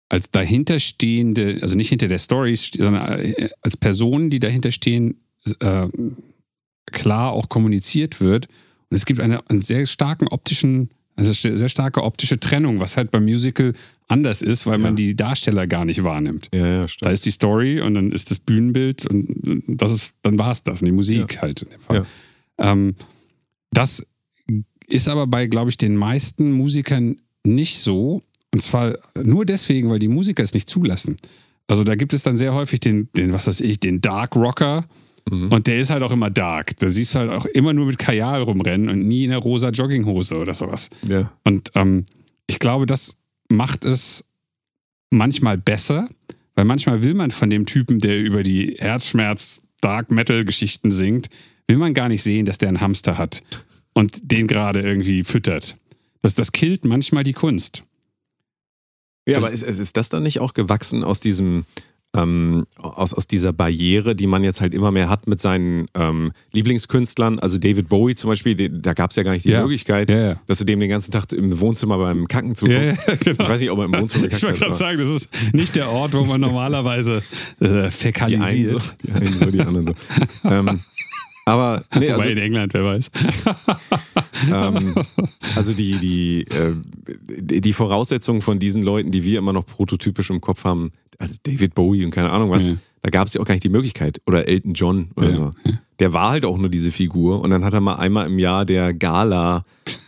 [0.08, 5.20] als dahinterstehende, also nicht hinter der Story, sondern äh, als Personen, die dahinter stehen,
[5.60, 5.88] äh,
[6.86, 8.46] klar auch kommuniziert wird.
[8.90, 13.10] Und es gibt eine, einen sehr starken optischen, also sehr starke optische Trennung, was halt
[13.10, 13.72] beim Musical
[14.06, 14.84] anders ist, weil Ja.
[14.84, 16.48] man die Darsteller gar nicht wahrnimmt.
[16.54, 17.12] Ja, ja, Da stimmt.
[17.12, 20.80] ist die Story und dann ist das Bühnenbild und das ist, dann war es das.
[20.80, 22.06] Und die Musik halt in dem Fall.
[22.58, 22.94] Ähm,
[23.72, 24.06] das
[24.88, 28.22] ist aber bei, glaube ich, den meisten Musikern nicht so.
[28.56, 31.16] Und zwar nur deswegen, weil die Musiker es nicht zulassen.
[31.66, 34.86] Also da gibt es dann sehr häufig den, den was weiß ich, den Dark Rocker.
[35.30, 35.52] Mhm.
[35.52, 36.74] Und der ist halt auch immer dark.
[36.78, 39.68] Da siehst du halt auch immer nur mit Kajal rumrennen und nie in einer rosa
[39.68, 40.88] Jogginghose oder sowas.
[41.06, 41.30] Ja.
[41.44, 42.06] Und ähm,
[42.46, 43.18] ich glaube, das
[43.50, 44.24] macht es
[45.10, 46.08] manchmal besser,
[46.54, 51.28] weil manchmal will man von dem Typen, der über die Herzschmerz Dark Metal Geschichten singt,
[51.68, 53.42] will man gar nicht sehen, dass der einen Hamster hat
[53.92, 55.76] und den gerade irgendwie füttert.
[56.22, 57.85] Das, das killt manchmal die Kunst.
[59.26, 61.64] Ja, aber ist, ist das dann nicht auch gewachsen aus diesem,
[62.16, 66.32] ähm, aus, aus dieser Barriere, die man jetzt halt immer mehr hat mit seinen ähm,
[66.52, 67.38] Lieblingskünstlern?
[67.40, 69.62] Also David Bowie zum Beispiel, den, da gab es ja gar nicht die Ja.
[69.62, 70.36] Möglichkeit, Ja, ja.
[70.46, 73.06] dass du dem den ganzen Tag im Wohnzimmer beim Kacken zuguckst.
[73.24, 73.42] genau.
[73.42, 75.74] Ich weiß nicht, ob er im Wohnzimmer Ich gekackt wollte gerade sagen, das ist nicht
[75.76, 77.16] der Ort, wo man normalerweise
[77.60, 78.96] äh, Die einen, so, fäkalisiert.
[79.04, 79.94] die einen so, die anderen so.
[80.48, 80.80] ähm,
[81.44, 83.10] aber nee, also, Wobei in England, wer weiß.
[84.52, 84.94] Ähm,
[85.56, 86.72] also die, die, äh,
[87.40, 91.74] die Voraussetzungen von diesen Leuten, die wir immer noch prototypisch im Kopf haben, also David
[91.74, 92.74] Bowie und keine Ahnung was, Ja.
[93.02, 94.20] da gab es ja auch gar nicht die Möglichkeit.
[94.26, 95.50] Oder Elton John oder Ja, so.
[95.98, 98.66] Der war halt auch nur diese Figur und dann hat er mal einmal im Jahr
[98.66, 99.64] der Gala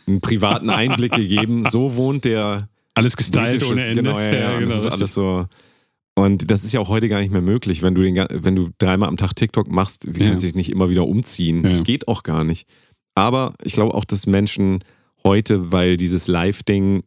[0.07, 1.65] einen privaten Einblick gegeben.
[1.71, 4.03] So wohnt der Alles gestylt ohne Ende.
[4.03, 5.47] Genau, ja, ja, und das ist alles so.
[6.15, 8.71] Und das ist ja auch heute gar nicht mehr möglich, wenn du, den, wenn du
[8.79, 11.63] dreimal am Tag TikTok machst, wie kannst du dich nicht immer wieder umziehen.
[11.63, 12.67] Das geht auch gar nicht.
[13.19, 14.79] Aber ich glaube auch, dass Menschen
[15.25, 17.03] heute, weil dieses Live-Ding,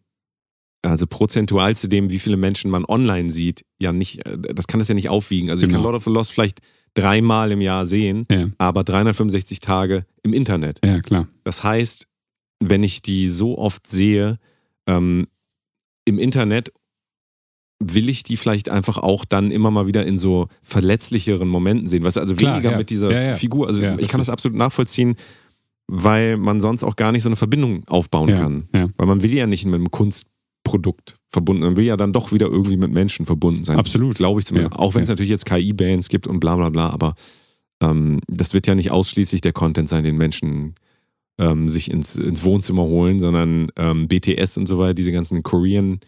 [0.83, 4.79] also prozentual zu dem, wie viele Menschen man online sieht, ja nicht, äh, das kann
[4.79, 5.49] das ja nicht aufwiegen.
[5.49, 5.91] Also ich kann Genau.
[5.91, 6.59] Lord of the Lost vielleicht
[6.93, 10.79] dreimal im Jahr sehen, Ja, aber 365 Tage im Internet.
[10.83, 11.27] ja, klar.
[11.45, 12.07] Das heißt,
[12.63, 14.37] wenn ich die so oft sehe
[14.87, 15.27] ähm,
[16.05, 16.73] im Internet,
[17.83, 22.03] will ich die vielleicht einfach auch dann immer mal wieder in so verletzlicheren Momenten sehen.
[22.03, 22.77] Weißt du, also Klar, weniger ja.
[22.77, 23.33] mit dieser Ja.
[23.35, 23.67] Figur.
[23.67, 25.15] Also ich kann das absolut nachvollziehen,
[25.93, 28.63] weil man sonst auch gar nicht so eine Verbindung aufbauen Ja, kann.
[28.73, 28.87] ja.
[28.95, 32.47] Weil man will ja nicht mit einem Kunstprodukt verbunden, man will ja dann doch wieder
[32.47, 33.77] irgendwie mit Menschen verbunden sein.
[33.77, 34.15] Absolut.
[34.15, 34.73] Glaube ich zumindest.
[34.75, 37.13] Ja, Auch wenn es natürlich jetzt KI-Bands gibt und bla bla bla, aber
[37.81, 40.75] ähm, das wird ja nicht ausschließlich der Content sein, den Menschen
[41.37, 45.99] ähm, sich ins, ins Wohnzimmer holen, sondern ähm, BTS und so weiter, diese ganzen Korean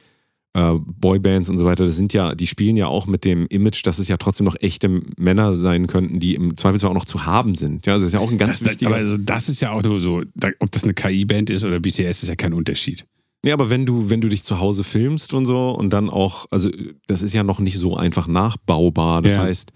[0.55, 3.85] äh, Boybands und so weiter, das sind ja, die spielen ja auch mit dem Image,
[3.85, 7.25] dass es ja trotzdem noch echte Männer sein könnten, die im Zweifelsfall auch noch zu
[7.25, 7.85] haben sind.
[7.87, 8.89] Ja, das ist ja auch ein ganz Das, das, wichtiger.
[8.91, 10.21] aber also das ist ja auch nur so,
[10.59, 13.05] ob das eine KI-Band ist oder BTS, ist ja kein Unterschied.
[13.45, 16.45] Ja, aber wenn du, wenn du dich zu Hause filmst und so und dann auch,
[16.49, 16.69] also
[17.07, 19.21] das ist ja noch nicht so einfach nachbaubar.
[19.21, 19.41] Das Ja.
[19.41, 19.71] heißt,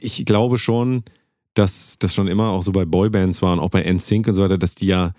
[0.00, 1.02] ich glaube schon,
[1.54, 4.58] dass das schon immer auch so bei Boybands waren, auch bei NSYNC und so weiter,
[4.58, 5.12] dass die ja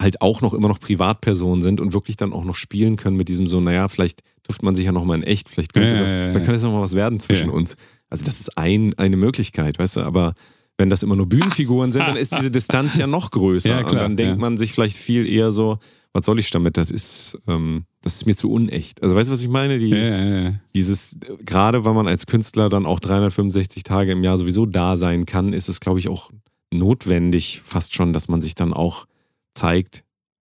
[0.00, 3.28] halt auch noch immer noch Privatpersonen sind und wirklich dann auch noch spielen können mit
[3.28, 6.00] diesem so, naja, vielleicht trifft man sich ja noch mal in echt, vielleicht könnte Ja,
[6.00, 6.44] das, ja, ja, vielleicht ja.
[6.46, 7.76] könnte es noch mal was werden zwischen uns.
[8.08, 10.34] Also das ist ein, eine Möglichkeit, weißt du, aber
[10.78, 13.68] wenn das immer nur Bühnenfiguren sind, dann ist diese Distanz ja noch größer.
[13.68, 15.78] Ja, und klar, dann denkt man sich vielleicht viel eher so,
[16.14, 16.78] was soll ich damit?
[16.78, 19.02] Das ist, ähm, das ist mir zu unecht.
[19.02, 19.78] Also weißt du, was ich meine?
[19.78, 20.54] Die, Ja, ja.
[20.74, 25.26] Dieses, gerade weil man als Künstler dann auch 365 Tage im Jahr sowieso da sein
[25.26, 26.30] kann, ist es, glaube ich, auch
[26.72, 29.06] notwendig, fast schon, dass man sich dann auch
[29.54, 30.04] zeigt,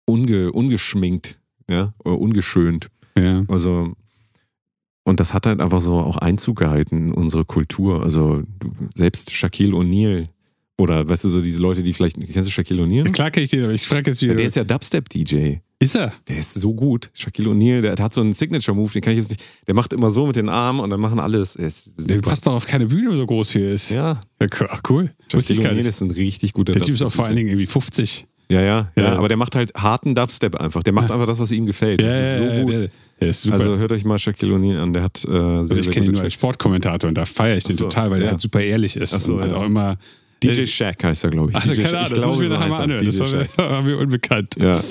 [0.06, 1.40] unge, ungeschminkt,
[1.70, 2.88] ja, oder ungeschönt.
[3.18, 3.44] ja.
[3.48, 3.94] Also,
[5.04, 8.04] und das hat halt einfach so auch Einzug gehalten in unsere Kultur.
[8.04, 8.44] Also,
[8.96, 10.28] selbst Shaquille O'Neal
[10.78, 13.12] oder weißt du, so diese Leute, die vielleicht, kennst du Shaquille O'Neal?
[13.12, 14.34] Klar kenne ich den, aber ich frage jetzt wieder.
[14.34, 15.58] Ja, der ist ja Dubstep-DJ.
[15.80, 16.14] ist er?
[16.28, 17.10] Der ist so gut.
[17.14, 19.44] Shaquille O'Neal, der hat so einen Signature-Move, den kann ich jetzt nicht.
[19.68, 21.56] Der macht immer so mit den Armen und dann machen alles.
[21.56, 23.90] Er Der passt doch auf keine Bühne, so groß wie er ist.
[23.90, 24.70] Ja, Ja, cool.
[24.90, 25.12] Cool.
[25.34, 25.88] Wusste ich Shaquille gar O'Neal nicht.
[25.88, 27.36] ist ein richtig guter Der Typ ist auch vor allen.
[27.36, 28.28] Dingen irgendwie 50.
[28.52, 29.16] Ja, ja, ja, Ja.
[29.16, 30.84] Aber der macht halt harten Dubstep einfach.
[30.84, 32.02] Der macht einfach das, was ihm gefällt.
[32.02, 32.92] Das ist so ja, gut.
[33.22, 33.56] Der, ist super.
[33.56, 34.94] Also hört euch mal Shaquille O'Neal an.
[34.94, 36.34] Der hat äh, sehr, also ich sehr kenne ihn nur als.
[36.34, 38.32] Sportkommentator und da feiere ich den so, total, weil der ja.
[38.32, 39.14] halt super ehrlich ist.
[39.14, 39.58] Ach so, und halt ja.
[39.58, 39.98] auch immer.
[40.44, 41.56] DJ der- Shaq heißt er, glaube ich.
[41.56, 41.98] Also DJ keine.
[42.00, 43.06] Ahnung, das müssen wir so nachher mal anhören.
[43.06, 43.58] Das DJ war Shaq.
[43.58, 44.56] mir, war mir unbekannt.
[44.60, 44.82] Ja.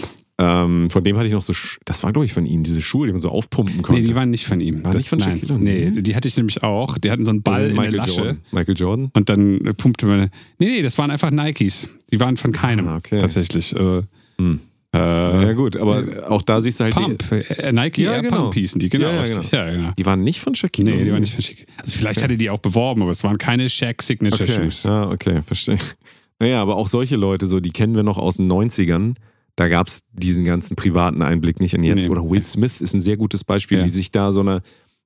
[0.43, 1.53] Ähm, von dem hatte ich noch so,
[1.85, 4.01] das war glaube ich von ihm, diese Schuhe, die man so aufpumpen konnte.
[4.01, 4.83] Nee, die waren nicht von ihm.
[4.83, 5.59] War nicht von nein, Shaquille?
[5.59, 6.97] Nee, die hatte ich nämlich auch.
[6.97, 8.17] Die hatten so einen Ball Also in der Michael Lasche.
[8.17, 8.39] Jordan.
[8.53, 9.11] Michael Jordan?
[9.13, 10.21] Und dann äh, pumpte man.
[10.59, 11.89] Nee, nee, das waren einfach Nikes.
[12.11, 12.89] Die waren von keinem.
[12.89, 13.21] Ah, okay.
[13.21, 13.77] Tatsächlich.
[13.77, 14.03] Äh,
[14.39, 14.59] Hm.
[14.95, 17.23] äh, ja gut, aber auch da siehst du halt, Pump.
[17.31, 18.37] Äh, Nike Ja, Air genau.
[18.45, 19.09] Pump hießen die, genau.
[19.09, 19.51] Ja, ja, richtig.
[19.53, 19.89] ja, genau.
[19.91, 20.91] die, die waren nicht von Shaquille.
[20.97, 21.67] Nee, die waren nicht von Schick.
[21.77, 24.85] Also vielleicht hatte die auch beworben, aber es waren keine Shaq Signature Okay, Shoes.
[24.85, 25.77] ja, okay, verstehe.
[26.43, 29.15] Naja, aber auch solche Leute, so, die kennen wir noch aus den 90ern.
[29.61, 31.75] Da gab es diesen ganzen privaten Einblick nicht.
[31.75, 32.09] Und jetzt, Nee.
[32.09, 33.85] oder Will Smith ist ein sehr gutes Beispiel, Ja.
[33.85, 34.63] wie sich da so eine,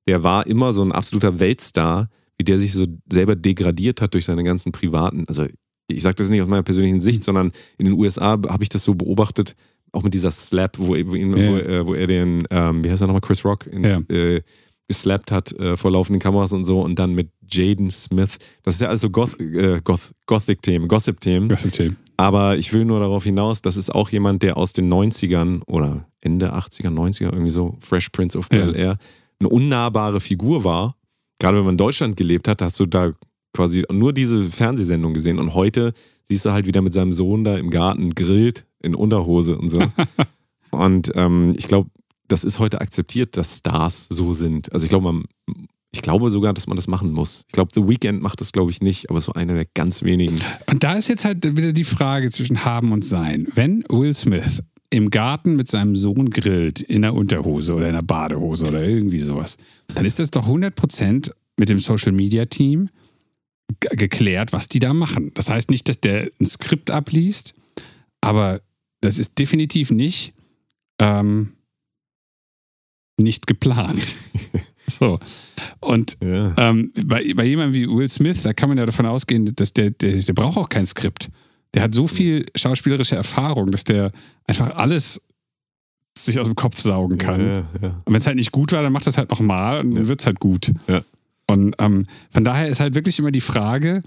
[0.07, 4.23] der war immer so ein absoluter Weltstar, wie der sich so selber degradiert hat durch
[4.23, 5.45] seine ganzen privaten, also
[5.89, 8.85] ich sage das nicht aus meiner persönlichen Sicht, sondern in den USA habe ich das
[8.85, 9.57] so beobachtet,
[9.91, 11.49] auch mit dieser Slap, wo, wo, ihn, Ja.
[11.51, 14.15] wo, äh, wo er den, ähm, wie heißt er nochmal, Chris Rock, ins, Ja.
[14.15, 14.41] äh,
[14.87, 18.37] geslappt hat äh, vor laufenden Kameras und so und dann mit Jaden Smith.
[18.63, 21.49] Das ist ja also Goth, äh, Goth, Gothic-Themen, Gossip-Themen.
[21.49, 21.95] Thema.
[22.17, 26.07] Aber ich will nur darauf hinaus, das ist auch jemand, der aus den 90ern oder
[26.21, 28.59] Ende 80er, 90er, irgendwie so, Fresh Prince of Ja.
[28.59, 28.97] Bel Air,
[29.39, 30.95] eine unnahbare Figur war.
[31.39, 33.11] Gerade wenn man in Deutschland gelebt hat, hast du da
[33.53, 35.39] quasi nur diese Fernsehsendung gesehen.
[35.39, 39.57] Und heute siehst du halt wieder mit seinem Sohn da im Garten grillt in Unterhose
[39.57, 39.79] und so.
[40.71, 41.89] und ähm, ich glaube,
[42.27, 44.71] das ist heute akzeptiert, dass Stars so sind.
[44.73, 45.25] Also ich glaube, man,
[45.91, 47.43] ich glaube sogar, dass man das machen muss.
[47.47, 50.39] Ich glaube, The Weeknd macht das, glaube ich, nicht, aber so einer der ganz wenigen.
[50.69, 53.47] Und da ist jetzt halt wieder die Frage zwischen haben und sein.
[53.53, 58.01] Wenn Will Smith im Garten mit seinem Sohn grillt, in der Unterhose oder in der
[58.01, 59.57] Badehose oder irgendwie sowas,
[59.93, 62.89] dann ist das doch 100% mit dem Social Media Team
[63.79, 65.31] ge- geklärt, was die da machen.
[65.33, 67.53] Das heißt nicht, dass der ein Skript abliest,
[68.21, 68.61] aber
[69.01, 70.33] das ist definitiv nicht,
[70.99, 71.53] ähm,
[73.17, 74.15] nicht geplant.
[74.87, 75.19] so.
[75.79, 76.53] Und Ja.
[76.57, 79.91] ähm, bei, bei jemandem wie Will Smith, da kann man ja davon ausgehen, dass der,
[79.91, 81.29] der, der braucht auch kein Skript.
[81.73, 84.11] Der hat so viel schauspielerische Erfahrung, dass der
[84.47, 85.21] einfach alles
[86.17, 87.41] sich aus dem Kopf saugen kann.
[87.41, 87.87] Ja, ja.
[88.05, 90.21] Und wenn es halt nicht gut war, dann macht das halt nochmal und dann wird
[90.21, 90.71] es halt gut.
[91.47, 94.01] Und ähm, von daher ist halt wirklich immer die Frage,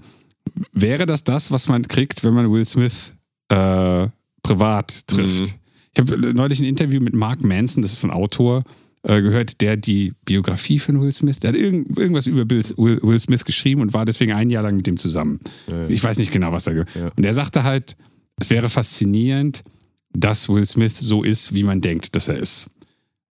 [0.73, 3.13] wäre das das, was man kriegt, wenn man Will Smith
[3.49, 4.07] äh,
[4.41, 5.41] privat trifft?
[5.41, 5.59] Mhm.
[5.93, 8.63] Ich habe neulich ein Interview mit Mark Manson, das ist ein Autor,
[9.03, 12.99] äh, gehört, der die Biografie von Will Smith, der hat irgend, irgendwas über Bill, Will,
[13.01, 15.39] Will Smith geschrieben und war deswegen ein Jahr lang mit ihm zusammen.
[15.69, 15.89] Ja, ja.
[15.89, 16.75] Ich weiß nicht genau, was er.
[16.75, 16.85] Ja.
[17.15, 17.95] Und er sagte halt,
[18.37, 19.63] es wäre faszinierend,
[20.11, 22.67] dass Will Smith so ist, wie man denkt, dass er ist.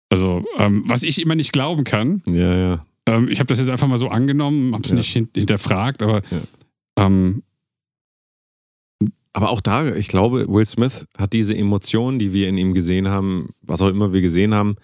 [0.08, 2.86] Also, ähm, was ich immer nicht glauben kann, Ja, ja.
[3.06, 6.20] ähm, ich habe das jetzt einfach mal so angenommen, habe es nicht hin hinterfragt, aber
[6.98, 7.42] ähm,
[9.32, 13.08] Aber auch da, ich glaube, Will Smith hat diese Emotionen, die wir in ihm gesehen
[13.08, 14.76] haben, was auch immer wir gesehen haben,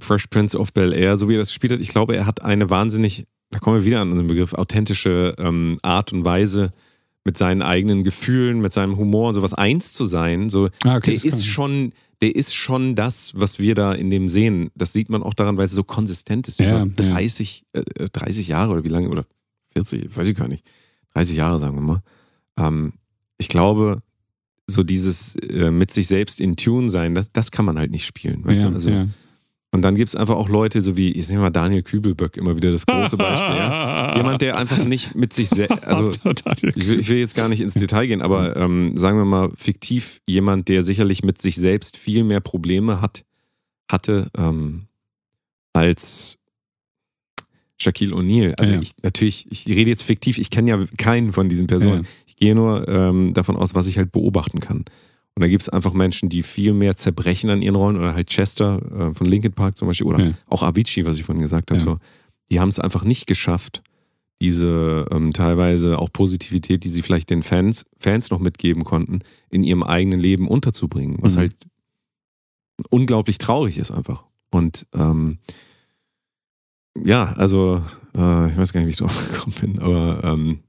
[0.00, 2.42] Fresh Prince of Bel Air, so wie er das gespielt hat, ich glaube, er hat
[2.42, 6.70] eine wahnsinnig, da kommen wir wieder an den Begriff, authentische ähm, Art und Weise,
[7.24, 10.50] mit seinen eigenen Gefühlen, mit seinem Humor und sowas eins zu sein.
[10.50, 14.28] So, ah, okay, der ist schon, der ist schon das, was wir da in dem
[14.28, 14.70] sehen.
[14.74, 16.60] Das sieht man auch daran, weil es so konsistent ist.
[16.60, 17.12] Ja, Über ja.
[17.12, 19.24] 30, äh, 30 Jahre oder wie lange, oder
[19.72, 20.64] 40, weiß ich gar nicht.
[21.14, 22.00] 30 Jahre, sagen wir mal.
[22.58, 22.92] Ähm,
[23.38, 24.02] ich glaube,
[24.66, 28.04] so dieses äh, mit sich selbst in Tune sein, das, das kann man halt nicht
[28.04, 28.44] spielen.
[28.44, 28.74] Weißt ja, du?
[28.74, 29.06] Also, ja.
[29.74, 32.54] Und dann gibt es einfach auch Leute, so wie, ich nehme mal Daniel Kübelböck, immer
[32.54, 33.56] wieder das große Beispiel.
[33.56, 34.14] ja?
[34.16, 37.60] Jemand, der einfach nicht mit sich selbst, also ich will, ich will jetzt gar nicht
[37.60, 41.96] ins Detail gehen, aber ähm, sagen wir mal fiktiv jemand, der sicherlich mit sich selbst
[41.96, 43.24] viel mehr Probleme hat,
[43.90, 44.86] hatte ähm,
[45.72, 46.38] als
[47.76, 48.54] Shaquille O'Neal.
[48.54, 48.80] Also Ja.
[48.80, 52.02] ich natürlich, ich rede jetzt fiktiv, ich kenne ja keinen von diesen Personen.
[52.04, 52.08] Ja.
[52.28, 54.84] Ich gehe nur ähm, davon aus, was ich halt beobachten kann.
[55.36, 58.28] Und da gibt es einfach Menschen, die viel mehr zerbrechen an ihren Rollen oder halt
[58.28, 58.80] Chester
[59.10, 60.32] äh, von Linkin Park zum Beispiel oder Ja.
[60.46, 61.80] auch Avicii, was ich vorhin gesagt habe.
[61.80, 61.84] Ja.
[61.84, 61.98] So.
[62.50, 63.82] Die haben es einfach nicht geschafft,
[64.40, 69.20] diese ähm, teilweise auch Positivität, die sie vielleicht den Fans, Fans noch mitgeben konnten,
[69.50, 71.38] in ihrem eigenen Leben unterzubringen, was Mhm.
[71.38, 71.54] halt
[72.90, 74.24] unglaublich traurig ist einfach.
[74.50, 75.38] Und ähm,
[77.04, 77.82] ja, also
[78.16, 80.60] äh, ich weiß gar nicht, wie ich drauf gekommen bin, aber ähm,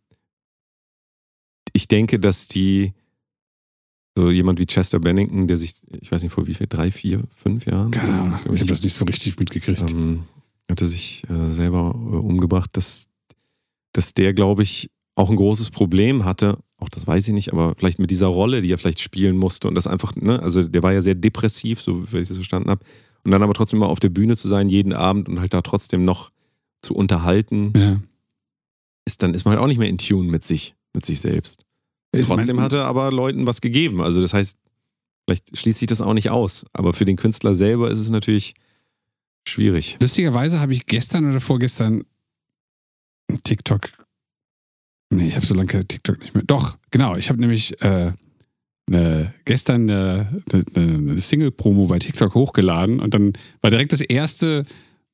[1.74, 2.93] ich denke, dass die
[4.18, 7.24] so jemand wie Chester Bennington, der sich, ich weiß nicht vor wie viel, drei, vier,
[7.36, 9.91] fünf Jahren, Keine Ahnung, glaub ich habe das nicht so richtig mitgekriegt.
[9.91, 10.24] ähm,
[10.70, 13.09] hatte sich äh, selber äh, umgebracht, dass,
[13.93, 17.74] dass der, glaube ich, auch ein großes Problem hatte, auch das weiß ich nicht, aber
[17.78, 20.84] vielleicht mit dieser Rolle, die er vielleicht spielen musste und das einfach, ne, also der
[20.84, 22.84] war ja sehr depressiv, so wie ich das verstanden habe,
[23.24, 25.61] und dann aber trotzdem mal auf der Bühne zu sein, jeden Abend und halt da
[25.61, 26.32] trotzdem noch
[26.82, 28.01] zu unterhalten, ja.
[29.05, 31.64] ist, dann ist man halt auch nicht mehr in Tune mit sich, mit sich selbst.
[32.11, 34.01] Trotzdem hat er aber Leuten was gegeben.
[34.01, 34.57] Also das heißt,
[35.25, 36.65] vielleicht schließt sich das auch nicht aus.
[36.73, 38.53] Aber für den Künstler selber ist es natürlich
[39.47, 39.97] schwierig.
[39.99, 42.03] Lustigerweise habe ich gestern oder vorgestern
[43.43, 43.89] TikTok.
[45.11, 46.43] Nee, ich habe so lange TikTok nicht mehr.
[46.45, 47.15] Doch, genau.
[47.15, 48.11] Ich habe nämlich äh,
[48.87, 50.43] eine, gestern eine,
[50.75, 54.65] eine Single-Promo bei TikTok hochgeladen und dann war direkt das erste,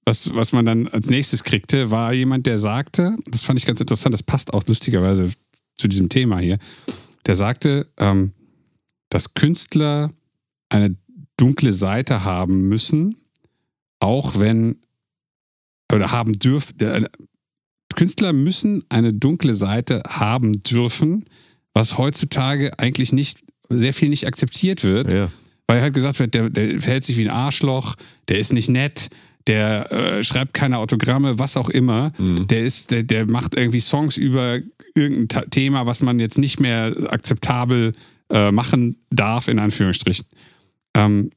[0.05, 3.79] was, was man dann als nächstes kriegte, war jemand, der sagte, das fand ich ganz
[3.79, 5.31] interessant, das passt auch lustigerweise
[5.81, 6.57] zu diesem Thema hier,
[7.25, 8.31] der sagte, ähm,
[9.09, 10.11] dass Künstler
[10.69, 10.95] eine
[11.37, 13.17] dunkle Seite haben müssen,
[13.99, 14.77] auch wenn
[15.91, 16.75] oder haben dürfen.
[17.95, 21.25] Künstler müssen eine dunkle Seite haben dürfen,
[21.73, 25.29] was heutzutage eigentlich nicht sehr viel nicht akzeptiert wird, Ja.
[25.67, 27.95] weil halt gesagt wird, der, der verhält sich wie ein Arschloch,
[28.29, 29.09] der ist nicht nett,
[29.47, 32.11] der äh, schreibt keine Autogramme, was auch immer.
[32.17, 32.47] Mhm.
[32.47, 34.59] Der ist, der, der macht irgendwie Songs über
[34.95, 37.93] irgendein Thema, was man jetzt nicht mehr akzeptabel
[38.29, 40.25] äh, machen darf, in Anführungsstrichen.
[40.95, 41.31] Ähm,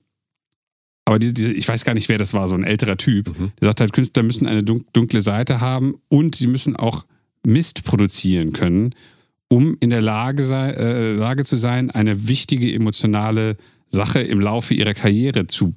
[1.07, 3.29] aber diese, diese, ich weiß gar nicht, wer das war, so ein älterer Typ.
[3.39, 3.53] Mhm.
[3.61, 7.05] Der sagt halt, Künstler müssen eine dun- dunkle Seite haben und sie müssen auch
[7.47, 8.95] Mist produzieren können,
[9.49, 14.75] um in der Lage, sei, äh, Lage zu sein, eine wichtige emotionale Sache im Laufe
[14.75, 15.75] ihrer Karriere zu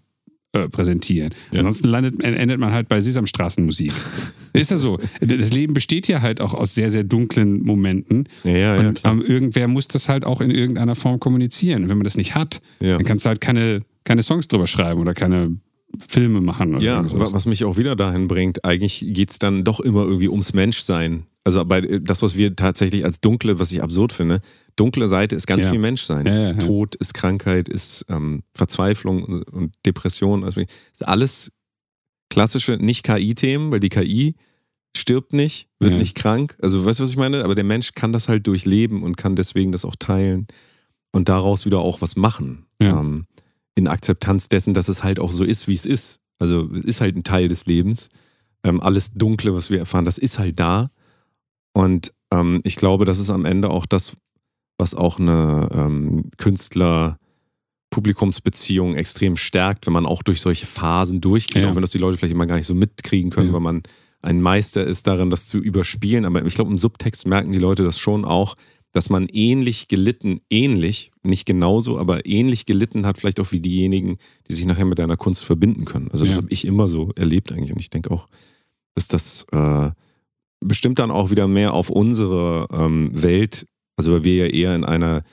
[0.63, 1.33] äh, präsentieren.
[1.51, 1.59] Ja.
[1.59, 3.91] Ansonsten landet, endet man halt bei Sesamstraßenmusik.
[4.53, 4.99] Ist ja so.
[5.21, 8.27] Das Leben besteht ja halt auch aus sehr, sehr dunklen Momenten.
[8.43, 11.83] Ja, ja, und ähm, irgendwer muss das halt auch in irgendeiner Form kommunizieren.
[11.83, 14.99] Und wenn man das nicht hat, dann kannst du halt keine, keine Songs drüber schreiben
[15.01, 15.57] oder keine
[16.07, 16.75] Filme machen.
[16.75, 17.31] Oder Ja, irgendwas.
[17.31, 20.53] wa- was mich auch wieder dahin bringt, eigentlich geht es dann doch immer irgendwie ums
[20.53, 21.23] Menschsein.
[21.43, 24.39] Also bei das, was wir tatsächlich als dunkle, was ich absurd finde,
[24.77, 25.69] dunkle Seite ist ganz Ja.
[25.71, 26.25] viel Menschsein.
[26.25, 26.61] Ja, Ist.
[26.61, 30.43] Tod, ist Krankheit, ist ähm, Verzweiflung und, und Depression.
[30.45, 31.51] Also ist alles
[32.29, 34.35] klassische, nicht KI-Themen, weil die KI
[34.95, 35.97] stirbt nicht, wird Ja.
[35.99, 36.57] nicht krank.
[36.61, 37.43] Also weißt du, was ich meine?
[37.43, 40.47] Aber der Mensch kann das halt durchleben und kann deswegen das auch teilen
[41.11, 42.65] und daraus wieder auch was machen.
[42.81, 42.99] Ja.
[42.99, 43.25] Ähm,
[43.75, 46.19] in Akzeptanz dessen, dass es halt auch so ist, wie es ist.
[46.39, 48.09] Also es ist halt ein Teil des Lebens.
[48.63, 50.89] Ähm, alles Dunkle, was wir erfahren, das ist halt da.
[51.73, 54.17] Und ähm, ich glaube, das ist am Ende auch das,
[54.77, 61.69] was auch eine ähm, Künstler-Publikumsbeziehung extrem stärkt, wenn man auch durch solche Phasen durchgeht, Ja.
[61.71, 63.53] auch wenn das die Leute vielleicht immer gar nicht so mitkriegen können, Ja.
[63.53, 63.83] weil man
[64.21, 66.25] ein Meister ist darin, das zu überspielen.
[66.25, 68.55] Aber ich glaube, im Subtext merken die Leute das schon auch,
[68.91, 74.17] dass man ähnlich gelitten, ähnlich, nicht genauso, aber ähnlich gelitten hat, vielleicht auch wie diejenigen,
[74.49, 76.09] die sich nachher mit deiner Kunst verbinden können.
[76.11, 76.41] Also das Ja.
[76.41, 77.71] habe ich immer so erlebt eigentlich.
[77.73, 78.27] Und ich denke auch,
[78.95, 79.91] dass das äh,
[80.61, 83.67] bestimmt dann auch wieder mehr auf unsere ähm, Welt,
[83.97, 85.23] also weil wir ja eher in einer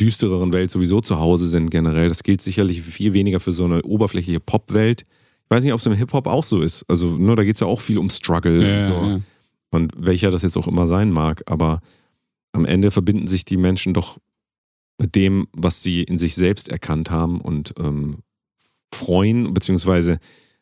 [0.00, 2.08] düstereren Welt sowieso zu Hause sind generell.
[2.08, 5.02] Das gilt sicherlich viel weniger für so eine oberflächliche Pop-Welt.
[5.02, 6.84] Ich weiß nicht, ob es im Hip-Hop auch so ist.
[6.88, 8.94] Also nur da geht es ja auch viel um Struggle Ja, und so.
[8.94, 9.20] ja.
[9.70, 11.42] Und welcher das jetzt auch immer sein mag.
[11.46, 11.80] Aber
[12.52, 14.18] am Ende verbinden sich die Menschen doch
[14.98, 18.18] mit dem, was sie in sich selbst erkannt haben und ähm,
[18.94, 20.18] freuen, beziehungsweise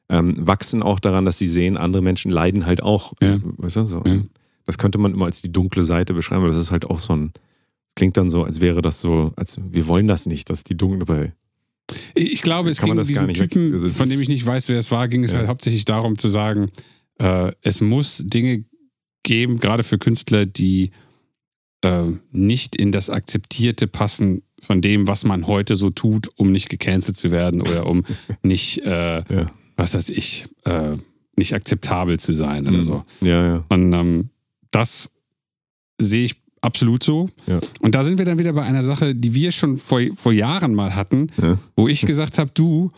[0.09, 3.13] ähm, wachsen auch daran, dass sie sehen, andere Menschen leiden halt auch.
[3.23, 3.39] Ja.
[3.43, 4.03] Weißt du, so.
[4.67, 7.15] Das könnte man immer als die dunkle Seite beschreiben, aber das ist halt auch so
[7.15, 7.33] ein,
[7.91, 10.77] das klingt dann so, als wäre das so, als wir wollen das nicht, dass die
[10.77, 11.35] dunkle, weil
[12.15, 14.69] Ich glaube, es Kann ging nicht weg- Typen, also es von dem ich nicht weiß,
[14.69, 15.39] wer es war, ging es Ja.
[15.39, 16.71] halt hauptsächlich darum zu sagen,
[17.19, 18.65] äh, es muss Dinge
[19.25, 20.93] geben, gerade für Künstler, die
[21.83, 26.69] äh, nicht in das Akzeptierte passen von dem, was man heute so tut, um nicht
[26.69, 28.05] gecancelt zu werden oder um
[28.43, 29.51] nicht, äh, Ja.
[29.77, 30.97] was weiß ich, äh,
[31.37, 32.83] nicht akzeptabel zu sein oder Mhm.
[32.83, 33.05] so.
[33.23, 33.65] Ja, ja.
[33.71, 34.31] Und ähm,
[34.71, 35.11] das
[35.99, 37.29] sehe ich absolut so.
[37.47, 37.59] Ja.
[37.81, 40.75] Und da sind wir dann wieder bei einer Sache, die wir schon vor, vor Jahren
[40.75, 41.59] mal hatten, Ja.
[41.77, 42.91] wo ich gesagt habe, du,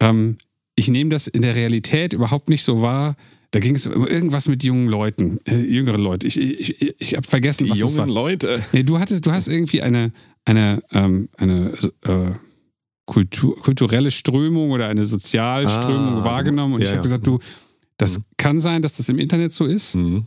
[0.00, 0.36] ähm,
[0.76, 3.14] ich nehme das in der Realität überhaupt nicht so wahr.
[3.52, 6.26] Da ging es um irgendwas mit jungen Leuten, äh, jüngere Leute.
[6.26, 8.06] Ich, ich, ich, habe vergessen, Die was es war.
[8.06, 8.60] jungen Leute.
[8.72, 10.12] Nee, du hattest, du hast irgendwie eine,
[10.44, 12.32] eine, ähm, eine äh,
[13.06, 17.38] Kultur, kulturelle Strömung oder eine Sozialströmung Ah, wahrgenommen und ja, ich habe gesagt, du,
[17.98, 18.22] das Mhm.
[18.38, 19.94] kann sein, dass das im Internet so ist.
[19.94, 20.24] Mhm.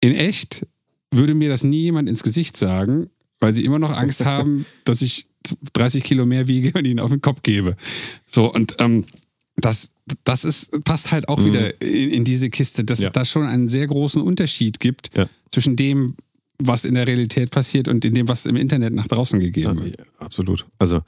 [0.00, 0.66] In echt
[1.16, 3.08] würde mir das nie jemand ins Gesicht sagen,
[3.40, 5.26] weil sie immer noch Angst haben, dass ich
[5.74, 7.76] 30 Kilo mehr wiege und ihnen auf den Kopf gebe.
[8.26, 9.04] So, und ähm,
[9.56, 9.92] das,
[10.24, 11.44] das ist, passt halt auch Mhm.
[11.44, 13.06] wieder in, in diese Kiste, dass Ja.
[13.08, 15.28] es da schon einen sehr großen Unterschied gibt Ja.
[15.50, 16.16] zwischen dem,
[16.58, 19.98] was in der Realität passiert und in dem, was im Internet nach draußen gegeben wird.
[19.98, 20.66] ja, absolut.
[20.78, 21.02] Also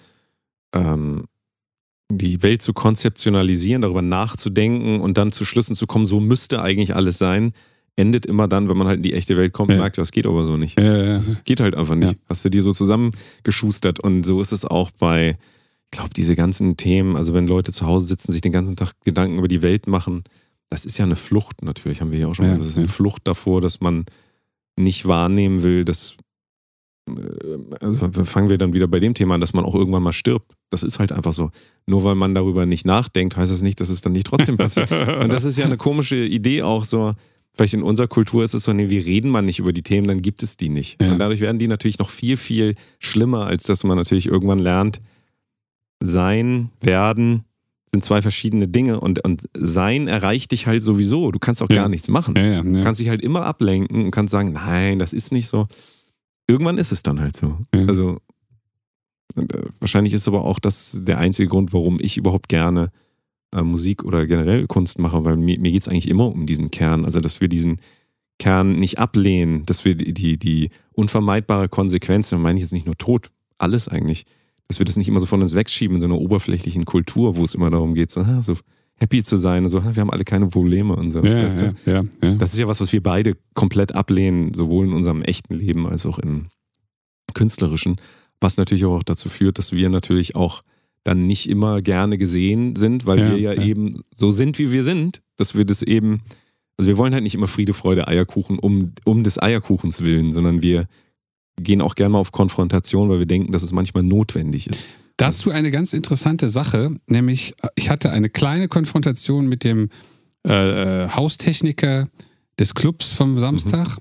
[0.75, 1.25] ähm,
[2.11, 6.95] die Welt zu konzeptionalisieren, darüber nachzudenken und dann zu Schlüssen zu kommen, so müsste eigentlich
[6.95, 7.53] alles sein,
[7.97, 9.79] endet immer dann, wenn man halt in die echte Welt kommt, Ja.
[9.79, 10.79] merkt, das geht aber so nicht.
[10.79, 12.13] Äh, Geht halt einfach nicht.
[12.13, 12.19] Ja.
[12.29, 15.31] Hast du dir so zusammengeschustert und so ist es auch bei,
[15.85, 18.93] ich glaube, diese ganzen Themen, also wenn Leute zu Hause sitzen, sich den ganzen Tag
[19.05, 20.25] Gedanken über die Welt machen,
[20.69, 22.65] das ist ja eine Flucht natürlich, haben wir ja auch schon Ja, gesagt.
[22.67, 22.93] Das ist eine ja.
[22.93, 24.05] Flucht davor, dass man
[24.77, 26.17] nicht wahrnehmen will, dass
[27.09, 27.15] äh,
[27.81, 30.53] also fangen wir dann wieder bei dem Thema an, dass man auch irgendwann mal stirbt.
[30.71, 31.51] Das ist halt einfach so.
[31.87, 34.91] Nur weil man darüber nicht nachdenkt, heißt das nicht, dass es dann nicht trotzdem passiert.
[35.23, 37.15] Und das ist ja eine komische Idee auch so,
[37.57, 40.07] vielleicht in unserer Kultur ist es so, nee, wir reden mal nicht über die Themen,
[40.07, 41.01] dann gibt es die nicht.
[41.03, 41.13] Ja.
[41.13, 45.01] Und dadurch werden die natürlich noch viel, viel schlimmer, als dass man natürlich irgendwann lernt,
[46.01, 47.45] sein, werden
[47.93, 51.31] sind zwei verschiedene Dinge und, und sein erreicht dich halt sowieso.
[51.31, 51.77] Du kannst auch Ja.
[51.83, 52.35] gar nichts machen.
[52.37, 55.67] Ja, Du kannst dich halt immer ablenken und kannst sagen, nein, das ist nicht so.
[56.47, 57.57] Irgendwann ist es dann halt so.
[57.73, 58.19] Also
[59.37, 59.45] äh,
[59.81, 62.91] wahrscheinlich ist aber auch das der einzige Grund, warum ich überhaupt gerne
[63.53, 66.71] äh, Musik oder generell Kunst mache, weil mir, mir geht es eigentlich immer um diesen
[66.71, 67.05] Kern.
[67.05, 67.81] Also dass wir diesen
[68.39, 72.87] Kern nicht ablehnen, dass wir die, die, die unvermeidbare Konsequenz, da meine ich jetzt nicht
[72.87, 74.27] nur Tod, alles eigentlich,
[74.69, 77.45] dass wir das nicht immer so von uns wegschieben in so einer oberflächlichen Kultur, wo
[77.45, 78.55] es immer darum geht, so, ah, so
[78.99, 81.23] happy zu sein und so, ah, wir haben alle keine Probleme und so.
[81.23, 81.75] Ja, weißt du?
[81.87, 82.35] ja, ja, ja.
[82.35, 86.05] Das ist ja was, was wir beide komplett ablehnen, sowohl in unserem echten Leben als
[86.07, 86.47] auch im
[87.35, 87.97] künstlerischen,
[88.41, 90.63] was natürlich auch dazu führt, dass wir natürlich auch
[91.07, 93.63] dann nicht immer gerne gesehen sind, weil Ja, wir ja, ja.
[93.63, 96.21] eben so sind, wie wir sind, dass wir das eben,
[96.77, 100.63] also wir wollen halt nicht immer Friede, Freude, Eierkuchen um, um des Eierkuchens willen, sondern
[100.63, 100.87] wir
[101.61, 104.85] gehen auch gerne mal auf Konfrontation, weil wir denken, dass es manchmal notwendig ist.
[105.17, 109.89] Dazu eine ganz interessante Sache, nämlich ich hatte eine kleine Konfrontation mit dem
[110.47, 112.09] äh, äh, Haustechniker
[112.59, 113.99] des Clubs vom Samstag.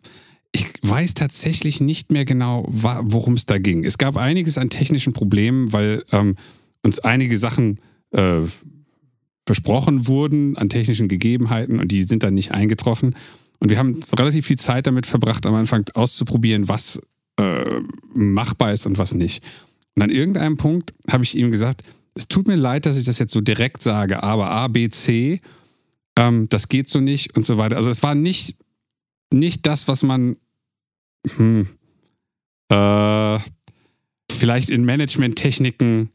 [0.52, 3.84] Ich weiß tatsächlich nicht mehr genau, worum es da ging.
[3.84, 6.36] Es gab einiges an technischen Problemen, weil ähm,
[6.86, 7.80] uns einige Sachen
[8.12, 8.42] äh,
[9.46, 13.16] versprochen wurden an technischen Gegebenheiten und die sind dann nicht eingetroffen.
[13.60, 17.00] Und wir haben relativ viel Zeit damit verbracht, am Anfang auszuprobieren, was
[17.38, 17.80] äh,
[18.14, 19.44] machbar ist und was nicht.
[19.96, 21.84] Und an irgendeinem Punkt habe ich ihm gesagt,
[22.16, 25.42] es tut mir leid, dass ich das jetzt so direkt sage, aber A, B, C,
[26.18, 27.76] ähm, das geht so nicht und so weiter.
[27.76, 28.56] Also es war nicht,
[29.32, 30.38] nicht das, was man
[31.36, 31.68] hm,
[32.70, 33.40] äh,
[34.32, 36.10] vielleicht in Management-Techniken.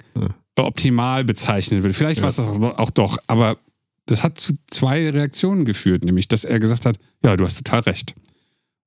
[0.56, 1.92] Optimal bezeichnen will.
[1.94, 2.22] Vielleicht Ja.
[2.24, 3.58] war es das auch, doch, aber
[4.06, 7.80] das hat zu zwei Reaktionen geführt, nämlich, dass er gesagt hat, ja, du hast total
[7.80, 8.14] recht.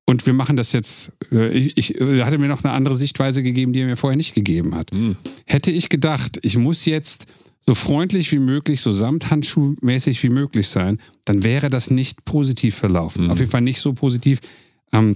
[0.05, 3.41] Und wir machen das jetzt, äh, ich, ich, er hatte mir noch eine andere Sichtweise
[3.41, 4.91] gegeben, die er mir vorher nicht gegeben hat.
[4.91, 5.15] Hm.
[5.45, 7.25] Hätte ich gedacht, ich muss jetzt
[7.65, 13.25] so freundlich wie möglich, so samthandschuhmäßig wie möglich sein, dann wäre das nicht positiv verlaufen.
[13.25, 13.31] Mhm.
[13.31, 14.41] Auf jeden Fall nicht so positiv.
[14.91, 15.15] Ähm,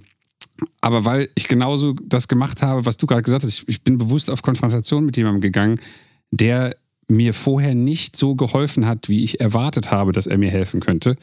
[0.80, 3.98] aber weil ich genauso das gemacht habe, was du gerade gesagt hast, ich, ich bin
[3.98, 5.78] bewusst auf Konfrontation mit jemandem gegangen,
[6.32, 6.76] der
[7.10, 11.16] mir vorher nicht so geholfen hat, wie ich erwartet habe, dass er mir helfen könnte.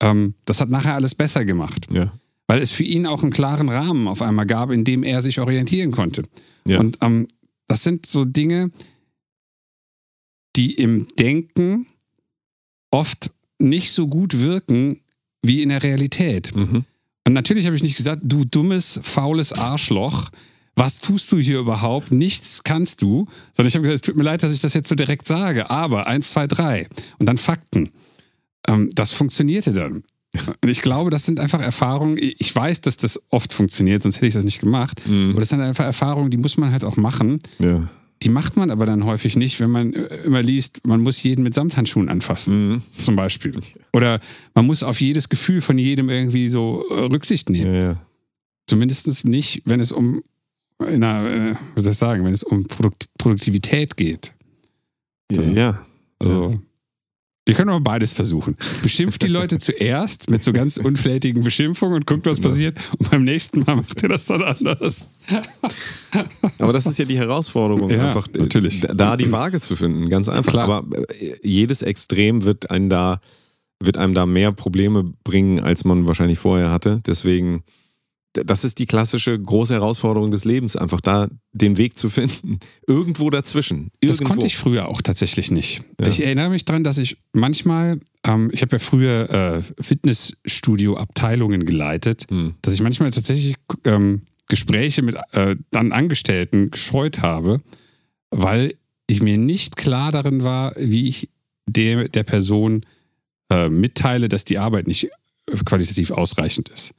[0.00, 2.12] Ähm, das hat nachher alles besser gemacht, Ja.
[2.46, 5.40] weil es für ihn auch einen klaren Rahmen auf einmal gab, in dem er sich
[5.40, 6.22] orientieren konnte.
[6.66, 6.78] Ja.
[6.78, 7.26] Und ähm,
[7.66, 8.70] das sind so Dinge,
[10.54, 11.86] die im Denken
[12.90, 15.00] oft nicht so gut wirken
[15.42, 16.54] wie in der Realität.
[16.54, 16.84] Mhm.
[17.26, 20.30] Und natürlich habe ich nicht gesagt, du dummes, faules Arschloch,
[20.76, 22.12] was tust du hier überhaupt?
[22.12, 23.26] Nichts kannst du.
[23.54, 25.70] Sondern ich habe gesagt, es tut mir leid, dass ich das jetzt so direkt sage,
[25.70, 26.86] aber eins, zwei, drei.
[27.18, 27.90] Und dann Fakten.
[28.68, 30.02] Ähm, das funktionierte dann.
[30.62, 32.18] Und ich glaube, das sind einfach Erfahrungen.
[32.20, 35.00] Ich weiß, dass das oft funktioniert, sonst hätte ich das nicht gemacht.
[35.08, 35.30] Mhm.
[35.30, 37.40] Aber das sind einfach Erfahrungen, die muss man halt auch machen.
[37.58, 37.88] Ja.
[38.22, 41.42] Die macht man aber dann häufig nicht, wenn man äh, immer liest, man muss jeden
[41.42, 42.82] mit Samthandschuhen anfassen, Mhm.
[42.98, 43.58] zum Beispiel.
[43.92, 44.20] Oder
[44.54, 47.74] man muss auf jedes Gefühl von jedem irgendwie so äh, Rücksicht nehmen.
[47.74, 48.02] Ja, ja.
[48.66, 50.22] Zumindest nicht, wenn es um,
[50.80, 54.32] in einer, äh, was soll ich sagen, wenn es um Produkt, Produktivität geht.
[55.32, 55.86] Ja, ja.
[56.18, 56.54] Also,
[57.48, 58.56] ihr könnt aber beides versuchen.
[58.82, 62.48] Beschimpft die Leute zuerst mit so ganz unflätigen Beschimpfungen und guckt, was Genau.
[62.50, 62.78] passiert.
[62.98, 65.10] Und beim nächsten Mal macht ihr das dann anders.
[66.58, 68.80] Aber das ist ja die Herausforderung, Ja, einfach natürlich.
[68.80, 70.52] da- die Waage zu finden, ganz einfach.
[70.52, 70.68] Klar.
[70.70, 73.20] Aber äh, jedes Extrem wird einen da,
[73.82, 77.00] wird einem da mehr Probleme bringen, als man wahrscheinlich vorher hatte.
[77.06, 77.62] Deswegen,
[78.44, 82.58] das ist die klassische große Herausforderung des Lebens, einfach da den Weg zu finden.
[82.86, 83.90] Irgendwo dazwischen.
[84.00, 84.22] Irgendwo.
[84.22, 85.82] Das konnte ich früher auch tatsächlich nicht.
[86.00, 86.06] Ja.
[86.08, 92.26] Ich erinnere mich daran, dass ich manchmal, ähm, ich habe ja früher äh, Fitnessstudio-Abteilungen geleitet,
[92.30, 92.54] Hm.
[92.62, 97.60] dass ich manchmal tatsächlich ähm, Gespräche mit äh, dann Angestellten gescheut habe,
[98.30, 98.74] weil
[99.06, 101.30] ich mir nicht klar darin war, wie ich
[101.66, 102.82] der, der Person
[103.50, 105.08] äh, mitteile, dass die Arbeit nicht äh,
[105.64, 106.92] qualitativ ausreichend ist.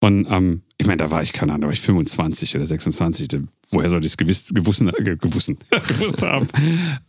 [0.00, 3.28] Und ähm, ich meine, da war ich, keine Ahnung, da war ich 25 oder 26.
[3.28, 3.38] Da-
[3.70, 6.46] Woher soll ich es gewiss, gewussen, ge, gewussen, gewusst haben?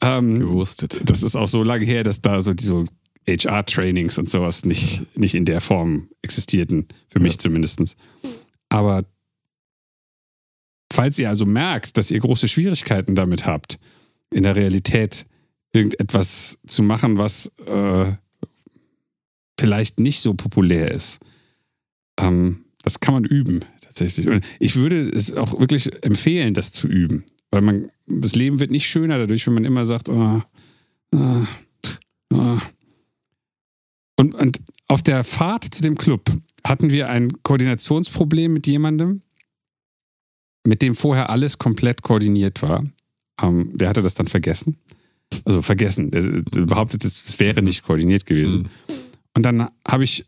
[0.02, 1.02] Ähm, gewurstet.
[1.04, 2.86] das ist auch so lange her, dass da so diese
[3.28, 7.40] HR-Trainings und sowas nicht, nicht in der Form existierten, für mich Ja.
[7.40, 7.98] zumindest.
[8.70, 9.04] Aber
[10.94, 13.78] falls ihr also merkt, dass ihr große Schwierigkeiten damit habt,
[14.32, 15.26] in der Realität
[15.74, 18.14] irgendetwas zu machen, was äh,
[19.60, 21.20] vielleicht nicht so populär ist,
[22.18, 24.28] ähm, das kann man üben tatsächlich.
[24.28, 27.26] Und ich würde es auch wirklich empfehlen, das zu üben.
[27.50, 30.46] Weil man, das Leben wird nicht schöner dadurch, wenn man immer sagt, ah,
[31.14, 31.48] ah,
[32.32, 32.62] ah.
[34.18, 36.32] Und, und auf der Fahrt zu dem Club
[36.64, 39.22] hatten wir ein Koordinationsproblem mit jemandem,
[40.66, 42.84] mit dem vorher alles komplett koordiniert war.
[43.42, 44.78] Ähm, der hatte das dann vergessen.
[45.44, 46.14] Also vergessen.
[46.14, 48.62] Er behauptet, es wäre nicht koordiniert gewesen.
[48.62, 48.94] Mhm.
[49.36, 50.26] Und dann habe ich,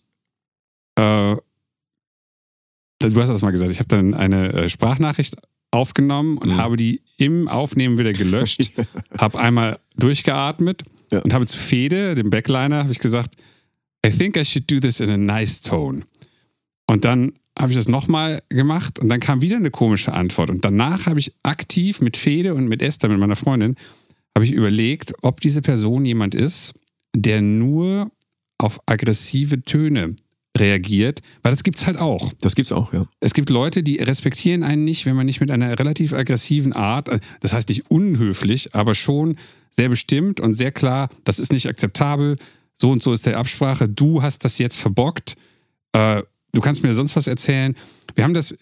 [0.96, 1.36] äh,
[3.00, 5.36] du hast das mal gesagt, ich habe dann eine äh, Sprachnachricht
[5.72, 6.58] aufgenommen und Mhm.
[6.58, 8.72] habe die im Aufnehmen wieder gelöscht,
[9.18, 11.20] habe einmal durchgeatmet Ja.
[11.20, 13.36] und habe zu Fede, dem Backliner, habe ich gesagt,
[14.06, 16.02] I think I should do this in a nice tone.
[16.88, 20.50] Und dann habe ich das nochmal gemacht und dann kam wieder eine komische Antwort.
[20.52, 23.76] Und danach habe ich aktiv mit Fede und mit Esther, mit meiner Freundin,
[24.36, 26.74] habe ich überlegt, ob diese Person jemand ist,
[27.16, 28.12] der nur
[28.60, 30.16] auf aggressive Töne
[30.60, 32.32] reagiert, weil das gibt es halt auch.
[32.42, 33.06] Das gibt's auch, ja.
[33.20, 37.10] Es gibt Leute, die respektieren einen nicht, wenn man nicht mit einer relativ aggressiven Art,
[37.10, 39.38] äh, das heißt nicht unhöflich, aber schon
[39.72, 42.38] sehr bestimmt und sehr klar, das ist nicht akzeptabel,
[42.76, 45.36] so und so ist der Absprache, du hast das jetzt verbockt,
[45.94, 47.76] äh, du kannst mir sonst was erzählen.
[48.16, 48.56] Wir haben das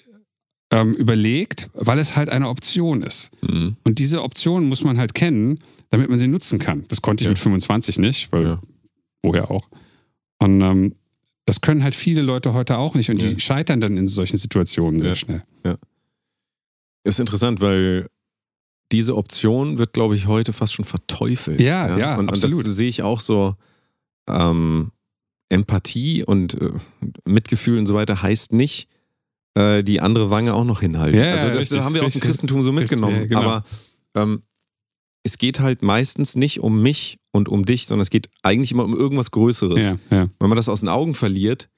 [0.72, 3.30] ähm, überlegt, weil es halt eine Option ist.
[3.42, 3.78] Mhm.
[3.84, 5.60] Und diese Option muss man halt kennen,
[5.92, 6.86] damit man sie nutzen kann.
[6.88, 7.30] Das konnte ich Ja.
[7.32, 8.62] mit 25 nicht, weil Ja.
[9.24, 9.70] woher auch.
[10.40, 10.94] Und ähm,
[11.46, 13.40] das können halt viele Leute heute auch nicht und die Ja.
[13.40, 15.16] scheitern dann in solchen Situationen sehr Ja.
[15.16, 15.44] schnell.
[17.04, 18.08] Ist interessant, weil
[18.92, 21.62] diese Option wird, glaube ich, heute fast schon verteufelt.
[21.62, 22.60] Ja, ja, und, absolut.
[22.60, 23.56] Und das sehe ich auch so.
[24.28, 24.92] Ähm,
[25.50, 26.72] Empathie und äh,
[27.26, 28.90] Mitgefühl und so weiter heißt nicht,
[29.54, 31.20] äh, die andere Wange auch noch hinhalten.
[31.20, 32.22] Ja, ja, also das richtig, haben wir aus dem richtig.
[32.24, 33.16] Christentum so Richtig, mitgenommen.
[33.22, 33.42] ja, genau.
[33.42, 33.64] Aber
[34.16, 34.42] ähm,
[35.22, 38.86] es geht halt meistens nicht um mich und um dich, sondern es geht eigentlich immer
[38.86, 39.84] um irgendwas Größeres.
[39.84, 40.28] Ja, ja.
[40.40, 41.70] Wenn man das aus den Augen verliert,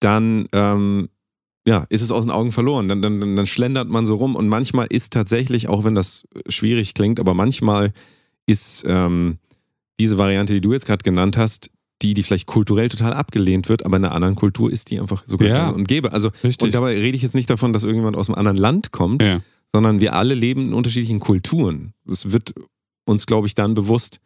[0.00, 1.08] dann ähm,
[1.66, 2.88] ja, ist es aus den Augen verloren.
[2.88, 6.94] Dann, dann, dann schlendert man so rum und manchmal ist tatsächlich, auch wenn das schwierig
[6.94, 7.92] klingt, aber manchmal
[8.46, 9.38] ist ähm,
[9.98, 11.70] diese Variante, die du jetzt gerade genannt hast,
[12.02, 15.26] die, die vielleicht kulturell total abgelehnt wird, aber in einer anderen Kultur ist die einfach
[15.26, 15.68] sogar Ja.
[15.68, 16.12] und gäbe.
[16.12, 16.66] Also, Richtig.
[16.66, 19.42] und dabei rede ich jetzt nicht davon, dass irgendjemand aus einem anderen Land kommt, ja.
[19.72, 21.92] sondern wir alle leben in unterschiedlichen Kulturen.
[22.10, 22.54] Es wird
[23.04, 24.20] uns, glaube ich, dann bewusst,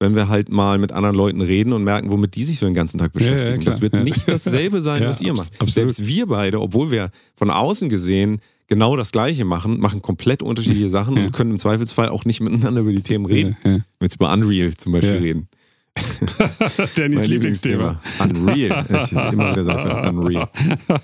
[0.00, 2.74] wenn wir halt mal mit anderen Leuten reden und merken, womit die sich so den
[2.74, 3.60] ganzen Tag Ja, ja, beschäftigen.
[3.60, 3.72] klar.
[3.72, 4.02] das wird Ja.
[4.02, 5.52] nicht dasselbe sein, Ja, was ihr macht.
[5.52, 5.72] absolut.
[5.74, 10.88] Selbst wir beide, obwohl wir von außen gesehen genau das Gleiche machen, machen komplett unterschiedliche
[10.98, 11.26] Sachen Ja.
[11.26, 13.56] und können im Zweifelsfall auch nicht miteinander über die Themen reden.
[13.62, 13.76] Ja, ja.
[13.76, 15.20] Wenn wir jetzt über Unreal zum Beispiel Ja.
[15.20, 15.48] reden.
[16.96, 18.00] Dannys Lieblingsthema.
[18.20, 18.86] Unreal.
[18.88, 20.48] Ich immer wieder sagst Unreal.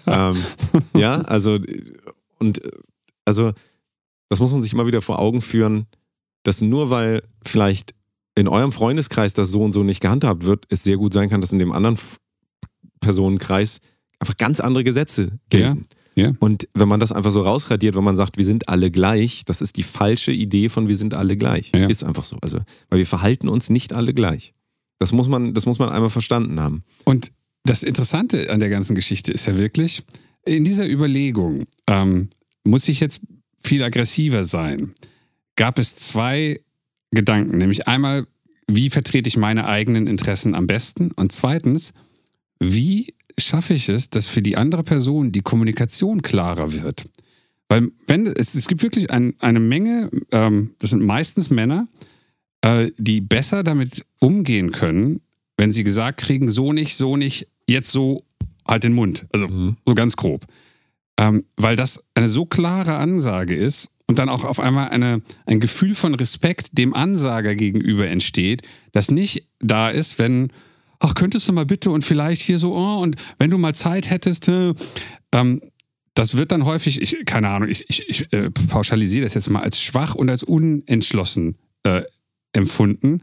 [0.06, 0.36] ähm,
[0.96, 1.58] ja, also
[2.38, 2.62] und
[3.24, 3.52] also
[4.28, 5.86] das muss man sich immer wieder vor Augen führen,
[6.44, 7.94] dass nur weil vielleicht
[8.36, 11.40] in eurem Freundeskreis das so und so nicht gehandhabt wird, es sehr gut sein kann,
[11.40, 11.98] dass in dem anderen
[13.00, 13.80] Personenkreis
[14.20, 15.86] einfach ganz andere Gesetze gelten.
[16.14, 16.32] Ja, ja.
[16.38, 19.60] Und wenn man das einfach so rausradiert, wenn man sagt, wir sind alle gleich, das
[19.60, 21.72] ist die falsche Idee von wir sind alle gleich.
[21.74, 21.88] Ja.
[21.88, 22.38] Ist einfach so.
[22.40, 22.58] Also,
[22.88, 24.54] weil wir verhalten uns nicht alle gleich.
[24.98, 26.84] Das muss man, das muss man einmal verstanden haben.
[27.04, 27.32] Und
[27.64, 30.04] das Interessante an der ganzen Geschichte ist ja wirklich,
[30.46, 32.30] in dieser Überlegung, ähm,
[32.64, 33.20] muss ich jetzt
[33.62, 34.94] viel aggressiver sein,
[35.56, 36.60] gab es zwei
[37.10, 37.58] Gedanken.
[37.58, 38.26] Nämlich einmal,
[38.68, 41.12] wie vertrete ich meine eigenen Interessen am besten?
[41.12, 41.92] Und zweitens,
[42.58, 47.08] wie schaffe ich es, dass für die andere Person die Kommunikation klarer wird?
[47.68, 51.88] Weil wenn es, es gibt wirklich ein, eine Menge, ähm, das sind meistens Männer,
[52.62, 55.20] äh, die besser damit umgehen können,
[55.56, 58.24] wenn sie gesagt kriegen, so nicht, so nicht, jetzt so,
[58.66, 59.26] halt den Mund.
[59.32, 59.48] Also
[59.86, 60.46] so ganz grob.
[61.18, 65.60] Ähm, weil das eine so klare Ansage ist und dann auch auf einmal eine, ein
[65.60, 70.52] Gefühl von Respekt dem Ansager gegenüber entsteht, das nicht da ist, wenn,
[71.00, 74.10] ach, könntest du mal bitte und vielleicht hier so, oh, und wenn du mal Zeit
[74.10, 74.74] hättest, äh,
[75.32, 75.60] ähm,
[76.14, 79.62] das wird dann häufig, ich, keine Ahnung, ich, ich, ich äh, pauschalisiere das jetzt mal
[79.62, 82.02] als schwach und als unentschlossen äh,
[82.52, 83.20] empfunden.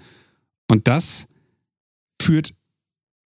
[0.68, 1.28] Und das
[2.22, 2.54] führt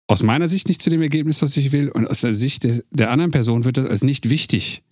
[0.08, 1.88] aus meiner Sicht nicht zu dem Ergebnis, was ich will.
[1.88, 4.82] Und aus der Sicht der, der anderen Person wird das als nicht wichtig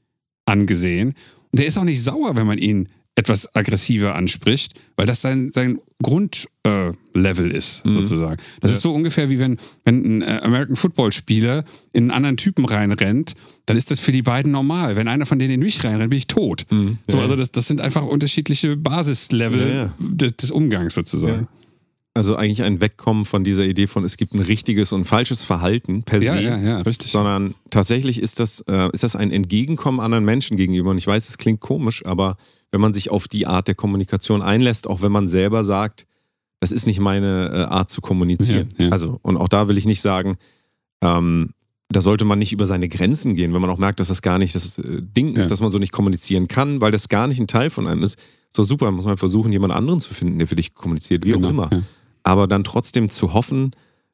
[0.46, 1.14] angesehen.
[1.52, 5.78] Der ist auch nicht sauer, wenn man ihn etwas aggressiver anspricht, weil das sein, sein
[6.02, 7.92] Grundlevel äh, ist, Mhm.
[7.94, 8.40] sozusagen.
[8.62, 8.76] Das Ja.
[8.76, 12.64] ist so ungefähr wie wenn, wenn ein äh, American Football Spieler in einen anderen Typen
[12.64, 13.34] reinrennt,
[13.66, 14.96] dann ist das für die beiden normal.
[14.96, 16.64] Wenn einer von denen in mich reinrennt, bin ich tot.
[16.70, 16.98] Mhm.
[17.06, 17.40] So, Ja, also ja.
[17.40, 19.94] das, das sind einfach unterschiedliche Basislevel ja.
[19.98, 21.48] Des, des Umgangs sozusagen.
[22.14, 26.02] Also eigentlich ein Wegkommen von dieser Idee von, es gibt ein richtiges und falsches Verhalten
[26.02, 26.42] per Ja, se.
[26.42, 27.10] ja, ja, richtig.
[27.10, 30.90] sondern tatsächlich ist das, äh, ist das ein Entgegenkommen anderen Menschen gegenüber.
[30.90, 32.36] Und ich weiß, es klingt komisch, aber
[32.70, 36.06] wenn man sich auf die Art der Kommunikation einlässt, auch wenn man selber sagt,
[36.60, 38.68] das ist nicht meine äh, Art zu kommunizieren.
[38.76, 38.90] Ja, ja.
[38.92, 40.36] Also, und auch da will ich nicht sagen,
[41.02, 41.50] ähm,
[41.88, 44.38] da sollte man nicht über seine Grenzen gehen, wenn man auch merkt, dass das gar
[44.38, 47.40] nicht das äh, Ding ist, dass man so nicht kommunizieren kann, weil das gar nicht
[47.40, 48.18] ein Teil von einem ist.
[48.50, 51.46] So super, muss man versuchen, jemand anderen zu finden, der für dich kommuniziert, wie Genau,
[51.48, 51.70] auch immer.
[52.22, 53.72] Aber dann trotzdem zu hoffen,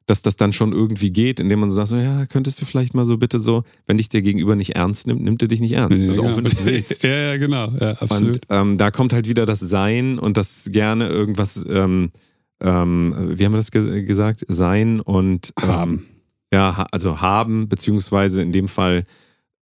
[0.09, 2.95] dass das dann schon irgendwie geht, indem man so sagt, so, ja, könntest du vielleicht
[2.95, 5.73] mal so bitte so, wenn dich der Gegenüber nicht ernst nimmt, nimmt er dich nicht
[5.73, 6.01] ernst.
[6.01, 6.33] Ja, also genau.
[6.33, 7.03] auch wenn du willst.
[7.03, 7.71] ja, ja, genau.
[7.79, 8.37] Ja, absolut.
[8.37, 12.11] Und ähm, da kommt halt wieder das Sein und das gerne irgendwas, ähm,
[12.59, 14.43] ähm, wie haben wir das ge gesagt?
[14.47, 16.05] Sein und ähm, Haben.
[16.51, 19.03] Ja, ha also haben, beziehungsweise in dem Fall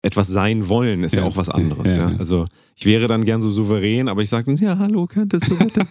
[0.08, 1.28] etwas sein wollen, ist ja, Ja.
[1.28, 1.88] auch was anderes.
[1.95, 2.18] Ja, Ja.
[2.18, 2.45] Also
[2.76, 5.82] ich wäre dann gern so souverän, aber ich sage, ja, hallo, könntest du bitte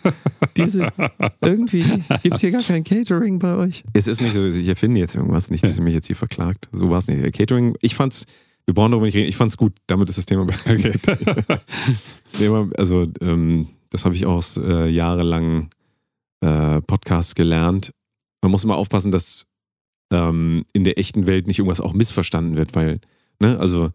[0.57, 0.89] diese,
[1.41, 1.83] irgendwie
[2.23, 3.85] gibt es hier gar kein Catering bei euch.
[3.93, 6.69] Es ist nicht so, ich erfinde jetzt irgendwas, nicht, dass ihr mich jetzt hier verklagt.
[6.73, 7.21] So war es nicht.
[7.37, 8.27] Catering, ich fand's,
[8.67, 11.01] wir brauchen darüber nicht reden, ich fand's gut, damit ist das Thema beendet.
[12.77, 15.71] Also, ähm, das habe ich auch aus äh, jahrelangen
[16.43, 17.93] äh, Podcasts gelernt.
[18.43, 19.47] Man muss immer aufpassen, dass
[20.13, 23.01] ähm, in der echten Welt nicht irgendwas auch missverstanden wird, weil,
[23.41, 23.91] ne, also,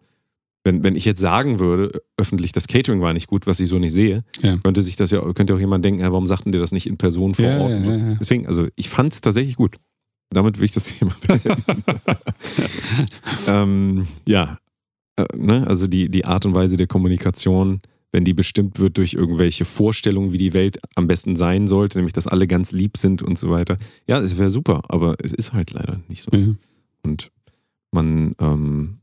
[0.64, 3.78] wenn, wenn ich jetzt sagen würde, öffentlich, das Catering war nicht gut, was ich so
[3.78, 4.56] nicht sehe, Ja.
[4.58, 6.96] könnte sich das ja, könnte auch jemand denken, ja, warum sagten dir das nicht in
[6.98, 7.70] Person vor Ja, Ort?
[7.72, 8.16] ja, so.
[8.20, 9.76] Deswegen, also ich fand es tatsächlich gut.
[10.30, 11.62] Damit will ich das Thema beenden.
[13.48, 14.58] ähm, ja,
[15.16, 15.66] äh, ne?
[15.66, 17.80] also die, die Art und Weise der Kommunikation,
[18.12, 22.12] wenn die bestimmt wird durch irgendwelche Vorstellungen, wie die Welt am besten sein sollte, nämlich
[22.12, 23.76] dass alle ganz lieb sind und so weiter.
[24.06, 26.30] Ja, es wäre super, aber es ist halt leider nicht so.
[27.02, 27.30] Und
[27.90, 28.98] man, ähm,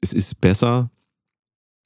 [0.00, 0.90] es ist besser,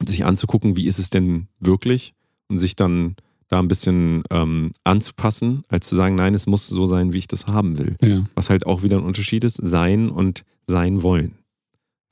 [0.03, 2.15] sich anzugucken, wie ist es denn wirklich
[2.49, 3.17] und sich dann
[3.49, 7.29] da ein bisschen ähm, anzupassen, als zu sagen, nein, es muss so sein, wie ich
[7.29, 7.97] das haben will.
[8.03, 8.27] Ja.
[8.35, 11.39] Was halt auch wieder ein Unterschied ist, sein und sein wollen.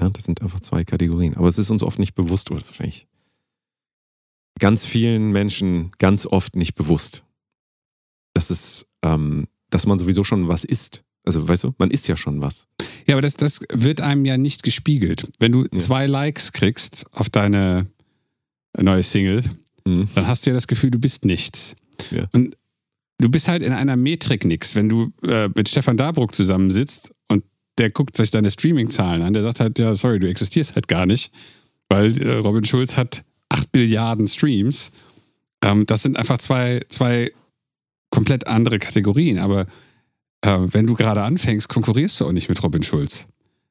[0.00, 1.36] Ja, das sind einfach zwei Kategorien.
[1.36, 3.06] Aber es ist uns oft nicht bewusst, oder wahrscheinlich
[4.58, 7.24] ganz vielen Menschen ganz oft nicht bewusst,
[8.34, 11.02] dass es, ähm, dass man sowieso schon was ist.
[11.26, 12.66] Also, weißt du, man ist ja schon was.
[13.06, 15.28] Ja, aber das, das wird einem ja nicht gespiegelt.
[15.38, 15.78] Wenn du Ja.
[15.78, 17.86] zwei Likes kriegst auf deine
[18.78, 19.42] neue Single,
[19.86, 20.08] Mhm.
[20.14, 21.76] dann hast du ja das Gefühl, du bist nichts.
[22.10, 22.26] Ja.
[22.32, 22.56] Und
[23.18, 24.74] du bist halt in einer Metrik nix.
[24.74, 27.44] Wenn du äh, mit Stefan Dabruck zusammensitzt und
[27.78, 31.06] der guckt sich deine Streaming-Zahlen an, der sagt halt, ja, sorry, du existierst halt gar
[31.06, 31.30] nicht,
[31.88, 34.90] weil äh, Robin Schulz hat 8 Billiarden Streams.
[35.62, 37.30] Ähm, das sind einfach zwei, zwei
[38.10, 39.38] komplett andere Kategorien.
[39.38, 39.66] Aber
[40.46, 43.26] äh, wenn du gerade anfängst, konkurrierst du auch nicht mit Robin Schulz,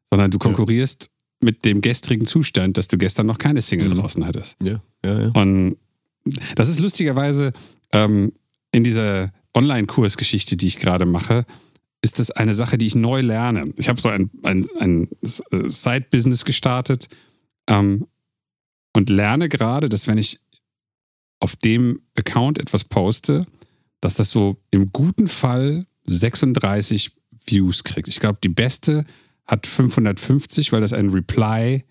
[0.10, 1.10] sondern du konkurrierst
[1.42, 3.96] mit dem gestrigen Zustand, dass du gestern noch keine Single Mhm.
[3.96, 4.58] draußen hattest.
[4.64, 5.32] Ja, ja, ja.
[5.36, 5.78] Und
[6.56, 7.54] das ist lustigerweise
[7.92, 8.32] ähm,
[8.72, 11.46] in dieser Online-Kursgeschichte, die ich gerade mache,
[12.02, 13.74] ist das eine Sache, die ich neu lerne.
[13.78, 17.08] Ich habe so ein, ein, ein äh, Side-Business gestartet
[17.68, 18.08] ähm,
[18.94, 20.40] und lerne gerade, dass wenn ich
[21.40, 23.46] auf dem Account etwas poste,
[24.02, 27.12] dass das so im guten Fall 36
[27.48, 28.08] Views kriegt.
[28.08, 29.06] Ich glaube, die beste
[29.46, 31.84] hat 550, weil das ein Reply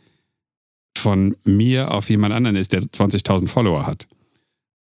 [0.96, 4.06] von mir auf jemand anderen ist, der 20.000 Follower hat.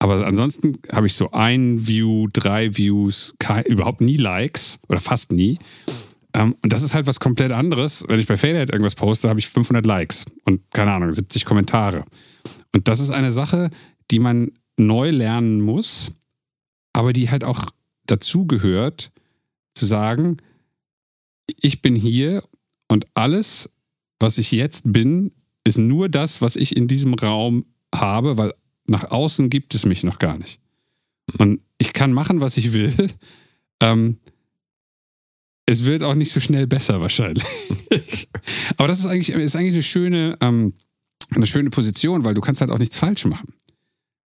[0.03, 5.31] Aber ansonsten habe ich so ein View, drei Views, kein, überhaupt nie Likes oder fast
[5.31, 5.59] nie.
[6.34, 8.03] Ähm, und das ist halt was komplett anderes.
[8.09, 12.03] Wenn ich bei Faderhead irgendwas poste, habe ich 500 Likes und keine Ahnung, 70 Kommentare.
[12.75, 13.69] Und das ist eine Sache,
[14.11, 16.11] die man neu lernen muss,
[16.91, 17.67] aber die halt auch
[18.05, 19.12] dazu gehört,
[19.74, 20.38] zu sagen,
[21.47, 22.43] ich bin hier
[22.88, 23.69] und alles,
[24.19, 25.32] was ich jetzt bin,
[25.63, 28.53] ist nur das, was ich in diesem Raum habe, weil
[28.86, 30.59] nach außen gibt es mich noch gar nicht.
[31.38, 32.93] Und ich kann machen, was ich will.
[33.82, 34.19] Ähm,
[35.65, 37.43] es wird auch nicht so schnell besser wahrscheinlich.
[38.78, 40.76] Aber das ist eigentlich, ist eigentlich eine schöne, ähm,
[41.32, 43.53] eine schöne Position, weil du kannst halt auch nichts falsch machen.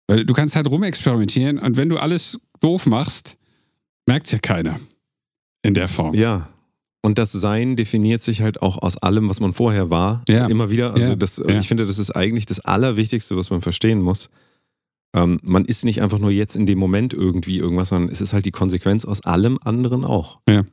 [0.07, 3.38] Weil du kannst halt rumexperimentieren und wenn du alles doof machst,
[4.07, 4.78] merkt es ja keiner
[5.62, 6.14] in der Form.
[6.14, 6.48] Ja.
[7.02, 10.22] Und das Sein definiert sich halt auch aus allem, was man vorher war.
[10.28, 10.46] Ja.
[10.46, 10.90] Immer wieder.
[10.92, 11.16] Also Ja.
[11.16, 11.58] das, Ja.
[11.58, 14.28] ich finde, das ist eigentlich das Allerwichtigste, was man verstehen muss.
[15.14, 18.32] Ähm, man ist nicht einfach nur jetzt in dem Moment irgendwie irgendwas, sondern es ist
[18.32, 20.38] halt die Konsequenz aus allem anderen auch.
[20.48, 20.64] Ja.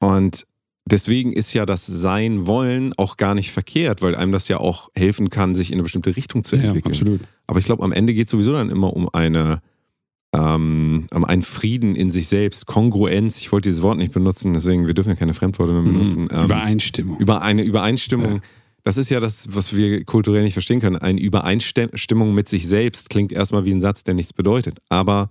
[0.00, 0.46] Und
[0.88, 4.90] deswegen ist ja das Sein wollen auch gar nicht verkehrt, weil einem das ja auch
[4.94, 6.92] helfen kann, sich in eine bestimmte Richtung zu Ja, entwickeln.
[6.92, 7.20] absolut.
[7.46, 9.60] Aber ich glaube, am Ende geht es sowieso dann immer um eine,
[10.36, 13.38] ähm, einen Frieden in sich selbst, Kongruenz.
[13.38, 16.24] Ich wollte dieses Wort nicht benutzen, deswegen wir dürfen ja keine Fremdworte mehr benutzen.
[16.24, 16.30] Mhm.
[16.32, 17.18] Ähm, Übereinstimmung.
[17.18, 18.34] über eine Übereinstimmung.
[18.36, 18.40] Ja.
[18.84, 20.96] Das ist ja das, was wir kulturell nicht verstehen können.
[20.96, 24.78] Eine Übereinstimmung mit sich selbst klingt erstmal wie ein Satz, der nichts bedeutet.
[24.88, 25.30] Aber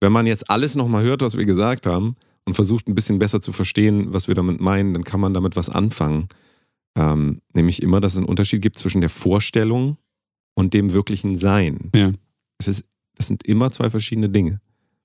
[0.00, 2.14] wenn man jetzt alles nochmal hört, was wir gesagt haben
[2.44, 5.56] und versucht ein bisschen besser zu verstehen, was wir damit meinen, dann kann man damit
[5.56, 6.28] was anfangen.
[6.96, 9.96] Ähm, nämlich immer, dass es einen Unterschied gibt zwischen der Vorstellung
[10.54, 11.90] und dem wirklichen Sein.
[11.94, 12.12] Ja.
[12.58, 12.84] Es ist,
[13.16, 14.60] das sind immer zwei verschiedene Dinge.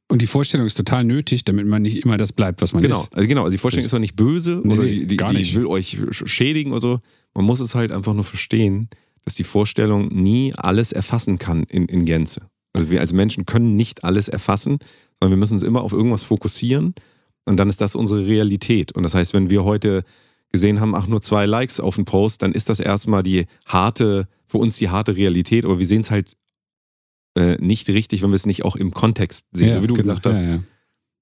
[0.10, 3.02] Und die Vorstellung ist total nötig, damit man nicht immer das bleibt, was man Genau,
[3.02, 3.16] ist.
[3.16, 3.44] also genau.
[3.46, 5.56] Also die Vorstellung ist doch nicht böse Nee, oder die, die, gar die nicht.
[5.56, 7.00] will euch sch- schädigen oder so.
[7.34, 8.90] Man muss es halt einfach nur verstehen,
[9.24, 12.42] dass die Vorstellung nie alles erfassen kann in, in Gänze.
[12.74, 14.80] Also wir als Menschen können nicht alles erfassen,
[15.20, 16.94] sondern wir müssen uns immer auf irgendwas fokussieren
[17.46, 18.92] Und dann ist das unsere Realität.
[18.92, 20.04] Und das heißt, wenn wir heute
[20.52, 24.28] gesehen haben, ach, nur zwei Likes auf den Post, dann ist das erstmal die harte,
[24.48, 26.36] für uns die harte Realität, aber wir sehen es halt
[27.36, 29.94] äh, nicht richtig, wenn wir es nicht auch im Kontext sehen, Ja, so wie du
[29.95, 30.41] genau, gesagt hast.
[30.41, 30.64] ja, ja.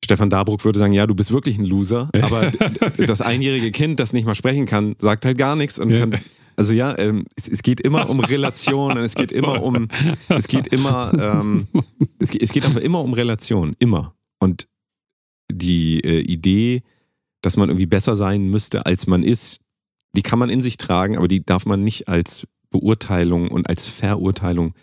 [0.03, 2.52] Stefan Dabruck würde sagen, ja, du bist wirklich ein Loser, aber
[2.98, 6.15] das einjährige Kind, das nicht mal sprechen kann, sagt halt gar nichts und kann,
[6.56, 9.88] also ja, ähm, es, es geht immer um Relationen, es geht immer um,
[10.30, 11.68] es geht immer, ähm,
[12.18, 14.15] es, es geht einfach immer um Relationen, immer.
[14.40, 14.68] Und
[15.52, 16.81] die äh, Idee,
[17.41, 19.60] dass man irgendwie besser sein müsste, als man ist,
[20.15, 23.88] die kann man in sich tragen, aber die darf man nicht als Beurteilung und als
[23.88, 24.73] Verurteilung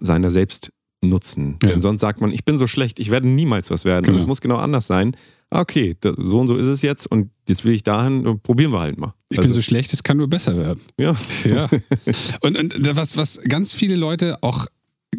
[0.00, 0.70] seiner selbst
[1.04, 1.58] nutzen.
[1.62, 1.70] Ja.
[1.70, 4.04] Denn sonst sagt man, ich bin so schlecht, ich werde niemals was werden.
[4.04, 4.18] Und Genau.
[4.18, 5.16] es muss genau anders sein.
[5.50, 8.70] Ah, Okay, so und so ist es jetzt und jetzt will ich dahin, und probieren
[8.72, 9.12] wir halt mal.
[9.28, 10.80] Ich bin so schlecht, es kann nur besser werden.
[10.96, 11.14] ja.
[11.44, 11.68] Ja.
[12.40, 14.66] und, und was, was ganz viele Leute auch,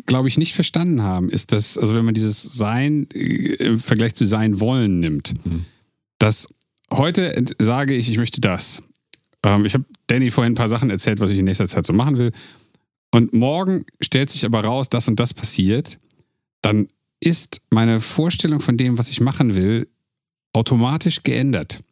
[0.08, 4.16] glaube ich, nicht verstanden haben, ist, dass, also wenn man dieses Sein äh, im Vergleich
[4.16, 5.66] zu Sein wollen nimmt, Mhm.
[6.18, 6.48] dass
[6.91, 8.82] heute sage ich, ich möchte das.
[9.44, 11.91] Ähm, ich habe Danny vorhin ein paar Sachen erzählt, was ich in nächster Zeit so
[11.94, 12.32] machen will.
[13.14, 15.99] Und morgen stellt sich aber raus, das und das passiert,
[16.64, 16.88] dann
[17.19, 19.88] ist meine Vorstellung von dem, was ich machen will,
[20.52, 21.84] automatisch geändert.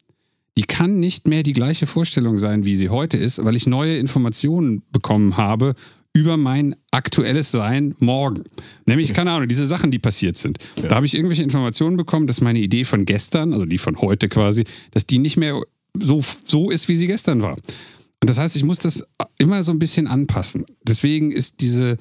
[0.58, 4.00] Die kann nicht mehr die gleiche Vorstellung sein, wie sie heute ist, weil ich neue
[4.00, 5.76] Informationen bekommen habe
[6.12, 8.44] über mein aktuelles Sein morgen.
[8.88, 10.58] Nämlich, keine Ahnung, diese Sachen, die passiert sind.
[10.76, 14.28] Da habe ich irgendwelche Informationen bekommen, dass meine Idee von gestern, also die von heute
[14.28, 15.62] quasi, dass die nicht mehr
[15.94, 17.58] so, so ist, wie sie gestern war.
[18.22, 19.04] Und das heißt, ich muss das
[19.38, 20.66] immer so ein bisschen anpassen.
[20.84, 21.98] Deswegen ist diese,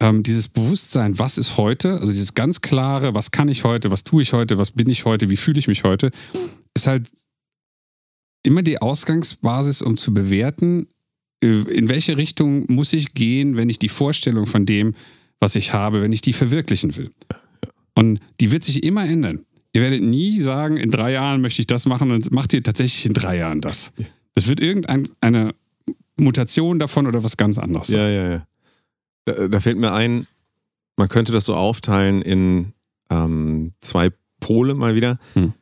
[0.00, 4.02] ähm, dieses Bewusstsein, was ist heute, also dieses ganz klare, was kann ich heute, was
[4.02, 6.10] tue ich heute, was bin ich heute, wie fühle ich mich heute,
[6.74, 7.10] ist halt
[8.42, 10.88] immer die Ausgangsbasis, um zu bewerten,
[11.44, 14.94] äh, in welche Richtung muss ich gehen, wenn ich die Vorstellung von dem,
[15.38, 17.10] was ich habe, wenn ich die verwirklichen will.
[17.94, 19.44] Und die wird sich immer ändern.
[19.74, 23.06] Ihr werdet nie sagen, in drei Jahren möchte ich das machen dann macht ihr tatsächlich
[23.06, 23.92] in drei Jahren das.
[24.34, 25.54] Es wird irgendeine
[26.16, 27.88] Mutation davon oder was ganz anderes.
[27.88, 28.46] Ja, ja, ja.
[29.24, 30.26] Da, da fällt mir ein,
[30.96, 32.72] man könnte das so aufteilen in
[33.10, 34.10] ähm, zwei
[34.40, 35.18] Pole mal wieder.
[35.34, 35.52] Hm.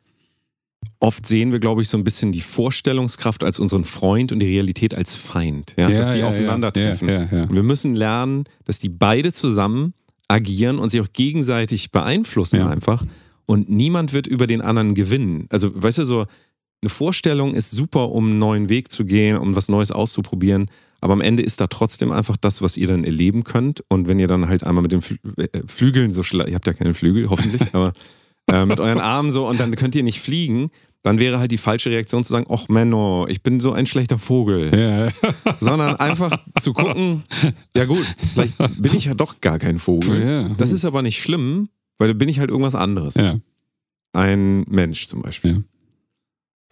[0.99, 4.47] Oft sehen wir, glaube ich, so ein bisschen die Vorstellungskraft als unseren Freund und die
[4.47, 5.73] Realität als Feind.
[5.77, 5.89] Ja?
[5.89, 7.07] dass die aufeinandertreffen.
[7.09, 7.43] Ja, ja, ja.
[7.43, 9.93] Und wir müssen lernen, dass die beide zusammen
[10.27, 12.69] agieren und sich auch gegenseitig beeinflussen Ja.
[12.69, 13.03] einfach.
[13.45, 15.47] Und niemand wird über den anderen gewinnen.
[15.49, 16.25] Also, weißt du, so
[16.81, 20.69] eine Vorstellung ist super, um einen neuen Weg zu gehen, um was Neues auszuprobieren.
[20.99, 23.83] Aber am Ende ist da trotzdem einfach das, was ihr dann erleben könnt.
[23.87, 26.73] Und wenn ihr dann halt einmal mit den Flü äh, Flügeln so ihr habt ja
[26.73, 27.93] keine Flügel, hoffentlich, aber
[28.51, 30.69] äh, mit euren Armen so und dann könnt ihr nicht fliegen,
[31.03, 34.19] dann wäre halt die falsche Reaktion zu sagen, ach Menno, ich bin so ein schlechter
[34.19, 35.11] Vogel Ja,
[35.59, 37.23] sondern einfach zu gucken,
[37.75, 40.21] ja gut, vielleicht bin ich ja doch gar kein Vogel.
[40.23, 40.49] Ja.
[40.57, 43.15] Das ist aber nicht schlimm, weil dann bin ich halt irgendwas anderes.
[43.15, 43.37] ja.
[44.13, 45.63] Ein Mensch zum Beispiel.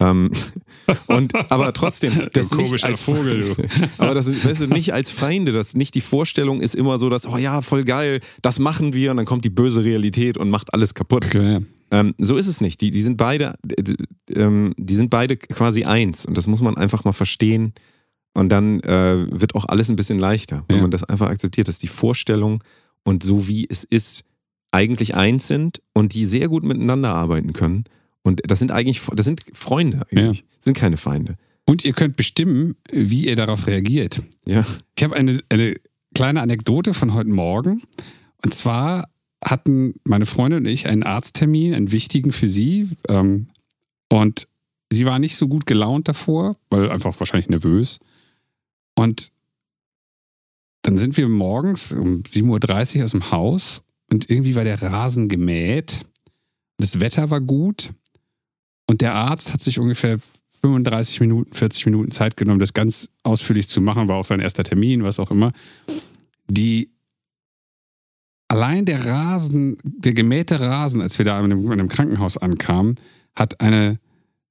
[0.00, 0.30] Ähm,
[1.06, 3.62] und, aber trotzdem, das nicht als Vogel, du.
[3.98, 7.08] aber das ist, weißt du, nicht als Feinde, das nicht die Vorstellung ist immer so,
[7.10, 10.50] dass, oh ja, voll geil, das machen wir und dann kommt die böse Realität und
[10.50, 11.32] macht alles kaputt.
[11.34, 11.60] ja.
[11.92, 12.80] Ähm, so ist es nicht.
[12.82, 13.82] Die, die sind beide, äh,
[14.36, 17.72] ähm, die sind beide quasi eins und das muss man einfach mal verstehen.
[18.32, 20.82] Und dann äh, wird auch alles ein bisschen leichter, wenn Ja.
[20.82, 22.62] man das einfach akzeptiert, dass die Vorstellung
[23.02, 24.22] und so wie es ist,
[24.70, 27.82] eigentlich eins sind und die sehr gut miteinander arbeiten können.
[28.22, 31.36] Und das sind eigentlich, das sind Freunde eigentlich, sind keine Feinde.
[31.64, 34.22] Und ihr könnt bestimmen, wie ihr darauf reagiert.
[34.44, 34.64] Ja.
[34.96, 35.76] Ich habe eine, eine
[36.14, 37.82] kleine Anekdote von heute Morgen.
[38.42, 39.08] Und zwar
[39.44, 42.90] hatten meine Freundin und ich einen Arzttermin, einen wichtigen für sie.
[43.08, 43.48] Ähm,
[44.08, 44.48] und
[44.90, 48.00] sie war nicht so gut gelaunt davor, weil einfach wahrscheinlich nervös.
[48.94, 49.30] Und
[50.82, 55.28] dann sind wir morgens um 7.30 Uhr aus dem Haus und irgendwie war der Rasen
[55.28, 56.00] gemäht.
[56.78, 57.90] Das Wetter war gut.
[58.90, 60.18] Und der Arzt hat sich ungefähr
[60.62, 64.64] 35 Minuten, 40 Minuten Zeit genommen, das ganz ausführlich zu machen, war auch sein erster
[64.64, 65.52] Termin, was auch immer.
[66.48, 66.90] Die
[68.48, 72.96] allein der Rasen, der gemähte Rasen, als wir da in einem, in einem Krankenhaus ankamen,
[73.36, 74.00] hat eine,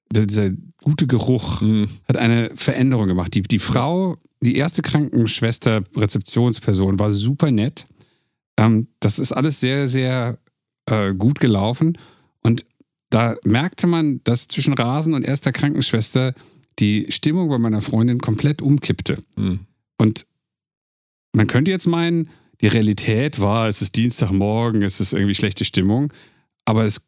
[0.10, 0.52] dieser
[0.84, 1.90] gute Geruch Mhm.
[2.08, 3.34] hat eine Veränderung gemacht.
[3.34, 7.88] Die, die Frau, die erste Krankenschwester, Rezeptionsperson, war super nett.
[8.56, 10.40] Ähm, das ist alles sehr, sehr
[10.86, 11.98] äh, gut gelaufen.
[12.42, 12.66] Und
[13.10, 16.34] da merkte man, dass zwischen Rasen und erster Krankenschwester
[16.80, 19.18] die Stimmung bei meiner Freundin komplett umkippte.
[19.36, 19.60] Mhm.
[19.98, 20.26] Und
[21.34, 22.30] man könnte jetzt meinen,
[22.62, 26.14] die Realität war, es ist Dienstagmorgen, es ist irgendwie schlechte Stimmung.
[26.66, 27.02] Aber es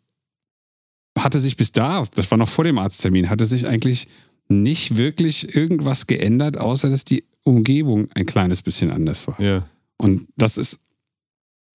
[1.18, 4.08] hatte sich bis da, das war noch vor dem Arzttermin, hatte sich eigentlich
[4.48, 9.40] nicht wirklich irgendwas geändert, außer dass die Umgebung ein kleines bisschen anders war.
[9.42, 9.68] Ja.
[9.98, 10.80] Und das ist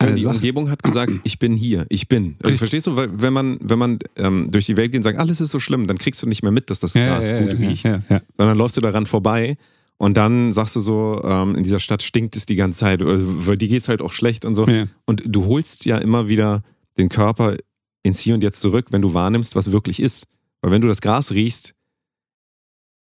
[0.02, 2.34] die Sache- Umgebung hat gesagt, ich bin hier, ich bin.
[2.38, 2.58] Also, Richtig.
[2.58, 5.40] verstehst du, weil wenn man, wenn man ähm, durch die Welt geht und sagt, alles
[5.40, 7.84] ist so schlimm, dann kriegst du nicht mehr mit, dass das Gras gut riecht.
[7.84, 8.20] ja, ja.
[8.36, 9.56] sondern läufst du daran vorbei
[9.98, 13.18] und dann sagst du so, ähm, in dieser Stadt stinkt es die ganze Zeit, oder-
[13.46, 14.66] weil die geht's halt auch schlecht und so.
[14.66, 14.86] Ja.
[15.06, 16.62] Und du holst ja immer wieder
[16.98, 17.56] den Körper
[18.02, 20.26] ins Hier und Jetzt zurück, wenn du wahrnimmst, was wirklich ist.
[20.62, 21.74] Weil wenn du das Gras riechst,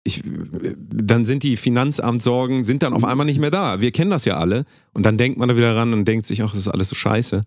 [0.04, 3.80] ich, dann sind die Finanzamtsorgen sind dann auf einmal nicht mehr da.
[3.80, 4.66] Wir kennen das ja alle.
[4.94, 6.96] Und dann denkt man da wieder ran und denkt sich, ach, das ist alles so
[6.96, 7.42] scheiße.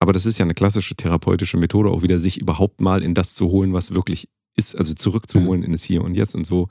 [0.00, 3.34] Aber das ist ja eine klassische therapeutische Methode, auch wieder sich überhaupt mal in das
[3.34, 6.68] zu holen, was wirklich ist, also zurückzuholen in das Hier und Jetzt und so.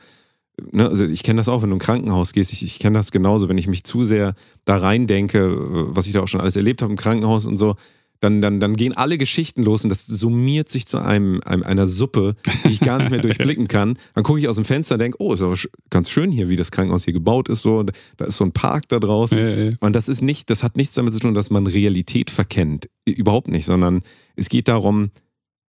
[0.71, 2.99] Ne, also ich kenne das auch, wenn du in ein Krankenhaus gehst, ich, ich kenne
[2.99, 4.35] das genauso, wenn ich mich zu sehr
[4.65, 5.55] da rein denke,
[5.95, 7.75] was ich da auch schon alles erlebt habe im Krankenhaus und so,
[8.21, 11.87] dann, dann, dann gehen alle Geschichten los und das summiert sich zu einem, einem einer
[11.87, 12.35] Suppe,
[12.65, 13.97] die ich gar nicht mehr durchblicken kann.
[14.13, 15.55] Dann gucke ich aus dem Fenster und denke, oh, ist aber
[15.89, 17.63] ganz schön hier, wie das Krankenhaus hier gebaut ist.
[17.63, 17.83] So,
[18.17, 19.37] da ist so ein Park da draußen.
[19.37, 19.71] Ja, ja.
[19.79, 22.87] Und das ist nicht, das hat nichts damit zu tun, dass man Realität verkennt.
[23.05, 24.03] Überhaupt nicht, sondern
[24.35, 25.09] es geht darum,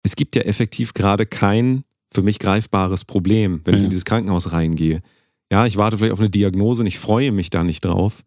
[0.02, 3.84] es gibt ja effektiv gerade kein für mich greifbares Problem, wenn ich Ja.
[3.84, 5.00] in dieses Krankenhaus reingehe.
[5.52, 8.24] Ja, ich warte vielleicht auf eine Diagnose und ich freue mich da nicht drauf.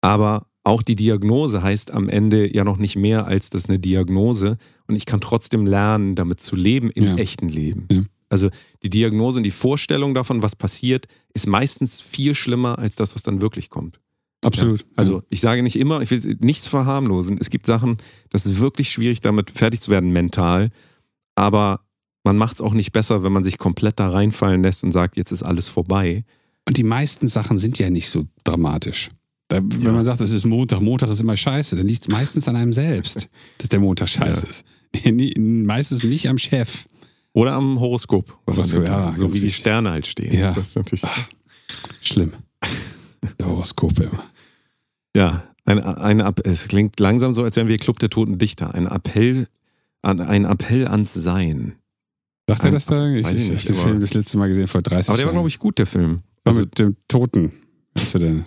[0.00, 4.58] Aber auch die Diagnose heißt am Ende ja noch nicht mehr als das eine Diagnose.
[4.86, 7.16] Und ich kann trotzdem lernen, damit zu leben im Ja.
[7.16, 7.86] echten Leben.
[7.90, 8.02] Ja.
[8.28, 8.50] Also
[8.82, 13.22] die Diagnose und die Vorstellung davon, was passiert, ist meistens viel schlimmer als das, was
[13.22, 14.00] dann wirklich kommt.
[14.44, 14.80] Absolut.
[14.80, 14.86] Ja.
[14.96, 17.38] Also ich sage nicht immer, ich will nichts verharmlosen.
[17.40, 17.96] Es gibt Sachen,
[18.30, 20.68] das ist wirklich schwierig, damit fertig zu werden mental.
[21.34, 21.80] Aber
[22.24, 25.16] man macht es auch nicht besser, wenn man sich komplett da reinfallen lässt und sagt,
[25.16, 26.24] jetzt ist alles vorbei.
[26.68, 29.08] Und die meisten Sachen sind ja nicht so dramatisch.
[29.48, 29.92] Da, wenn Ja.
[29.92, 32.72] man sagt, es ist Montag, Montag ist immer scheiße, dann liegt es meistens an einem
[32.72, 34.50] selbst, dass der Montag scheiße Ja.
[34.50, 34.64] ist.
[35.38, 36.86] Meistens nicht am Chef.
[37.32, 39.50] Oder am Horoskop, was Tag ja, so wie die.
[39.50, 40.36] Sterne halt stehen.
[40.36, 40.52] Ja.
[40.54, 41.04] Das ist natürlich,
[42.02, 42.32] Schlimm.
[43.38, 44.24] Der Horoskop immer.
[45.14, 48.74] ja, ein, ein, App- es klingt langsam so, als wären wir Club der Toten Dichter.
[48.74, 49.46] Ein Appell,
[50.02, 51.74] an, ein Appell ans Sein.
[52.48, 53.06] Sagt er Ein- das da?
[53.08, 55.26] Ich, weiß ich ich habe den Film das letzte Mal gesehen vor 30 Aber der
[55.26, 55.34] war, Jahren.
[55.36, 56.22] glaube ich, gut, der Film.
[56.44, 57.52] War Also, mit dem Toten.
[57.94, 58.44] Was der denn?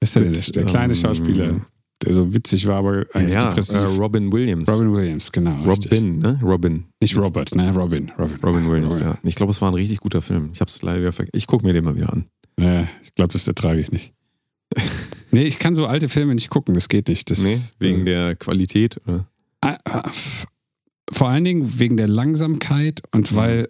[0.00, 0.32] Ist der denn?
[0.32, 1.60] Der, kleine ähm, Schauspieler,
[2.02, 3.76] der so witzig war, aber eigentlich ja, depressiv.
[3.76, 4.68] äh, Robin Williams.
[4.68, 5.62] Robin Williams, genau.
[5.70, 5.92] richtig.
[5.92, 6.40] Robin, ne?
[6.42, 6.84] Robin.
[7.00, 7.74] Nicht Robert, ne?
[7.74, 8.12] Robin.
[8.18, 9.08] Robin, Robin Williams, Robin.
[9.08, 9.18] ja.
[9.22, 10.50] Ich glaube, es war ein richtig guter Film.
[10.52, 11.36] Ich habe es leider wieder vergessen.
[11.36, 12.26] Ich gucke mir den mal wieder an.
[12.58, 14.12] Ja, ich glaube, das ertrage ich nicht.
[15.30, 17.30] nee, ich kann so alte Filme nicht gucken, das geht nicht.
[17.30, 19.00] Das, Nee, wegen der Qualität.
[19.06, 19.26] Oder?
[19.60, 20.10] Ah, ah,
[21.10, 23.68] Vor allen Dingen wegen der Langsamkeit und weil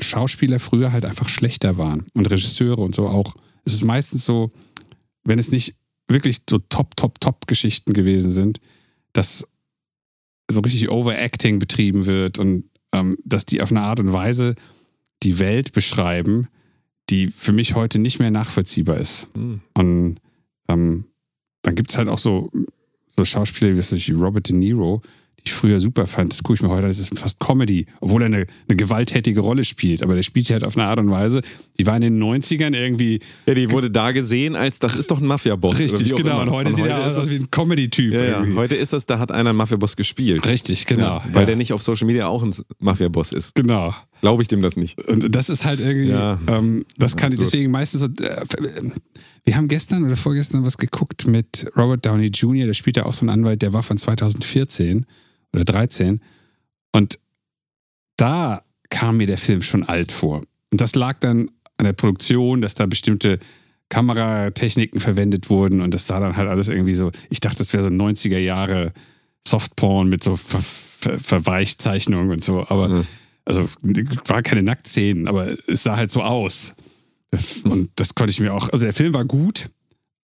[0.00, 3.34] Schauspieler früher halt einfach schlechter waren und Regisseure und so auch.
[3.64, 4.50] Es ist meistens so,
[5.26, 5.74] wenn es nicht
[6.08, 8.60] wirklich so top, top, top Geschichten gewesen sind,
[9.12, 9.46] dass
[10.50, 14.54] so richtig Overacting betrieben wird und ähm, dass die auf eine Art und Weise
[15.22, 16.48] die Welt beschreiben,
[17.10, 19.28] die für mich heute nicht mehr nachvollziehbar ist.
[19.34, 19.60] Hm.
[19.74, 20.20] Und
[20.68, 21.06] ähm,
[21.62, 22.50] dann gibt es halt auch so,
[23.08, 25.02] so Schauspieler wie was weiß ich, Robert De Niro,
[25.46, 26.32] ich früher super fand.
[26.32, 29.40] Das gucke ich mir heute an, das ist fast Comedy, obwohl er eine, eine gewalttätige
[29.40, 30.02] Rolle spielt.
[30.02, 31.40] Aber der spielt halt auf eine Art und Weise,
[31.78, 35.20] die war in den 90ern irgendwie Ja, die wurde da gesehen als, das ist doch
[35.20, 35.78] ein Mafia-Boss.
[35.78, 36.40] richtig, genau.
[36.42, 38.12] Und heute sieht er aus, das- wie ein Comedy-Typ.
[38.14, 38.46] ja, ja.
[38.56, 40.46] Heute ist das, da hat einer einen Mafia-Boss gespielt.
[40.46, 41.16] Richtig, genau.
[41.18, 41.46] Ja, weil ja.
[41.46, 43.54] der nicht auf Social Media auch ein Mafia-Boss ist.
[43.54, 43.94] Genau.
[44.22, 45.00] Glaube ich dem das nicht.
[45.08, 46.38] Und das ist halt irgendwie, Ja.
[46.48, 48.02] ähm, das kann ich deswegen meistens.
[48.02, 48.08] Äh,
[49.44, 53.12] wir haben gestern oder vorgestern was geguckt mit Robert Downey Jr., der spielt ja auch
[53.12, 55.06] so einen Anwalt, der war von 2014
[55.56, 56.20] oder 13.
[56.92, 57.18] Und
[58.16, 60.42] da kam mir der Film schon alt vor.
[60.70, 63.38] Und das lag dann an der Produktion, dass da bestimmte
[63.88, 67.82] Kameratechniken verwendet wurden und das sah dann halt alles irgendwie so, ich dachte, das wäre
[67.84, 68.92] so 90er Jahre
[69.46, 70.60] Softporn mit so Ver
[70.98, 73.06] Ver Verweichzeichnungen und so, aber Mhm.
[73.44, 73.68] also
[74.26, 76.74] war keine Nacktszenen, aber es sah halt so aus.
[77.64, 79.70] Und das konnte ich mir auch, also der Film war gut,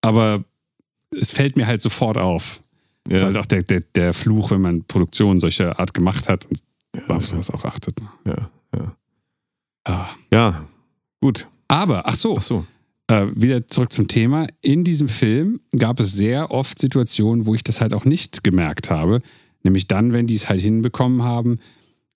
[0.00, 0.44] aber
[1.10, 2.61] es fällt mir halt sofort auf.
[3.04, 6.28] Das ist Ja, halt auch der, der, der Fluch, wenn man Produktionen solcher Art gemacht
[6.28, 6.60] hat und
[7.10, 8.00] auf sowas auch achtet.
[8.00, 8.08] ne?
[8.26, 8.96] ja, ja.
[9.84, 10.08] Ah.
[10.32, 10.68] ja,
[11.20, 11.48] gut.
[11.68, 12.66] Aber, ach so, Ach so.
[13.08, 14.46] äh, wieder zurück zum Thema.
[14.60, 18.90] In diesem Film gab es sehr oft Situationen, wo ich das halt auch nicht gemerkt
[18.90, 19.20] habe.
[19.64, 21.58] Nämlich dann, wenn die es halt hinbekommen haben,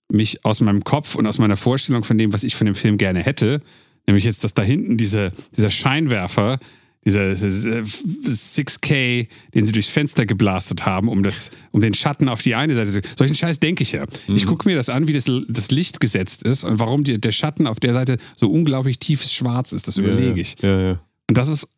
[0.09, 2.97] mich aus meinem Kopf und aus meiner Vorstellung von dem, was ich von dem Film
[2.97, 3.61] gerne hätte,
[4.05, 6.59] nämlich jetzt, dass da hinten diese, dieser Scheinwerfer,
[7.07, 12.41] dieser dieser 6K, den sie durchs Fenster geblastet haben, um, das, um den Schatten auf
[12.41, 13.01] die eine Seite zu.
[13.17, 14.05] Solchen Scheiß denke ich ja.
[14.27, 17.31] Ich gucke mir das an, wie das, das Licht gesetzt ist und warum die, der
[17.31, 19.87] Schatten auf der Seite so unglaublich tiefes Schwarz ist.
[19.87, 20.55] Das überlege ich.
[20.61, 20.99] Ja, ja.
[21.29, 21.69] Und das ist Ja,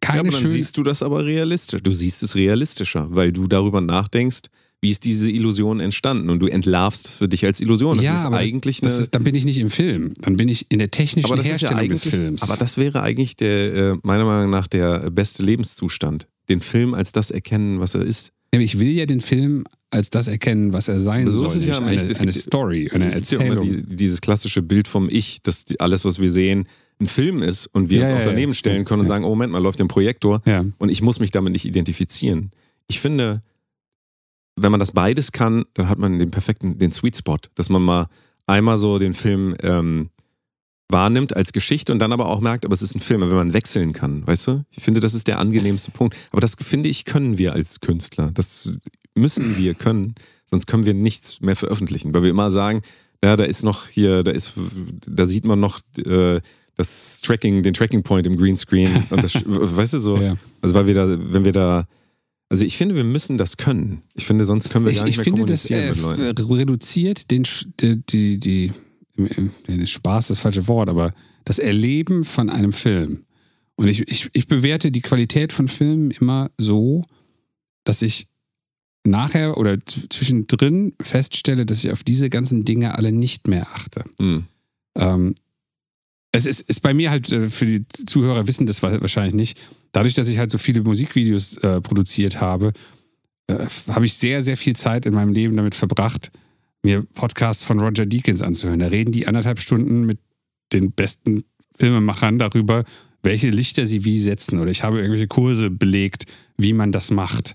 [0.00, 0.52] keine aber dann schöne.
[0.52, 1.82] siehst du das aber realistisch.
[1.82, 4.42] Du siehst es realistischer, weil du darüber nachdenkst,
[4.80, 7.96] wie ist diese Illusion entstanden und du entlarvst für dich als Illusion.
[7.96, 10.12] Das ja, ist aber eigentlich das, das ist, dann bin ich nicht im Film.
[10.20, 12.42] Dann bin ich in der technischen ist ja Herstellung des Films.
[12.42, 16.28] aber das wäre eigentlich der, äh, meiner Meinung nach, der beste Lebenszustand.
[16.48, 18.32] Den Film als das erkennen, was er ist.
[18.52, 21.46] Ich will ja den Film als das erkennen, was er sein So soll.
[21.48, 22.10] ist es ja nämlich eine, Echt.
[22.10, 23.60] Es eine gibt- Story, eine Es ja Erzählung.
[23.60, 26.66] die, dieses klassische Bild vom Ich, dass alles, was wir sehen,
[27.00, 28.54] ein Film ist und wir Ja, uns auch ja, daneben ja.
[28.54, 29.08] stellen können und Ja.
[29.08, 30.64] sagen, oh Moment mal, läuft ein Projektor ja.
[30.78, 32.50] und ich muss mich damit nicht identifizieren.
[32.86, 33.40] Ich finde,
[34.62, 37.82] wenn man das beides kann, dann hat man den perfekten, den Sweet Spot, dass man
[37.82, 38.06] mal
[38.46, 40.10] einmal so den Film ähm,
[40.90, 43.52] wahrnimmt als Geschichte und dann aber auch merkt, aber es ist ein Film, wenn man
[43.52, 44.64] wechseln kann, weißt du?
[44.74, 46.16] Ich finde, das ist der angenehmste Punkt.
[46.32, 48.30] Aber das finde ich, können wir als Künstler.
[48.32, 48.78] Das
[49.14, 50.14] müssen wir können,
[50.46, 52.80] sonst können wir nichts mehr veröffentlichen, weil wir immer sagen,
[53.22, 54.54] ja, da ist noch hier, da ist,
[55.06, 56.40] da sieht man noch äh,
[56.76, 60.36] das Tracking, den Tracking Point im Greenscreen und das, weißt du so, Ja.
[60.62, 61.86] also weil wir da, wenn wir da,
[62.48, 64.02] also ich finde, wir müssen das können.
[64.14, 65.82] Ich finde, sonst können wir Ich, gar nicht ich mehr finde, das kommunizieren
[66.14, 66.52] äh, mit Leuten.
[66.54, 67.44] reduziert den,
[67.80, 68.72] die, die, die,
[69.16, 71.12] im- Spaß ist das falsche Wort, aber
[71.44, 73.22] das Erleben von einem Film.
[73.76, 77.04] Und ich, ich, ich bewerte die Qualität von Filmen immer so,
[77.84, 78.26] dass ich
[79.04, 79.78] nachher oder
[80.10, 84.04] zwischendrin feststelle, dass ich auf diese ganzen Dinge alle nicht mehr achte.
[84.18, 84.44] Hm.
[84.96, 85.34] Ähm,
[86.32, 89.58] es ist, ist bei mir halt, äh, für die Zuhörer wissen das wa- wahrscheinlich nicht,
[89.92, 92.72] dadurch, dass ich halt so viele Musikvideos äh, produziert habe,
[93.46, 96.30] äh, habe ich sehr, sehr viel Zeit in meinem Leben damit verbracht,
[96.82, 98.78] mir Podcasts von Roger Deakins anzuhören.
[98.80, 100.18] Da reden die anderthalb Stunden mit
[100.72, 101.44] den besten
[101.76, 102.84] Filmemachern darüber,
[103.22, 104.58] welche Lichter sie wie setzen.
[104.60, 106.24] Oder ich habe irgendwelche Kurse belegt,
[106.56, 107.54] wie man das macht.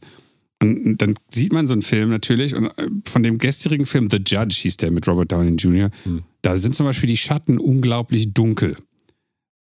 [0.61, 4.17] Und dann sieht man so einen Film natürlich und äh, von dem gestrigen Film The
[4.25, 5.89] Judge hieß der mit Robert Downey Jr.
[6.03, 6.23] Hm.
[6.43, 8.77] Da sind zum Beispiel die Schatten unglaublich dunkel.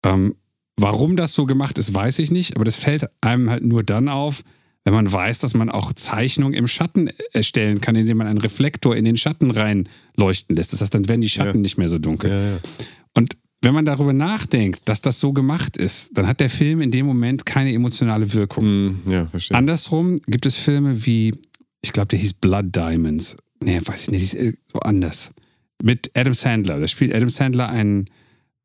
[0.03, 0.35] Ähm,
[0.77, 4.09] warum das so gemacht ist, weiß ich nicht, aber das fällt einem halt nur dann
[4.09, 4.43] auf,
[4.83, 8.95] wenn man weiß, dass man auch Zeichnungen im Schatten erstellen kann, indem man einen Reflektor
[8.95, 10.73] in den Schatten reinleuchten lässt.
[10.73, 11.61] Das heißt, dann werden die Schatten Ja.
[11.61, 12.31] nicht mehr so dunkel.
[12.31, 12.57] Ja, ja.
[13.15, 16.89] Und wenn man darüber nachdenkt, dass das so gemacht ist, dann hat der Film in
[16.89, 19.01] dem Moment keine emotionale Wirkung.
[19.29, 19.55] Verstehe.
[19.55, 21.35] Andersrum gibt es Filme wie,
[21.83, 23.37] ich glaube, der hieß Blood Diamonds.
[23.63, 25.29] Nee, weiß ich nicht, der ist äh, so anders.
[25.83, 26.79] Mit Adam Sandler.
[26.79, 28.05] Da spielt Adam Sandler einen,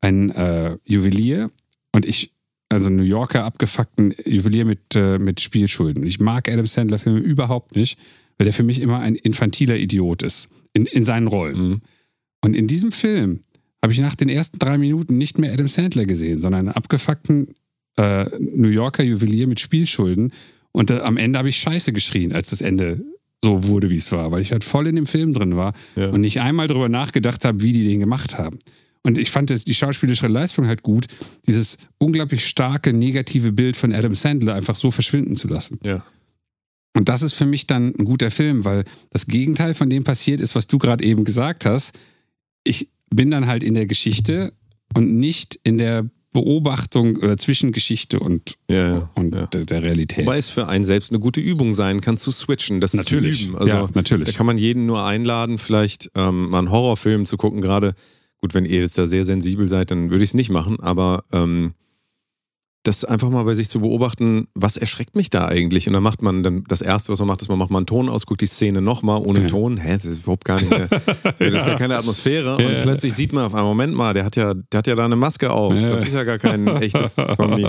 [0.01, 1.49] einen äh, Juwelier
[1.91, 2.31] und ich,
[2.69, 6.05] also New Yorker abgefuckten Juwelier mit, äh, mit Spielschulden.
[6.05, 7.97] Ich mag Adam Sandler-Filme überhaupt nicht,
[8.37, 10.49] weil der für mich immer ein infantiler Idiot ist.
[10.73, 11.55] In, in seinen Rollen.
[11.55, 11.81] Hm.
[12.41, 13.41] Und in diesem Film
[13.81, 17.55] habe ich nach den ersten drei Minuten nicht mehr Adam Sandler gesehen, sondern einen abgefuckten
[17.97, 20.33] äh, New Yorker Juwelier mit Spielschulden.
[20.71, 23.03] Und äh, am Ende habe ich Scheiße geschrien, als das Ende
[23.43, 26.09] so wurde, wie es war, weil ich halt voll in dem Film drin war Ja.
[26.09, 28.59] und nicht einmal darüber nachgedacht habe, wie die den gemacht haben.
[29.03, 31.05] Und ich fand das, die schauspielerische Leistung halt gut,
[31.47, 35.79] dieses unglaublich starke negative Bild von Adam Sandler einfach so verschwinden zu lassen.
[35.83, 36.03] ja.
[36.95, 40.41] Und das ist für mich dann ein guter Film, weil das Gegenteil von dem passiert
[40.41, 41.91] ist, was du gerade eben gesagt hast.
[42.63, 44.51] Ich bin dann halt in der Geschichte
[44.95, 49.47] und nicht in der Beobachtung oder Zwischengeschichte und, Ja, ja, und ja.
[49.47, 50.23] Der, Realität.
[50.23, 53.39] Wobei es für einen selbst eine gute Übung sein kann, zu switchen, das Natürlich.
[53.39, 53.57] zu üben.
[53.57, 54.29] Also, Ja, natürlich.
[54.29, 57.59] Da kann man jeden nur einladen, vielleicht ähm, mal einen Horrorfilm zu gucken.
[57.59, 57.95] Gerade,
[58.39, 60.79] gut, wenn ihr jetzt da sehr sensibel seid, dann würde ich es nicht machen.
[60.79, 61.73] Aber ähm,
[62.87, 65.87] das einfach mal bei sich zu beobachten, was erschreckt mich da eigentlich?
[65.87, 67.85] Und dann macht man dann das Erste, was man macht, ist, man macht mal einen
[67.85, 69.47] Ton aus, guckt die Szene nochmal ohne Ja.
[69.47, 69.77] Ton.
[69.77, 70.87] Hä, das ist überhaupt gar nicht, mehr,
[71.39, 72.61] das ist gar keine Atmosphäre.
[72.61, 74.95] Ja, Und plötzlich sieht man auf einen Moment mal, der hat ja, der hat ja
[74.95, 75.73] da eine Maske auf.
[75.73, 77.65] Das ist ja gar kein echtes Zombie.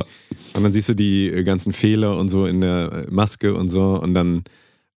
[0.55, 3.69] Und dann siehst du die äh, ganzen Fehler und so in der äh, Maske und
[3.69, 4.01] so.
[4.01, 4.45] Und dann,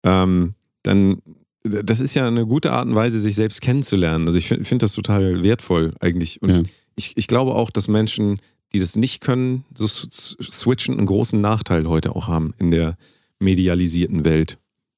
[0.04, 0.54] ähm,
[0.84, 1.22] dann,
[1.64, 4.26] das ist ja eine gute Art und Weise, sich selbst kennenzulernen.
[4.28, 6.42] Also ich finde find das total wertvoll eigentlich.
[6.42, 6.62] Und Ja.
[6.96, 8.40] ich, ich glaube auch, dass Menschen,
[8.74, 12.98] die das nicht können, so switchen, einen großen Nachteil heute auch haben in der
[13.40, 14.58] medialisierten Welt.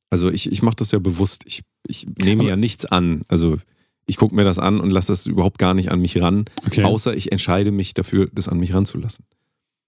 [0.10, 1.44] Also ich, ich mache das ja bewusst.
[1.46, 3.24] Ich, ich nehme Aber- ja nichts an.
[3.28, 3.58] Also
[4.06, 6.84] ich gucke mir das an und lasse das überhaupt gar nicht an mich ran, Okay.
[6.84, 9.26] außer ich entscheide mich dafür, das an mich ranzulassen.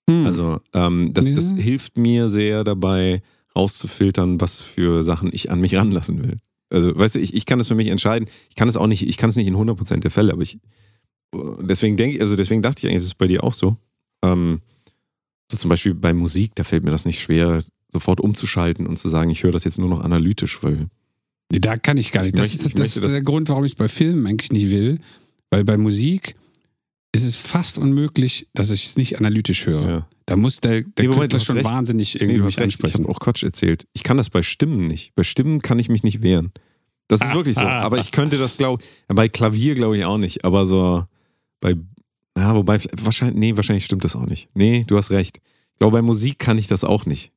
[0.10, 0.26] Hm.
[0.26, 1.58] Also ähm, das, das Ja.
[1.58, 3.22] hilft mir sehr dabei,
[3.56, 6.38] rauszufiltern, was für Sachen ich an mich ranlassen will.
[6.70, 8.28] Also, weißt du, ich, ich kann das für mich entscheiden.
[8.50, 10.58] Ich kann es auch nicht, ich kann es nicht in 100% der Fälle, aber ich,
[11.34, 13.78] deswegen denke also deswegen dachte ich eigentlich, ist es bei dir auch so.
[14.24, 14.62] Ähm,
[15.52, 19.10] so zum Beispiel bei Musik, da fällt mir das nicht schwer, sofort umzuschalten und zu
[19.10, 20.88] sagen, ich höre das jetzt nur noch analytisch, weil
[21.52, 22.34] Nee, Da kann ich gar nicht.
[22.34, 24.26] Ich Das, möchte- ist, das möchte ist das- der Grund, warum ich es bei Filmen
[24.26, 24.98] eigentlich nicht will.
[25.52, 26.34] Weil bei Musik
[27.12, 29.88] ist es fast unmöglich, dass ich es nicht analytisch höre.
[29.88, 30.08] ja.
[30.26, 31.70] Da muss der, der Nee, Künstler schon recht.
[31.70, 33.04] wahnsinnig Nee, irgendwie du mich hast recht, ich ansprechen.
[33.04, 33.86] habe auch Quatsch erzählt.
[33.94, 35.14] Ich kann das bei Stimmen nicht.
[35.14, 36.52] Bei Stimmen kann ich mich nicht wehren.
[37.08, 37.62] Das ist wirklich so.
[37.66, 40.44] Aber ich könnte das, glaube bei Klavier glaube ich auch nicht.
[40.44, 41.06] Aber so
[41.66, 41.76] bei,
[42.38, 44.50] ja, wobei, wahrscheinlich, nee, wahrscheinlich stimmt das auch nicht.
[44.54, 45.42] Nee, du hast recht.
[45.74, 47.32] Ich glaube, bei Musik kann ich das auch nicht.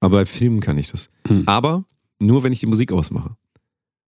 [0.00, 1.10] Aber bei Filmen kann ich das.
[1.28, 1.42] Hm.
[1.44, 1.84] Aber
[2.18, 3.36] nur, wenn ich die Musik ausmache.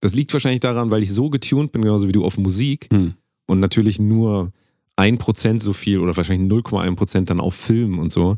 [0.01, 3.14] Das liegt wahrscheinlich daran, weil ich so getuned bin, genauso wie du auf Musik Hm.
[3.47, 4.52] und natürlich nur
[4.97, 8.36] 1% so viel oder wahrscheinlich 0,1% dann auf Film und so.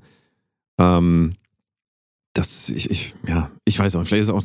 [0.79, 1.35] Ähm,
[2.33, 4.45] das, ich, ich, ja, ich weiß auch, vielleicht ist auch,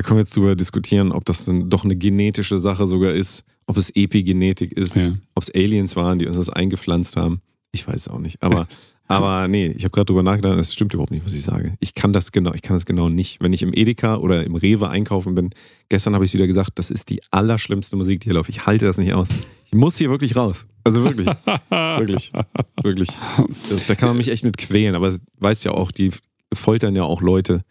[0.00, 3.76] da können wir jetzt drüber diskutieren, ob das doch eine genetische Sache sogar ist, ob
[3.76, 5.12] es Epigenetik ist, Ja.
[5.34, 7.42] ob es Aliens waren, die uns das eingepflanzt haben.
[7.70, 8.42] Ich weiß es auch nicht.
[8.42, 8.66] Aber,
[9.08, 11.74] aber nee, ich habe gerade drüber nachgedacht, es stimmt überhaupt nicht, was ich sage.
[11.80, 13.42] Ich kann das genau, ich kann das genau nicht.
[13.42, 15.50] Wenn ich im Edeka oder im Rewe einkaufen bin,
[15.90, 18.48] gestern habe ich wieder gesagt, das ist die allerschlimmste Musik, die hier läuft.
[18.48, 19.28] Ich halte das nicht aus.
[19.66, 20.66] Ich muss hier wirklich raus.
[20.82, 21.26] Also wirklich.
[21.68, 22.32] wirklich.
[22.82, 23.10] Wirklich.
[23.68, 26.10] Das, da kann man mich echt mit quälen, aber es weiß ja auch, die
[26.54, 27.64] foltern ja auch Leute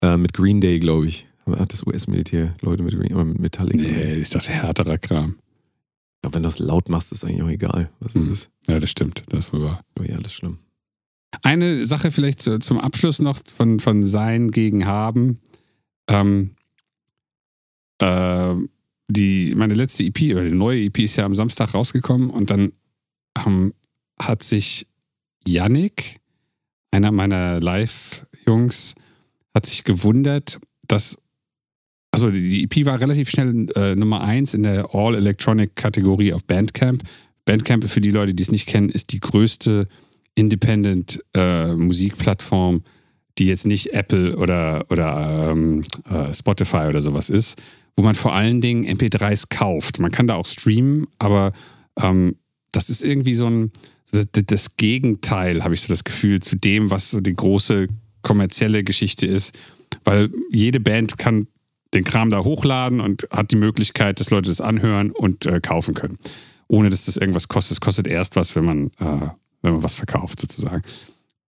[0.00, 1.26] äh, mit Green Day, glaube ich.
[1.48, 3.76] Hat das US-Militär Leute mit mit Metallica?
[3.78, 5.36] Nee, ist das härterer Kram.
[5.38, 8.32] Ich glaube, wenn du das laut machst, ist eigentlich auch egal, was es Mhm.
[8.32, 8.50] ist.
[8.68, 9.22] Ja, das stimmt.
[9.28, 10.58] Das war Aber ja, alles schlimm.
[11.42, 15.38] Eine Sache vielleicht zu, zum Abschluss noch von, von Sein gegen Haben.
[16.08, 16.56] Ähm,
[17.98, 18.54] äh,
[19.08, 22.72] die, meine letzte EP, oder die neue EP ist ja am Samstag rausgekommen und dann
[23.44, 23.72] ähm,
[24.20, 24.88] hat sich
[25.46, 26.16] Yannick,
[26.90, 28.94] einer meiner Live-Jungs,
[29.54, 30.58] hat sich gewundert,
[30.88, 31.16] dass,
[32.16, 37.02] also die, EP war relativ schnell äh, Nummer eins in der All-Electronic-Kategorie auf Bandcamp.
[37.44, 39.86] Bandcamp, für die Leute, die es nicht kennen, ist die größte
[40.34, 41.74] Independent äh,
[43.38, 47.60] die jetzt nicht Apple oder, oder ähm, äh, Spotify oder sowas ist,
[47.96, 49.98] wo man vor allen Dingen MP3s kauft.
[49.98, 51.52] Man kann da auch streamen, aber
[52.00, 52.36] ähm,
[52.72, 53.72] das ist irgendwie so ein
[54.10, 57.88] das Gegenteil, habe ich so das Gefühl, zu dem, was so die große
[58.22, 59.54] kommerzielle Geschichte ist.
[60.04, 61.46] Weil jede Band kann
[61.96, 65.94] den Kram da hochladen und hat die Möglichkeit, dass Leute das anhören und äh, kaufen
[65.94, 66.18] können.
[66.68, 67.76] Ohne dass das irgendwas kostet.
[67.76, 69.30] Es kostet erst was, wenn man, äh,
[69.62, 70.82] wenn man was verkauft, sozusagen.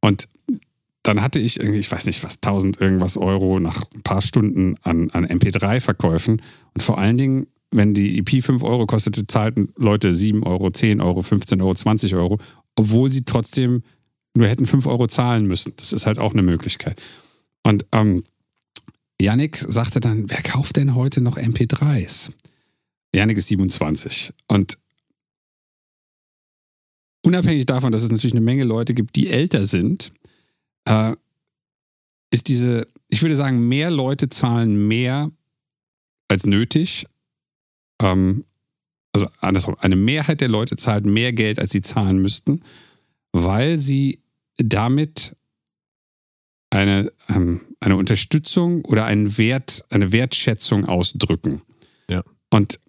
[0.00, 0.28] Und
[1.02, 4.74] dann hatte ich irgendwie, ich weiß nicht was, 1000 irgendwas Euro nach ein paar Stunden
[4.82, 6.40] an, an MP3-Verkäufen.
[6.74, 11.00] Und vor allen Dingen, wenn die EP 5 Euro kostete, zahlten Leute 7 Euro, 10
[11.00, 12.38] Euro, 15 Euro, 20 Euro,
[12.74, 13.82] obwohl sie trotzdem
[14.34, 15.74] nur hätten 5 Euro zahlen müssen.
[15.76, 17.00] Das ist halt auch eine Möglichkeit.
[17.64, 18.24] Und ähm,
[19.20, 22.32] Yannick sagte dann, wer kauft denn heute noch MP3s?
[23.14, 24.78] Yannick ist 27 und
[27.24, 30.12] unabhängig davon, dass es natürlich eine Menge Leute gibt, die älter sind,
[30.84, 31.14] äh,
[32.30, 35.30] ist diese, ich würde sagen, mehr Leute zahlen mehr
[36.28, 37.06] als nötig.
[38.00, 38.44] Ähm,
[39.12, 42.62] also andersrum, eine Mehrheit der Leute zahlt mehr Geld, als sie zahlen müssten,
[43.32, 44.22] weil sie
[44.58, 45.34] damit
[46.70, 51.62] eine, ähm, eine Unterstützung oder einen Wert, eine Wertschätzung ausdrücken.
[52.10, 52.22] Ja.
[52.50, 52.80] Und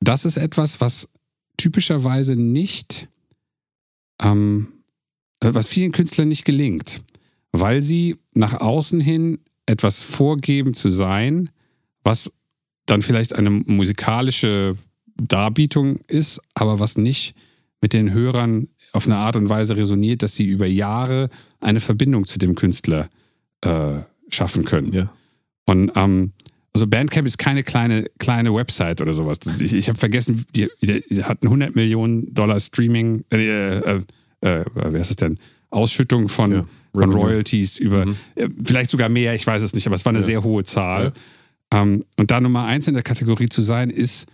[0.00, 1.08] das ist etwas, was
[1.56, 3.08] typischerweise nicht,
[4.20, 4.72] ähm,
[5.40, 7.02] was vielen Künstlern nicht gelingt,
[7.52, 11.50] weil sie nach außen hin etwas vorgeben zu sein,
[12.02, 12.32] was
[12.86, 14.76] dann vielleicht eine musikalische
[15.16, 17.34] Darbietung ist, aber was nicht
[17.80, 21.28] mit den Hörern auf eine Art und Weise resoniert, dass sie über Jahre
[21.60, 23.08] eine Verbindung zu dem Künstler
[23.62, 24.92] äh, schaffen können.
[24.92, 25.12] Ja.
[25.66, 26.32] Und ähm,
[26.74, 29.38] also Bandcamp ist keine kleine, kleine Website oder sowas.
[29.60, 34.00] Ich, ich habe vergessen, die, die, die hat 100 Millionen Dollar Streaming, äh, äh,
[34.40, 35.38] äh, wer ist es denn?
[35.70, 36.66] Ausschüttung von, Ja.
[36.94, 37.12] von.
[37.12, 38.16] Royalties über, Mhm.
[38.34, 40.24] äh, vielleicht sogar mehr, ich weiß es nicht, aber es war eine Ja.
[40.26, 41.12] sehr hohe Zahl.
[41.72, 44.26] Ähm, und da Nummer eins in der Kategorie zu sein, ist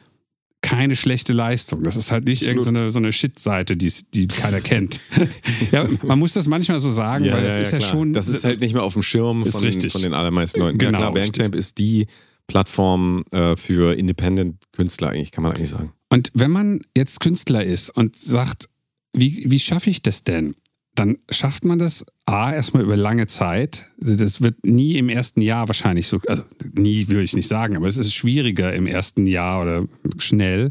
[0.61, 1.83] keine schlechte Leistung.
[1.83, 2.67] Das ist halt nicht Absolut.
[2.67, 5.01] irgendeine so eine Shit-Seite, die, die keiner kennt.
[5.73, 7.91] ja, man muss das manchmal so sagen, weil das ist ja, klar.
[7.91, 8.13] schon.
[8.13, 9.93] Das ist halt nicht mehr auf dem Schirm Ist von, richtig.
[9.93, 10.79] von den allermeisten Leuten.
[10.79, 12.07] Genau, ja, klar, Bandcamp ist die
[12.49, 15.93] Plattform äh, für Independent-Künstler, eigentlich, kann man eigentlich sagen.
[16.09, 18.69] Und wenn man jetzt Künstler ist und sagt,
[19.13, 20.55] wie, wie schaffe ich das denn?
[20.99, 23.87] Dann schafft man das A, erstmal über lange Zeit.
[23.99, 26.43] Das wird nie im ersten Jahr wahrscheinlich so, also
[26.75, 29.87] nie will ich nicht sagen, aber es ist schwieriger im ersten Jahr oder
[30.19, 30.71] schnell.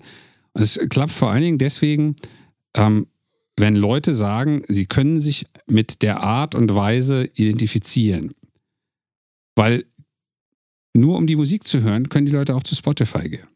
[0.51, 2.17] Und es klappt vor allen Dingen deswegen,
[2.75, 3.07] ähm,
[3.55, 8.33] wenn Leute sagen, sie können sich mit der Art und Weise identifizieren.
[9.55, 9.85] Weil
[10.93, 13.47] nur um die Musik zu hören, können die Leute auch zu Spotify gehen.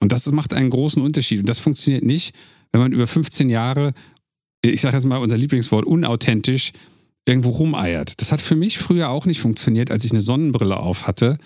[0.00, 1.40] Und das macht einen großen Unterschied.
[1.40, 2.36] Und das funktioniert nicht,
[2.70, 3.94] wenn man über 15 Jahre,
[4.62, 6.72] ich sage jetzt mal unser Lieblingswort, unauthentisch
[7.26, 8.20] irgendwo rumeiert.
[8.20, 11.38] Das hat für mich früher auch nicht funktioniert, als ich eine Sonnenbrille auf hatte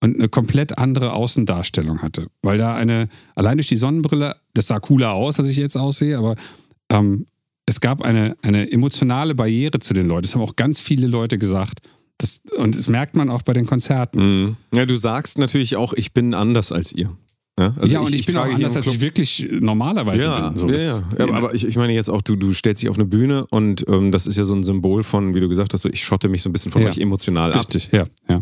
[0.00, 2.26] und eine komplett andere Außendarstellung hatte.
[2.42, 6.18] Weil da eine, allein durch die Sonnenbrille, das sah cooler aus, als ich jetzt aussehe,
[6.18, 6.36] aber
[6.90, 7.26] ähm,
[7.66, 10.22] es gab eine, eine emotionale Barriere zu den Leuten.
[10.22, 11.80] Das haben auch ganz viele Leute gesagt.
[12.18, 14.42] Das, und das merkt man auch bei den Konzerten.
[14.42, 14.56] Mhm.
[14.74, 17.16] Ja, du sagst natürlich auch, ich bin anders als ihr.
[17.60, 20.58] Ja, also ja, und ich, bin auch anders, als ich wirklich normalerweise ja, bin.
[20.58, 21.26] So, ja, das- ja.
[21.26, 21.34] ja.
[21.34, 24.10] Aber, ich, ich meine jetzt auch, du, du stellst dich auf eine Bühne und ähm,
[24.10, 26.42] das ist ja so ein Symbol von, wie du gesagt hast, so, ich schotte mich
[26.42, 26.88] so ein bisschen von Ja.
[26.88, 27.58] euch emotional ab.
[27.58, 28.40] Richtig, ja, ja.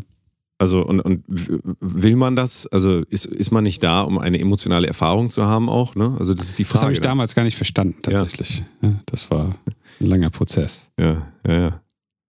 [0.59, 2.66] Also und, und will man das?
[2.69, 5.95] Also ist, ist man nicht da, um eine emotionale Erfahrung zu haben auch?
[5.97, 6.15] Ne?
[6.19, 6.82] Also das ist die Das Frage.
[6.85, 8.62] habe ich damals gar nicht verstanden, tatsächlich.
[8.82, 9.55] Ja, das war
[10.01, 10.91] ein langer Prozess.
[11.01, 11.82] Ja, ja, ja.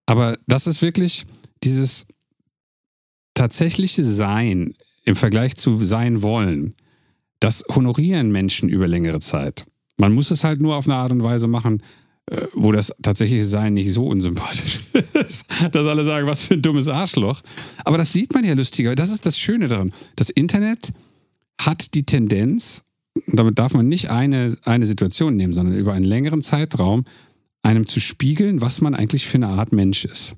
[0.07, 1.25] Aber das ist wirklich
[1.63, 2.07] dieses,
[3.33, 4.73] tatsächliche Sein
[5.05, 6.73] im Vergleich zu sein wollen,
[7.39, 9.65] das honorieren Menschen über längere Zeit.
[9.97, 11.81] Man muss es halt nur auf eine Art und Weise machen,
[12.27, 14.79] äh, wo das tatsächliche Sein nicht so unsympathisch
[15.13, 17.41] ist, dass alle sagen, was für ein dummes Arschloch.
[17.83, 18.95] Aber das sieht man ja lustiger.
[18.95, 19.91] Das ist das Schöne daran.
[20.15, 20.93] Das Internet
[21.59, 22.83] hat die Tendenz,
[23.27, 27.05] damit darf man nicht eine, eine Situation nehmen, sondern über einen längeren Zeitraum
[27.63, 30.35] einem zu spiegeln, was man eigentlich für eine Art Mensch ist.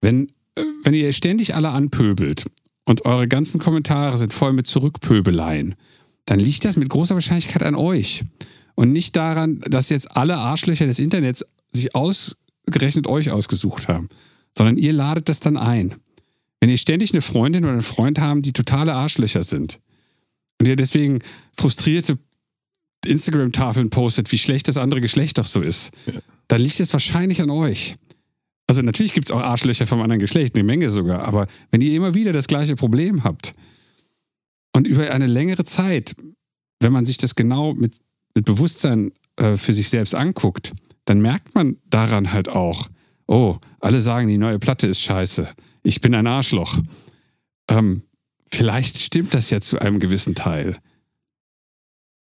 [0.00, 2.44] Wenn, äh, wenn ihr ständig alle anpöbelt
[2.90, 5.76] und eure ganzen Kommentare sind voll mit Zurückpöbeleien,
[6.26, 8.24] dann liegt das mit großer Wahrscheinlichkeit an euch.
[8.74, 14.08] Und nicht daran, dass jetzt alle Arschlöcher des Internets sich ausgerechnet euch ausgesucht haben,
[14.58, 15.94] sondern ihr ladet das dann ein.
[16.58, 19.78] Wenn ihr ständig eine Freundin oder einen Freund haben, die totale Arschlöcher sind
[20.58, 21.20] und ihr deswegen
[21.56, 22.18] frustrierte
[23.06, 26.14] Instagram-Tafeln postet, wie schlecht das andere Geschlecht doch so ist, ja.
[26.48, 27.94] dann liegt es wahrscheinlich an euch.
[28.70, 31.92] Also natürlich gibt es auch Arschlöcher vom anderen Geschlecht, eine Menge sogar, aber wenn ihr
[31.92, 33.52] immer wieder das gleiche Problem habt
[34.72, 36.14] und über eine längere Zeit,
[36.78, 37.96] wenn man sich das genau mit
[38.36, 40.72] mit Bewusstsein äh, für sich selbst anguckt,
[41.04, 42.88] dann merkt man daran halt auch,
[43.26, 45.48] oh, alle sagen, die neue Platte ist scheiße.
[45.82, 46.78] Ich bin ein Arschloch.
[47.68, 48.04] Ähm,
[48.52, 50.76] vielleicht stimmt das ja zu einem gewissen Teil.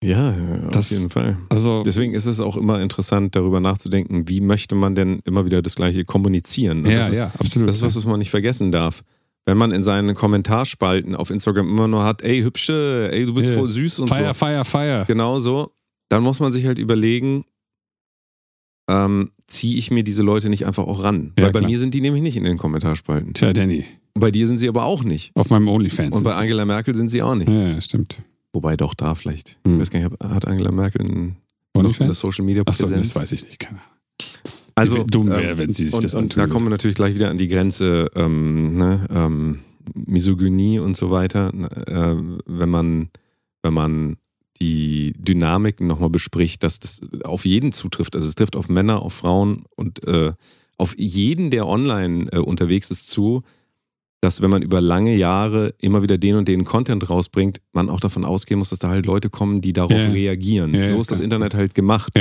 [0.02, 0.30] Ja,
[0.66, 1.38] auf das, jeden Fall.
[1.48, 5.62] Also, Deswegen ist es auch immer interessant, darüber nachzudenken, wie möchte man denn immer wieder
[5.62, 6.80] das Gleiche kommunizieren.
[6.80, 7.68] Und ja, ist, ja, absolut.
[7.68, 9.02] Das ist was, was man nicht vergessen darf.
[9.44, 13.48] Wenn man in seinen Kommentarspalten auf Instagram immer nur hat, ey, hübsche, ey, du bist
[13.48, 13.58] yeah.
[13.58, 14.24] voll süß und fire, so.
[14.24, 15.04] Feier, Feier, Feier.
[15.06, 15.72] Genau so
[16.12, 17.46] dann muss man sich halt überlegen,
[18.88, 21.32] ähm, ziehe ich mir diese Leute nicht einfach auch ran?
[21.38, 21.70] Ja, Weil bei klar.
[21.70, 23.32] mir sind die nämlich nicht in den Kommentarspalten.
[23.32, 23.86] Tja, Danny.
[24.12, 25.34] Bei dir sind sie aber auch nicht.
[25.34, 26.14] Auf meinem OnlyFans.
[26.14, 27.48] Und bei Angela Merkel sind sie auch nicht.
[27.48, 28.20] Ja, stimmt.
[28.52, 29.58] Wobei doch da vielleicht.
[29.64, 29.74] Hm.
[29.74, 31.36] Ich weiß gar nicht, hat Angela Merkel ein,
[31.74, 32.92] eine Social Media Präsenz?
[32.92, 33.80] Achso, das weiß ich nicht, keine
[34.74, 36.40] Also dumm wäre, ähm, wenn sie sich und, das antun.
[36.40, 39.60] Da kommen wir natürlich gleich wieder an die Grenze ähm, ne, ähm,
[39.94, 41.52] Misogynie und so weiter.
[41.86, 42.16] Äh,
[42.46, 43.08] wenn man,
[43.62, 44.16] wenn man
[44.60, 48.14] die Dynamiken nochmal bespricht, dass das auf jeden zutrifft.
[48.14, 50.32] Also es trifft auf Männer, auf Frauen und äh,
[50.76, 53.42] auf jeden, der online äh, unterwegs ist, zu,
[54.22, 58.00] dass wenn man über lange Jahre immer wieder den und den Content rausbringt, man auch
[58.00, 60.10] davon ausgehen muss, dass da halt Leute kommen, die darauf ja.
[60.10, 60.72] reagieren.
[60.72, 62.12] Ja, so ist das Internet halt gemacht.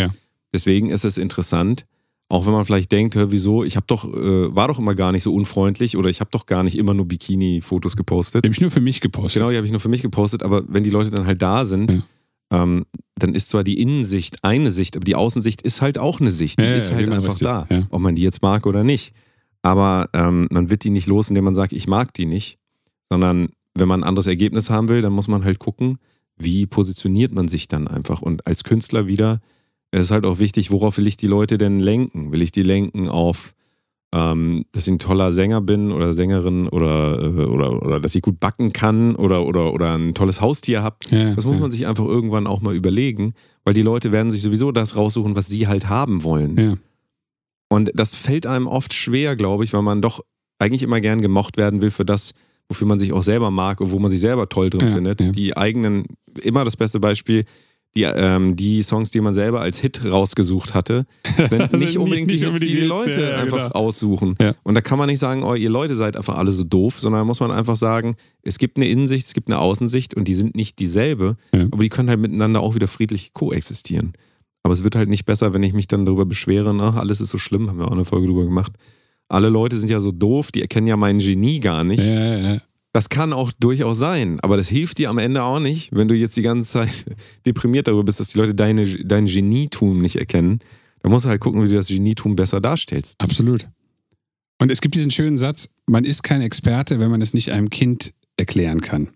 [0.51, 1.85] Deswegen ist es interessant,
[2.27, 5.11] auch wenn man vielleicht denkt, hör, wieso, ich habe doch, äh, war doch immer gar
[5.11, 8.43] nicht so unfreundlich oder ich habe doch gar nicht immer nur Bikini-Fotos gepostet.
[8.43, 9.39] Die habe ich nur für mich gepostet.
[9.39, 11.65] Genau, die habe ich nur für mich gepostet, aber wenn die Leute dann halt da
[11.65, 11.99] sind, ja
[12.51, 16.31] ähm, dann ist zwar die Innensicht eine Sicht, aber die Außensicht ist halt auch eine
[16.31, 16.59] Sicht.
[16.59, 17.47] Die ja, ist ja, halt einfach richtig.
[17.47, 19.13] da, ob man die jetzt mag oder nicht.
[19.61, 22.57] Aber ähm, man wird die nicht los, indem man sagt, ich mag die nicht,
[23.09, 25.97] sondern wenn man ein anderes Ergebnis haben will, dann muss man halt gucken,
[26.37, 28.21] wie positioniert man sich dann einfach.
[28.21, 29.39] Und als Künstler wieder
[29.91, 32.31] ist halt auch wichtig, worauf will ich die Leute denn lenken?
[32.31, 33.53] Will ich die lenken auf
[34.13, 38.21] ähm, dass ich ein toller Sänger bin oder Sängerin oder, äh, oder, oder dass ich
[38.21, 40.97] gut backen kann oder, oder, oder ein tolles Haustier habe.
[41.09, 41.61] Ja, das muss ja.
[41.61, 43.33] man sich einfach irgendwann auch mal überlegen,
[43.63, 46.57] weil die Leute werden sich sowieso das raussuchen, was sie halt haben wollen.
[46.57, 46.75] Ja.
[47.71, 50.19] Und das fällt einem oft schwer, glaube ich, weil man doch
[50.59, 52.33] eigentlich immer gern gemocht werden will für das,
[52.67, 55.37] wofür man sich auch selber mag und wo man sich selber toll drin findet.
[55.37, 56.03] Die eigenen,
[56.41, 57.45] immer das beste Beispiel,
[57.95, 61.05] die, ähm, die Songs, die man selber als Hit rausgesucht hatte,
[61.37, 63.75] sind also nicht unbedingt nicht, die Hits, die die Leute ja, einfach genau.
[63.75, 64.35] aussuchen.
[64.41, 64.51] Ja.
[64.63, 67.21] Und da kann man nicht sagen, oh, ihr Leute seid einfach alle so doof, sondern
[67.21, 70.33] da muss man einfach sagen, es gibt eine Innensicht, es gibt eine Außensicht und die
[70.33, 71.67] sind nicht dieselbe, ja.
[71.71, 74.11] aber die können halt miteinander auch wieder friedlich koexistieren.
[74.63, 77.29] Aber es wird halt nicht besser, wenn ich mich dann darüber beschwere, ach, alles ist
[77.29, 78.73] so schlimm, haben wir auch eine Folge drüber gemacht.
[79.27, 82.03] Alle Leute sind ja so doof, die erkennen ja mein Genie gar nicht.
[82.03, 82.61] Ja, ja, ja.
[82.93, 86.15] Das kann auch durchaus sein, aber das hilft dir am Ende auch nicht, wenn du
[86.15, 87.05] jetzt die ganze Zeit
[87.45, 90.59] deprimiert darüber bist, dass die Leute deine, dein Genietum nicht erkennen.
[91.01, 93.15] Da musst du halt gucken, wie du das Genietum besser darstellst.
[93.19, 93.67] Absolut.
[94.59, 97.69] Und es gibt diesen schönen Satz, man ist kein Experte, wenn man es nicht einem
[97.69, 99.09] Kind erklären kann.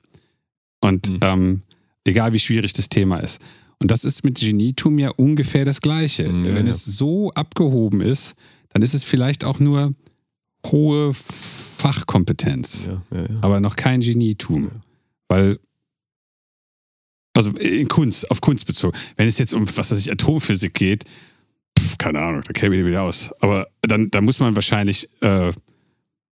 [0.79, 1.19] Und mhm.
[1.21, 1.61] ähm,
[2.05, 3.41] egal wie schwierig das Thema ist.
[3.85, 6.27] Und das ist mit Genietum ja ungefähr das Gleiche.
[6.27, 6.71] Mhm, wenn ja.
[6.71, 8.33] es so abgehoben ist,
[8.69, 9.93] dann ist es vielleicht auch nur
[10.65, 13.27] hohe Fachkompetenz, ja, ja.
[13.41, 14.71] aber noch kein Genietum.
[15.27, 15.59] Weil,
[17.35, 18.97] also in Kunst, auf Kunst bezogen.
[19.17, 21.03] Wenn es jetzt um, was weiß ich, Atomphysik geht,
[21.77, 23.29] pf, keine Ahnung, da käme ich wieder aus.
[23.39, 25.51] Aber dann, dann muss man wahrscheinlich äh,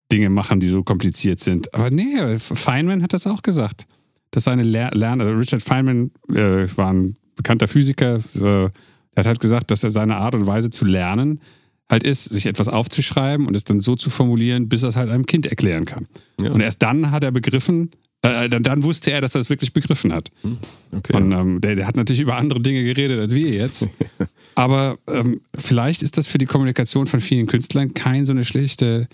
[0.10, 1.74] Dinge machen, die so kompliziert sind.
[1.74, 3.88] Aber nee, Feynman hat das auch gesagt.
[4.34, 8.72] Dass seine Lerner, also Richard Feynman äh, war ein bekannter Physiker, äh, der
[9.18, 11.42] hat halt gesagt, dass er seine Art und Weise zu lernen
[11.90, 15.10] halt ist, sich etwas aufzuschreiben und es dann so zu formulieren, bis er es halt
[15.10, 16.08] einem Kind erklären kann.
[16.42, 16.52] Ja.
[16.52, 17.90] Und erst dann hat er begriffen,
[18.22, 20.30] äh, dann, dann, wusste er, dass er es wirklich begriffen hat.
[20.42, 20.58] Hm,
[20.96, 21.18] okay.
[21.18, 23.88] Und ähm, der, der, hat natürlich über andere Dinge geredet als wir jetzt.
[24.56, 29.08] Aber ähm, vielleicht ist das für die Kommunikation von vielen Künstlern kein so eine schlechte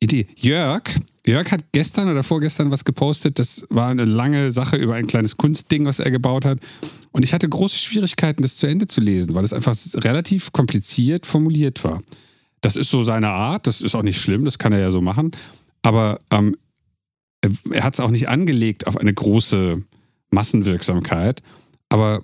[0.00, 0.26] Idee.
[0.36, 0.82] Jörg,
[1.26, 3.38] Jörg hat gestern oder vorgestern was gepostet.
[3.38, 6.58] Das war eine lange Sache über ein kleines Kunstding, was er gebaut hat.
[7.12, 11.26] Und ich hatte große Schwierigkeiten, das zu Ende zu lesen, weil es einfach relativ kompliziert
[11.26, 12.00] formuliert war.
[12.62, 15.00] Das ist so seine Art, das ist auch nicht schlimm, das kann er ja so
[15.00, 15.32] machen.
[15.82, 16.56] Aber ähm,
[17.70, 19.82] er hat es auch nicht angelegt auf eine große
[20.30, 21.42] Massenwirksamkeit.
[21.88, 22.22] Aber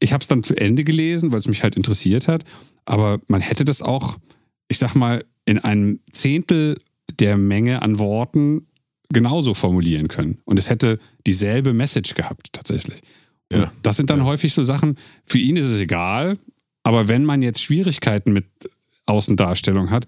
[0.00, 2.44] ich habe es dann zu Ende gelesen, weil es mich halt interessiert hat.
[2.84, 4.18] Aber man hätte das auch,
[4.72, 6.80] ich sag mal, in einem Zehntel
[7.20, 8.68] der Menge an Worten
[9.10, 10.38] genauso formulieren können.
[10.46, 13.00] Und es hätte dieselbe Message gehabt, tatsächlich.
[13.52, 13.70] Ja.
[13.82, 14.24] Das sind dann ja.
[14.24, 14.96] häufig so Sachen,
[15.26, 16.38] für ihn ist es egal,
[16.84, 18.46] aber wenn man jetzt Schwierigkeiten mit
[19.04, 20.06] Außendarstellung hat,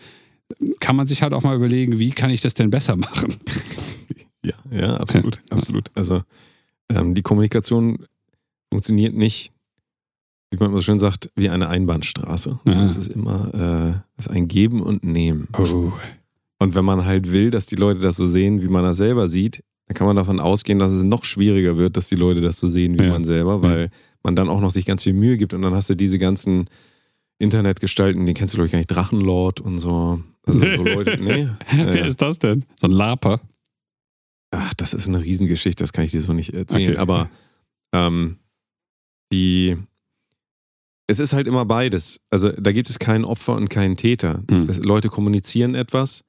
[0.81, 3.37] kann man sich halt auch mal überlegen, wie kann ich das denn besser machen?
[4.43, 5.91] Ja, ja, absolut, absolut.
[5.95, 6.23] Also
[6.89, 8.07] ähm, die Kommunikation
[8.71, 9.54] funktioniert nicht,
[10.61, 12.61] wie man so schön sagt, wie eine Einbahnstraße.
[12.65, 15.49] Es ist immer äh, ist ein Geben und Nehmen.
[15.59, 15.93] Oh.
[16.59, 19.29] Und wenn man halt will, dass die Leute das so sehen, wie man das selber
[19.29, 22.59] sieht, dann kann man davon ausgehen, dass es noch schwieriger wird, dass die Leute das
[22.59, 23.11] so sehen wie ja.
[23.11, 23.89] man selber, weil ja.
[24.23, 26.65] man dann auch noch sich ganz viel Mühe gibt und dann hast du diese ganzen
[27.39, 30.21] Internetgestalten, die kennst du, glaube ich, gar nicht, Drachenlord und so.
[30.47, 31.49] Also so Leute, nee.
[31.75, 32.65] Wer äh, ist das denn?
[32.81, 33.41] So ein Laper?
[34.51, 36.93] Ach, das ist eine Riesengeschichte, das kann ich dir so nicht erzählen.
[36.93, 36.99] Okay.
[36.99, 37.29] Aber
[37.93, 38.39] ähm,
[39.33, 39.77] die,
[41.07, 42.21] es ist halt immer beides.
[42.31, 44.43] Also da gibt es kein Opfer und keinen Täter.
[44.51, 44.69] Mhm.
[44.83, 46.25] Leute kommunizieren etwas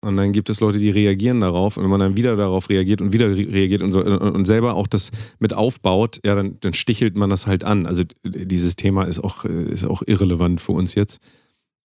[0.00, 1.76] und dann gibt es Leute, die reagieren darauf.
[1.76, 4.86] Und wenn man dann wieder darauf reagiert und wieder reagiert und, so, und selber auch
[4.86, 7.86] das mit aufbaut, ja, dann, dann stichelt man das halt an.
[7.86, 11.18] Also dieses Thema ist auch, ist auch irrelevant für uns jetzt.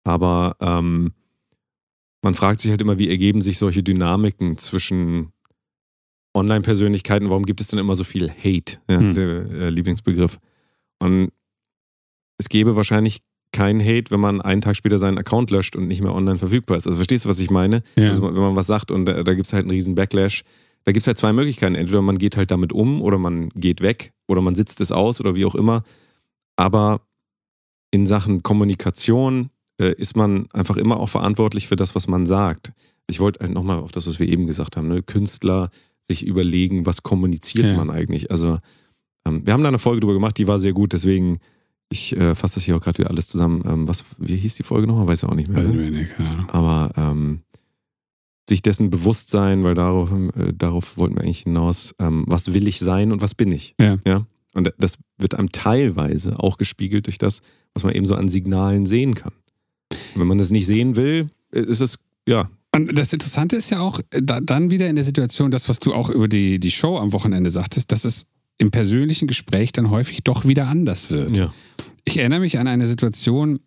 [0.04, 1.14] Aber ähm,
[2.22, 5.32] man fragt sich halt immer, wie ergeben sich solche Dynamiken zwischen
[6.36, 7.30] Online-Persönlichkeiten?
[7.30, 8.80] Warum gibt es denn immer so viel Hate?
[8.90, 9.14] Ja, hm.
[9.16, 10.40] Der äh, Lieblingsbegriff.
[11.00, 11.32] Und
[12.38, 16.02] es gäbe wahrscheinlich kein Hate, wenn man einen Tag später seinen Account löscht und nicht
[16.02, 16.88] mehr online verfügbar ist.
[16.88, 17.84] Also verstehst du, was ich meine?
[17.96, 18.10] Ja.
[18.10, 20.44] Also wenn man was sagt und da, da gibt es halt einen riesen Backlash.
[20.84, 21.76] Da gibt es halt zwei Möglichkeiten.
[21.76, 25.22] Entweder man geht halt damit um oder man geht weg oder man sitzt es aus
[25.22, 25.84] oder wie auch immer.
[26.58, 27.02] Aber
[27.92, 29.50] in Sachen Kommunikation
[29.80, 32.74] äh, ist man einfach immer auch verantwortlich für das, was man sagt.
[33.08, 35.04] Ich wollte halt nochmal auf das, was wir eben gesagt haben, ne?
[35.04, 35.70] Künstler
[36.02, 37.78] sich überlegen, was kommuniziert ja.
[37.78, 38.32] man eigentlich.
[38.32, 38.58] Also
[39.26, 41.40] ähm, wir haben da eine Folge drüber gemacht, die war sehr gut, deswegen
[41.94, 43.64] ich äh, fasse das hier auch gerade wieder alles zusammen.
[43.66, 45.08] Ähm, was, wie hieß die Folge nochmal?
[45.08, 45.64] Weiß ich auch nicht mehr.
[45.72, 46.48] Wenig, ja.
[46.50, 47.42] Aber ähm,
[48.50, 52.68] sich dessen bewusst sein, weil darauf, äh, darauf wollten wir eigentlich hinaus, ähm, was will
[52.68, 53.76] ich sein und was bin ich?
[53.80, 53.98] Ja.
[54.06, 54.26] ja.
[54.56, 57.42] Und das wird einem teilweise auch gespiegelt durch das,
[57.74, 59.34] was man eben so an Signalen sehen kann.
[60.14, 62.50] Und wenn man das nicht sehen will, äh, ist es, ja.
[62.76, 65.94] Und das Interessante ist ja auch da, dann wieder in der Situation, das, was du
[65.94, 68.26] auch über die, die Show am Wochenende sagtest, dass es
[68.58, 71.38] im persönlichen Gespräch dann häufig doch wieder anders wird.
[71.38, 71.54] Ja.
[72.06, 73.60] Ich erinnere mich an eine Situation,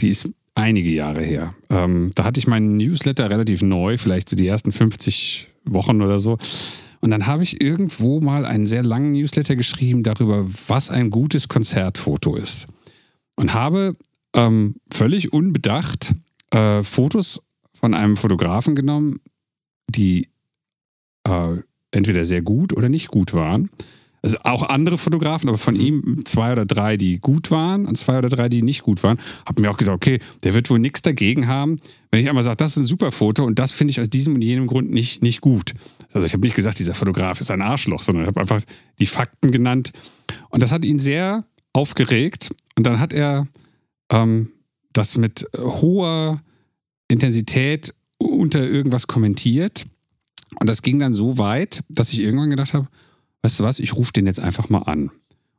[0.00, 1.54] die ist einige Jahre her.
[1.68, 6.18] Ähm, da hatte ich meinen Newsletter relativ neu, vielleicht so die ersten 50 Wochen oder
[6.18, 6.38] so.
[7.00, 11.48] Und dann habe ich irgendwo mal einen sehr langen Newsletter geschrieben darüber, was ein gutes
[11.48, 12.68] Konzertfoto ist.
[13.36, 13.96] Und habe
[14.34, 16.14] ähm, völlig unbedacht
[16.50, 17.40] äh, Fotos
[17.72, 19.20] von einem Fotografen genommen,
[19.88, 20.28] die
[21.24, 21.56] äh,
[21.90, 23.70] entweder sehr gut oder nicht gut waren.
[24.22, 28.18] Also auch andere Fotografen, aber von ihm zwei oder drei, die gut waren und zwei
[28.18, 29.18] oder drei, die nicht gut waren.
[29.46, 31.78] Hab mir auch gedacht, okay, der wird wohl nichts dagegen haben,
[32.10, 34.34] wenn ich einmal sage, das ist ein super Foto und das finde ich aus diesem
[34.34, 35.72] und jenem Grund nicht, nicht gut.
[36.12, 38.60] Also ich habe nicht gesagt, dieser Fotograf ist ein Arschloch, sondern ich habe einfach
[38.98, 39.92] die Fakten genannt.
[40.50, 42.50] Und das hat ihn sehr aufgeregt.
[42.76, 43.48] Und dann hat er
[44.10, 44.50] ähm,
[44.92, 46.42] das mit hoher
[47.08, 49.86] Intensität unter irgendwas kommentiert.
[50.58, 52.88] Und das ging dann so weit, dass ich irgendwann gedacht habe,
[53.42, 55.10] weißt du was, ich rufe den jetzt einfach mal an.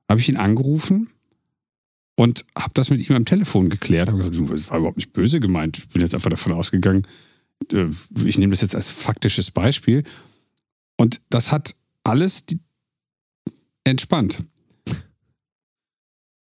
[0.10, 1.10] Habe ich ihn angerufen
[2.16, 4.10] und habe das mit ihm am Telefon geklärt.
[4.10, 5.78] Habe gesagt, das war überhaupt nicht böse gemeint.
[5.78, 7.08] Ich bin jetzt einfach davon ausgegangen,
[7.72, 7.88] äh,
[8.26, 10.04] ich nehme das jetzt als faktisches Beispiel.
[10.98, 12.46] Und das hat alles
[13.84, 14.40] entspannt.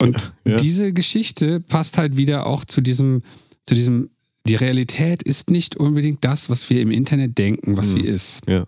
[0.02, 0.57] Und ja, ja.
[0.57, 3.22] diese Geschichte passt halt wieder auch zu diesem,
[3.66, 4.10] zu diesem,
[4.49, 7.93] die Realität ist nicht unbedingt das, was wir im Internet denken, was hm.
[7.93, 8.41] sie ist.
[8.47, 8.65] Ja.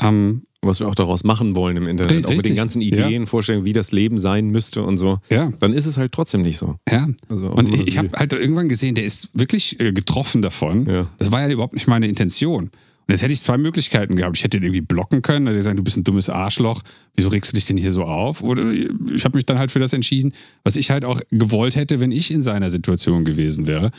[0.00, 2.26] Ähm, was wir auch daraus machen wollen im Internet, Richtig.
[2.26, 3.26] auch mit den ganzen Ideen, ja.
[3.26, 5.52] Vorstellungen, wie das Leben sein müsste und so, ja.
[5.60, 6.76] dann ist es halt trotzdem nicht so.
[6.90, 7.06] Ja.
[7.28, 10.86] Also und ich, ich habe halt irgendwann gesehen, der ist wirklich äh, getroffen davon.
[10.86, 11.10] Ja.
[11.18, 12.70] Das war ja überhaupt nicht meine Intention.
[13.06, 14.38] Und jetzt hätte ich zwei Möglichkeiten gehabt.
[14.38, 16.82] Ich hätte ihn irgendwie blocken können, hätte gesagt, du bist ein dummes Arschloch,
[17.14, 18.42] wieso regst du dich denn hier so auf?
[18.42, 22.00] Oder ich habe mich dann halt für das entschieden, was ich halt auch gewollt hätte,
[22.00, 23.90] wenn ich in seiner Situation gewesen wäre.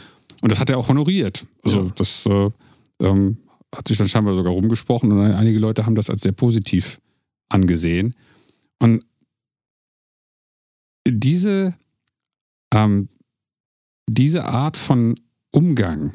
[0.42, 1.46] Und das hat er auch honoriert.
[1.64, 1.92] Also ja.
[1.96, 2.50] das äh,
[3.00, 3.38] ähm,
[3.76, 7.00] hat sich dann scheinbar sogar rumgesprochen und einige Leute haben das als sehr positiv
[7.50, 8.16] angesehen.
[8.80, 9.06] Und
[11.08, 11.76] diese,
[12.74, 13.10] ähm,
[14.10, 15.16] diese Art von
[15.52, 16.14] Umgang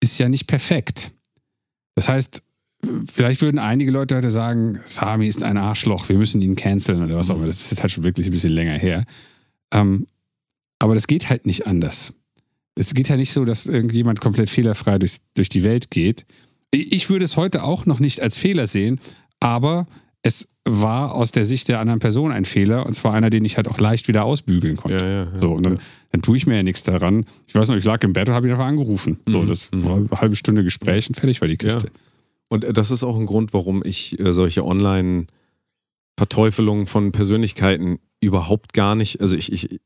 [0.00, 1.12] ist ja nicht perfekt.
[1.94, 2.42] Das heißt,
[3.10, 7.16] vielleicht würden einige Leute heute sagen, Sami ist ein Arschloch, wir müssen ihn canceln oder
[7.16, 7.46] was auch immer.
[7.46, 9.04] Das ist jetzt halt schon wirklich ein bisschen länger her.
[9.72, 10.06] Ähm,
[10.78, 12.14] aber das geht halt nicht anders.
[12.74, 16.26] Es geht ja nicht so, dass irgendjemand komplett fehlerfrei durch, durch die Welt geht.
[16.72, 18.98] Ich würde es heute auch noch nicht als Fehler sehen,
[19.38, 19.86] aber
[20.22, 23.56] es war aus der Sicht der anderen Person ein Fehler und zwar einer, den ich
[23.58, 25.04] halt auch leicht wieder ausbügeln konnte.
[25.04, 25.40] Ja, ja, ja.
[25.40, 25.78] so, und dann,
[26.10, 27.26] dann tue ich mir ja nichts daran.
[27.46, 29.20] Ich weiß noch, ich lag im Bett und habe ihn einfach angerufen.
[29.28, 29.84] So, Mhm, das mhm.
[29.84, 31.88] war eine halbe Stunde Gespräch und fertig war die Kiste.
[32.48, 38.72] Und äh, das ist auch ein Grund, warum ich äh, solche Online-Verteufelungen von Persönlichkeiten überhaupt
[38.72, 39.80] gar nicht, also ich, ich,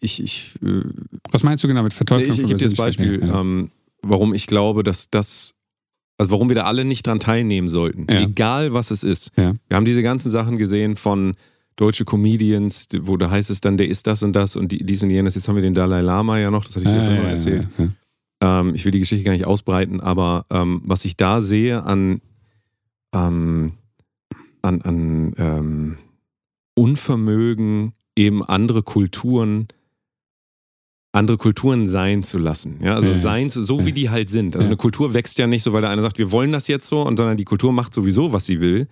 [0.00, 0.82] ich, ich, äh,
[1.30, 2.30] Was meinst du genau mit Verteuflung?
[2.32, 3.22] ich, ich gebe dir das Beispiel?
[3.24, 3.40] Ja.
[3.40, 3.68] ähm,
[4.02, 5.54] warum ich glaube, dass das,
[6.18, 8.20] also warum wir da alle nicht dran teilnehmen sollten, Ja.
[8.22, 9.30] egal was es ist.
[9.36, 9.54] Ja.
[9.68, 11.34] Wir haben diese ganzen Sachen gesehen von
[11.76, 15.02] deutsche Comedians, wo da heißt es dann, der ist das und das und die, dies
[15.02, 15.34] und jenes.
[15.34, 17.22] Jetzt haben wir den Dalai Lama ja noch, das hatte ich dir Ja, schon ja,
[17.22, 17.66] mal erzählt.
[18.40, 22.20] Ähm, ich will die Geschichte gar nicht ausbreiten, aber ähm, was ich da sehe an,
[23.14, 23.72] ähm,
[24.62, 25.96] an, an ähm,
[26.74, 29.68] Unvermögen, eben andere Kulturen,
[31.12, 32.78] andere Kulturen sein zu lassen.
[32.82, 33.18] Ja, also Ja.
[33.20, 33.94] sein, zu- so wie Ja.
[33.94, 34.56] die halt sind.
[34.56, 34.70] Also Ja.
[34.70, 37.02] eine Kultur wächst ja nicht so, weil der eine sagt, wir wollen das jetzt so,
[37.02, 38.88] und sondern die Kultur macht sowieso, was sie will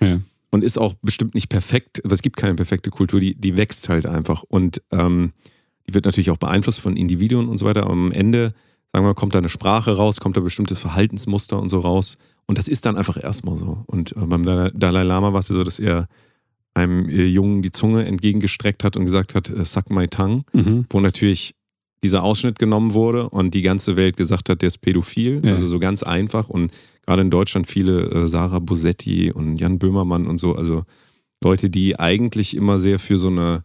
[0.51, 2.05] und ist auch bestimmt nicht perfekt.
[2.05, 4.45] Aber es gibt keine perfekte Kultur, die, die wächst halt einfach.
[4.45, 5.33] Und ähm,
[5.89, 7.83] die wird natürlich auch beeinflusst von Individuen und so weiter.
[7.85, 8.55] Aber am Ende,
[8.93, 12.19] sagen wir, kommt da eine Sprache raus, kommt da bestimmtes Verhaltensmuster und so raus.
[12.47, 13.83] Und das ist dann einfach erstmal so.
[13.87, 16.07] Und äh, beim Dalai Lama war es so, dass er
[16.75, 20.87] einem äh, Jungen die Zunge entgegengestreckt hat und gesagt hat, äh, suck my tongue, Mhm.
[20.91, 21.55] wo natürlich
[22.03, 25.41] dieser Ausschnitt genommen wurde und die ganze Welt gesagt hat, der ist pädophil.
[25.45, 25.53] Ja.
[25.53, 26.49] Also so ganz einfach.
[26.49, 26.73] Und
[27.07, 30.85] gerade in Deutschland viele äh, Sarah Bosetti und Jan Böhmermann und so, also
[31.45, 33.63] Leute, die eigentlich immer sehr für so eine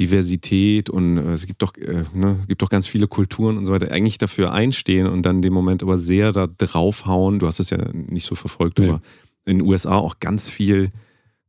[0.00, 3.72] Diversität und äh, es gibt doch, äh, ne, gibt doch ganz viele Kulturen und so
[3.72, 7.38] weiter, eigentlich dafür einstehen und dann dem Moment aber sehr da draufhauen.
[7.38, 8.88] Du hast es ja nicht so verfolgt, Nee.
[8.88, 9.02] aber
[9.44, 10.90] in den USA auch ganz viel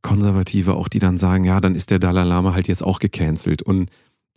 [0.02, 3.62] Konservative, auch die dann sagen, ja, dann ist der Dalai Lama halt jetzt auch gecancelt.
[3.62, 3.88] Und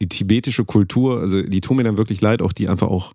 [0.01, 3.13] die tibetische Kultur, also die tun mir dann wirklich leid, auch die einfach auch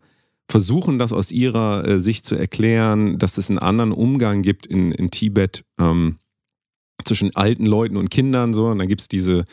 [0.51, 4.90] versuchen, das aus ihrer äh, Sicht zu erklären, dass es einen anderen Umgang gibt in,
[4.93, 6.18] in Tibet ähm,
[7.05, 8.66] zwischen alten Leuten und Kindern so.
[8.66, 9.44] Und dann gibt es diese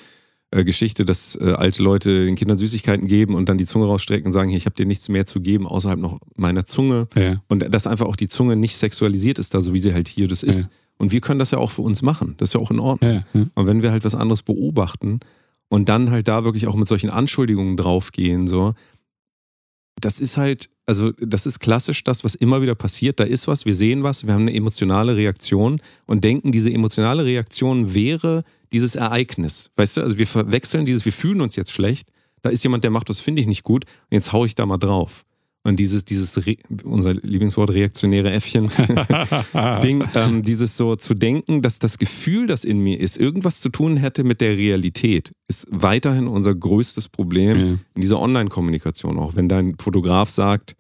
[0.49, 4.27] äh, Geschichte, dass äh, alte Leute den Kindern Süßigkeiten geben und dann die Zunge rausstrecken
[4.27, 7.07] und sagen, hier, ich habe dir nichts mehr zu geben außerhalb noch meiner Zunge.
[7.15, 7.43] Ja.
[7.47, 10.27] Und dass einfach auch die Zunge nicht sexualisiert ist, da so wie sie halt hier
[10.27, 10.61] das ist.
[10.61, 10.69] Ja.
[10.97, 12.35] Und wir können das ja auch für uns machen.
[12.37, 13.11] Das ist ja auch in Ordnung.
[13.11, 13.45] Ja, ja.
[13.53, 15.19] Und wenn wir halt was anderes beobachten
[15.69, 18.73] und dann halt da wirklich auch mit solchen Anschuldigungen draufgehen, so,
[19.99, 23.19] das ist halt, also das ist klassisch das, was immer wieder passiert.
[23.19, 27.25] Da ist was, wir sehen was, wir haben eine emotionale Reaktion und denken, diese emotionale
[27.25, 29.69] Reaktion wäre dieses Ereignis.
[29.75, 32.11] Weißt du, also wir verwechseln dieses, wir fühlen uns jetzt schlecht,
[32.41, 34.65] da ist jemand, der macht, das finde ich nicht gut und jetzt hau ich da
[34.65, 35.25] mal drauf.
[35.68, 38.69] Und dieses, dieses, Re unser Lieblingswort, reaktionäre Äffchen,
[39.84, 43.68] Ding, ähm, dieses so zu denken, dass das Gefühl, das in mir ist, irgendwas zu
[43.68, 47.65] tun hätte mit der Realität, ist weiterhin unser größtes Problem Ja.
[47.95, 49.19] in dieser Online-Kommunikation.
[49.19, 50.77] Auch wenn dein Fotograf sagt,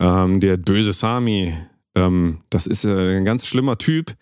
[0.00, 1.54] ähm, der böse Sami,
[1.94, 4.16] ähm, das ist äh, ein ganz schlimmer Typ.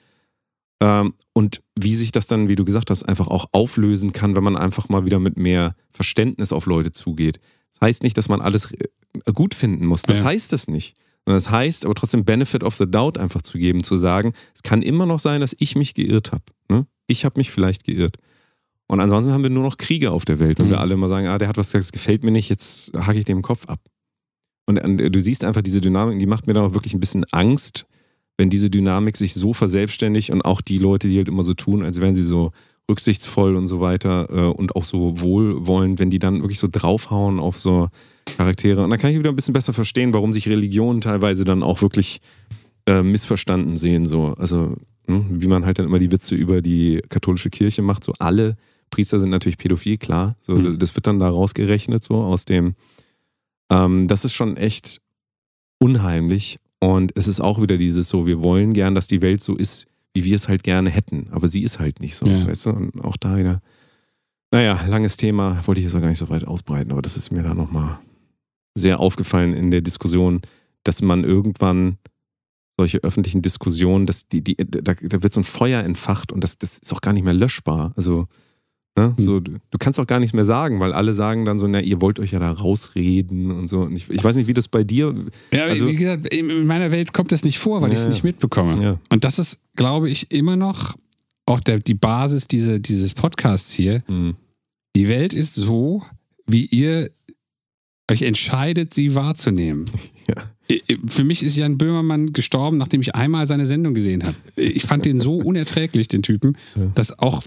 [0.83, 4.45] Ähm, und wie sich das dann, wie du gesagt hast, einfach auch auflösen kann, wenn
[4.45, 7.41] man einfach mal wieder mit mehr Verständnis auf Leute zugeht.
[7.73, 8.89] Das heißt nicht, dass man alles äh,
[9.33, 10.03] gut finden muss.
[10.03, 10.25] Das Ja.
[10.25, 10.95] heißt es nicht.
[11.25, 14.63] Sondern das heißt aber trotzdem Benefit of the Doubt einfach zu geben, zu sagen, es
[14.63, 16.43] kann immer noch sein, dass ich mich geirrt habe.
[16.69, 16.87] Ne?
[17.07, 18.17] Ich habe mich vielleicht geirrt.
[18.89, 20.71] Und ansonsten haben wir nur noch Kriege auf der Welt, und Mhm.
[20.71, 23.19] wir alle immer sagen, ah, der hat was gesagt, das gefällt mir nicht, jetzt hacke
[23.19, 23.79] ich dem Kopf ab.
[24.67, 27.25] Und äh, du siehst einfach diese Dynamik, die macht mir dann auch wirklich ein bisschen
[27.31, 27.87] Angst,
[28.37, 31.85] wenn diese Dynamik sich so verselbstständigt und auch die Leute, die halt immer so tun,
[31.85, 32.51] als wären sie so
[32.93, 37.41] rücksichtsvoll und so weiter äh, und auch so wohlwollend, wenn die dann wirklich so draufhauen
[37.41, 37.89] auf so
[38.37, 38.85] Charaktere.
[38.85, 41.83] Und dann kann ich wieder ein bisschen besser verstehen, warum sich Religionen teilweise dann auch
[41.83, 42.21] wirklich
[42.87, 44.07] äh, missverstanden sehen.
[44.07, 44.35] So.
[44.39, 48.05] Also, hm, wie man halt dann immer die Witze über die katholische Kirche macht.
[48.05, 48.57] So alle
[48.91, 50.37] Priester sind natürlich pädophil, klar.
[50.41, 50.79] So, Mhm.
[50.79, 52.75] Das wird dann da rausgerechnet, so aus dem.
[53.71, 55.01] Ähm, das ist schon echt
[55.79, 56.59] unheimlich.
[56.79, 59.87] Und es ist auch wieder dieses so, wir wollen gern, dass die Welt so ist,
[60.15, 61.29] wie wir es halt gerne hätten.
[61.31, 62.47] Aber sie ist halt nicht so, Ja.
[62.47, 62.71] weißt du?
[62.71, 63.61] Und auch da wieder.
[64.51, 67.31] Naja, langes Thema, wollte ich jetzt auch gar nicht so weit ausbreiten, aber das ist
[67.33, 67.99] mir da nochmal
[68.75, 70.43] sehr aufgefallen in der Diskussion,
[70.85, 71.99] dass man irgendwann
[72.79, 76.59] solche öffentlichen Diskussionen, dass die, die, da, da wird so ein Feuer entfacht und das,
[76.59, 77.93] das ist auch gar nicht mehr löschbar.
[77.97, 78.27] Also,
[78.97, 79.15] ne, Hm.
[79.17, 81.81] so, du, du kannst auch gar nichts mehr sagen, weil alle sagen dann so, na,
[81.81, 83.81] ihr wollt euch ja da rausreden und so.
[83.81, 85.15] Und ich, ich weiß nicht, wie das bei dir.
[85.53, 88.03] Ja, Also- wie gesagt, in in meiner Welt kommt das nicht vor, weil ich es
[88.05, 88.29] Ja, nicht ja.
[88.29, 88.83] mitbekomme.
[88.83, 88.99] Ja.
[89.09, 90.97] Und das ist, glaube ich, immer noch
[91.47, 94.03] auch der, die Basis diese, dieses Podcasts hier.
[94.07, 94.37] Hm.
[94.95, 96.03] Die Welt ist so,
[96.47, 97.11] wie ihr
[98.11, 99.87] euch entscheidet, sie wahrzunehmen.
[100.29, 100.77] Ja.
[101.09, 104.37] Für mich ist Jan Böhmermann gestorben, nachdem ich einmal seine Sendung gesehen habe.
[104.55, 106.87] Ich fand den so unerträglich, den Typen, Ja.
[106.95, 107.43] dass auch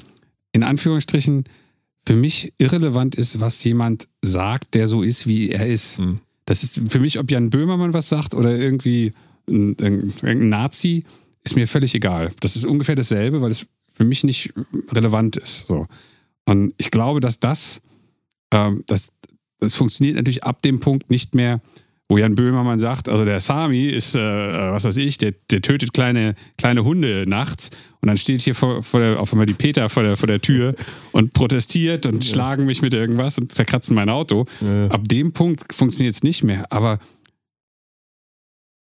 [0.56, 1.44] in Anführungsstrichen
[2.08, 6.00] für mich irrelevant ist, was jemand sagt, der so ist, wie er ist.
[6.00, 6.20] Mhm.
[6.46, 9.12] Das ist für mich, ob Jan Böhmermann was sagt oder irgendwie
[9.50, 11.04] ein, ein, ein Nazi,
[11.44, 12.32] ist mir völlig egal.
[12.40, 14.54] Das ist ungefähr dasselbe, weil es für mich nicht
[14.94, 15.68] relevant ist.
[15.68, 15.88] So.
[16.46, 17.82] Und ich glaube, dass das,
[18.52, 19.12] ähm, das,
[19.60, 21.60] das funktioniert natürlich ab dem Punkt nicht mehr,
[22.08, 25.94] wo Jan Böhmermann sagt, also der Sami ist, äh, was weiß ich, der, der tötet
[25.94, 27.72] kleine, kleine Hunde nachts
[28.02, 30.40] und dann steht hier vor, vor der, auf einmal die Peter vor der, vor der
[30.40, 30.76] Tür
[31.12, 34.46] und protestiert und schlagen mich mit irgendwas und zerkratzen mein Auto.
[34.62, 34.88] Ja.
[34.90, 36.72] Ab dem Punkt funktioniert es nicht mehr.
[36.72, 37.00] Aber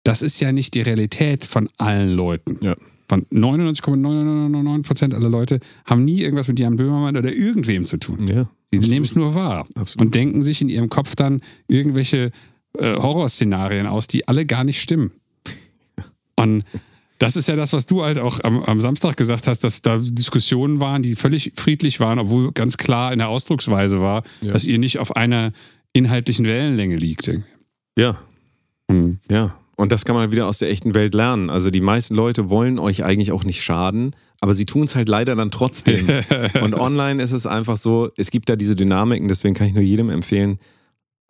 [0.03, 2.57] das ist ja nicht die Realität von allen Leuten.
[2.61, 2.75] Ja.
[3.07, 8.27] Von 99,999 Prozent aller Leute haben nie irgendwas mit Jan Böhmermann oder irgendwem zu tun.
[8.27, 8.49] ja.
[8.81, 10.07] Sie nehmen es nur wahr Absolut.
[10.07, 12.31] und denken sich in ihrem Kopf dann irgendwelche
[12.77, 15.11] äh, Horrorszenarien aus, die alle gar nicht stimmen.
[16.35, 16.63] Und
[17.19, 19.97] das ist ja das, was du halt auch am, am Samstag gesagt hast, dass da
[19.97, 24.51] Diskussionen waren, die völlig friedlich waren, obwohl ganz klar in der Ausdrucksweise war, Ja.
[24.51, 25.53] dass ihr nicht auf einer
[25.93, 27.29] inhaltlichen Wellenlänge liegt.
[27.97, 28.17] Ja,
[28.89, 29.19] Mhm.
[29.29, 29.55] ja.
[29.75, 31.49] Und das kann man wieder aus der echten Welt lernen.
[31.49, 35.09] Also die meisten Leute wollen euch eigentlich auch nicht schaden, aber sie tun es halt
[35.09, 36.07] leider dann trotzdem.
[36.61, 39.83] Und online ist es einfach so, es gibt da diese Dynamiken, deswegen kann ich nur
[39.83, 40.59] jedem empfehlen,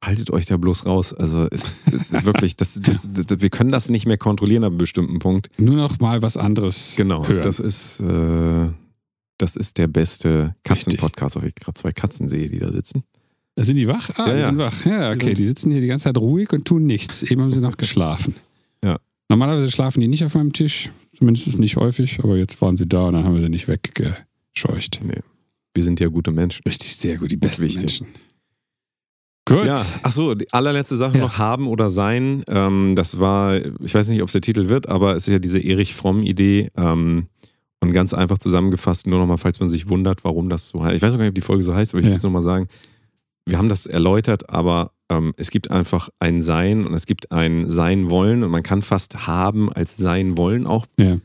[0.06, 1.14] haltet euch da bloß raus.
[1.14, 4.72] Also es, es ist wirklich, das, das, das, wir können das nicht mehr kontrollieren ab
[4.72, 5.50] einem bestimmten Punkt.
[5.60, 7.42] Nur noch mal was anderes Genau, hören.
[7.44, 8.68] das ist, äh,
[9.38, 13.04] das ist der beste Katzenpodcast, auf ich gerade zwei Katzen sehe, die da sitzen.
[13.58, 14.10] sind die wach?
[14.16, 14.46] Ah, Ja, die ja.
[14.48, 14.86] sind wach.
[14.86, 15.26] Ja, okay.
[15.28, 17.24] sind- Die sitzen hier die ganze Zeit ruhig und tun nichts.
[17.24, 18.36] Eben haben sie noch geschlafen.
[18.84, 18.98] Ja.
[19.30, 20.92] Normalerweise schlafen die nicht auf meinem Tisch.
[21.12, 22.20] Zumindest nicht häufig.
[22.24, 25.00] Aber jetzt waren sie da und dann haben wir sie nicht weggescheucht.
[25.74, 26.62] Wir sind ja gute Menschen.
[26.66, 27.32] Richtig, sehr gut.
[27.32, 27.64] Die besten.
[27.66, 28.08] Menschen.
[29.45, 29.65] Gut.
[29.65, 31.24] Ja, achso, die allerletzte Sache Ja.
[31.24, 32.44] noch haben oder sein.
[32.48, 35.40] Ähm, das war, ich weiß nicht, ob es der Titel wird, aber es ist ja
[35.40, 36.72] diese Erich Fromm-Idee.
[36.78, 37.28] Ähm,
[37.82, 40.95] und ganz einfach zusammengefasst, nur nochmal, falls man sich wundert, warum das so heißt.
[40.95, 42.11] Ich weiß noch gar nicht, ob die Folge so heißt, aber ich Ja.
[42.11, 42.68] will es nochmal sagen.
[43.45, 47.70] Wir haben das erläutert, aber ähm, es gibt einfach ein Sein und es gibt ein
[47.70, 51.18] Sein wollen und man kann fast haben als Sein wollen auch Ja.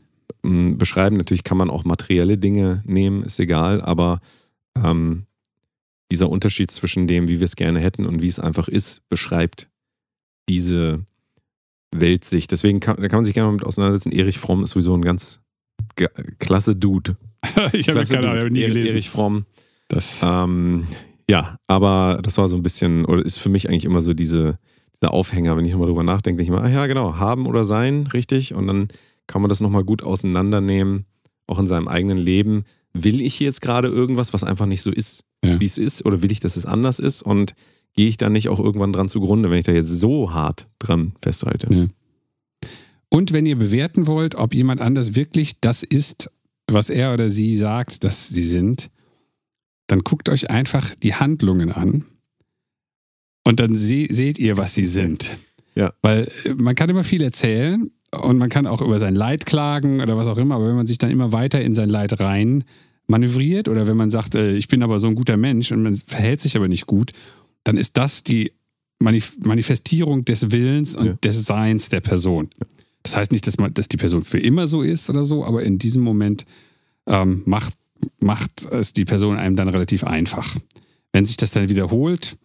[0.43, 1.15] ähm, beschreiben.
[1.15, 4.19] Natürlich kann man auch materielle Dinge nehmen, ist egal, aber
[4.83, 5.27] ähm,
[6.11, 9.69] dieser Unterschied zwischen dem, wie wir es gerne hätten und wie es einfach ist, beschreibt
[10.47, 11.05] diese
[11.91, 12.51] Weltsicht.
[12.51, 14.11] Deswegen kann, da kann man sich gerne mal mit auseinandersetzen.
[14.11, 15.41] Erich Fromm ist sowieso ein ganz
[16.39, 17.15] klasse Dude.
[17.73, 18.93] ich habe keine Ahnung, ich habe nie gelesen.
[18.93, 19.45] Erich Fromm.
[19.87, 20.87] Das, Ähm,
[21.29, 24.57] ja, aber das war so ein bisschen, oder ist für mich eigentlich immer so diese,
[24.95, 27.63] dieser Aufhänger, wenn ich nochmal drüber nachdenke, denke ich mal, ah ja, genau, haben oder
[27.63, 28.55] sein, richtig.
[28.55, 28.87] Und dann
[29.27, 31.05] kann man das nochmal gut auseinandernehmen,
[31.45, 32.63] auch in seinem eigenen Leben.
[32.93, 35.59] Will ich jetzt gerade irgendwas, was einfach nicht so ist, Ja.
[35.59, 37.21] wie es ist, oder will ich, dass es anders ist?
[37.21, 37.53] Und
[37.95, 41.13] gehe ich dann nicht auch irgendwann dran zugrunde, wenn ich da jetzt so hart dran
[41.21, 41.67] festhalte?
[41.73, 41.87] Ja.
[43.09, 46.29] Und wenn ihr bewerten wollt, ob jemand anders wirklich das ist,
[46.67, 48.89] was er oder sie sagt, dass sie sind,
[49.87, 52.05] dann guckt euch einfach die Handlungen an
[53.43, 55.31] und dann se seht ihr, was sie sind.
[55.73, 55.93] Ja.
[56.03, 60.01] Weil äh, man kann immer viel erzählen und man kann auch über sein Leid klagen
[60.01, 62.63] oder was auch immer, aber wenn man sich dann immer weiter in sein Leid rein
[63.07, 65.95] manövriert oder wenn man sagt, äh, ich bin aber so ein guter Mensch und man
[65.95, 67.11] verhält sich aber nicht gut,
[67.63, 68.51] dann ist das die
[68.99, 71.13] Manif Manifestierung des Willens und Ja.
[71.13, 72.49] des Seins der Person.
[73.03, 75.63] Das heißt nicht, dass, man, dass die Person für immer so ist oder so, aber
[75.63, 76.45] in diesem Moment
[77.07, 77.73] ähm, macht,
[78.19, 80.55] macht es die Person einem dann relativ einfach.
[81.13, 82.37] Wenn sich das dann wiederholt,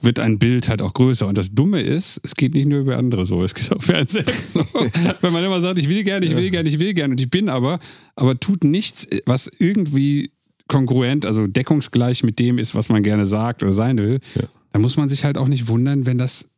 [0.00, 1.26] wird ein Bild halt auch größer.
[1.26, 3.96] Und das Dumme ist, es geht nicht nur über andere so, es geht auch für
[3.96, 4.60] einen selbst so.
[5.20, 7.28] Wenn man immer sagt, ich will gerne, ich will gerne, ich will gerne und ich
[7.30, 7.78] bin aber,
[8.16, 10.32] aber tut nichts, was irgendwie
[10.68, 14.44] kongruent, also deckungsgleich mit dem ist, was man gerne sagt oder sein will, Ja.
[14.72, 16.48] dann muss man sich halt auch nicht wundern, wenn das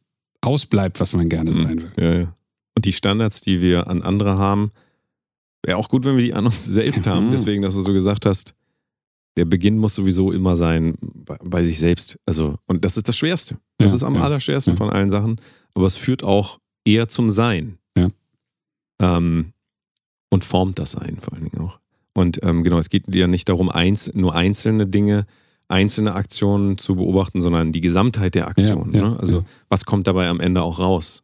[0.41, 1.93] ausbleibt, was man gerne sein will.
[1.99, 2.35] Ja, ja.
[2.77, 4.71] Und die Standards, die wir an andere haben,
[5.65, 7.27] wäre auch gut, wenn wir die an uns selbst haben.
[7.29, 7.31] Mhm.
[7.33, 8.55] Deswegen, dass du so gesagt hast,
[9.37, 12.19] der Beginn muss sowieso immer sein bei, bei sich selbst.
[12.27, 13.59] Also, und das ist das Schwerste.
[13.79, 14.77] Das Ja, ist am ja, allerschwersten ja.
[14.77, 15.41] von allen Sachen.
[15.75, 17.79] Aber es führt auch eher zum Sein.
[19.01, 19.53] Ähm,
[20.31, 21.81] und formt das Sein vor allen Dingen auch.
[22.15, 25.27] Und ähm, genau, es geht ja nicht darum, eins, nur einzelne Dinge,
[25.67, 28.91] einzelne Aktionen zu beobachten, sondern die Gesamtheit der Aktion.
[28.91, 29.17] Ne?
[29.19, 31.23] Also was kommt dabei am Ende auch raus?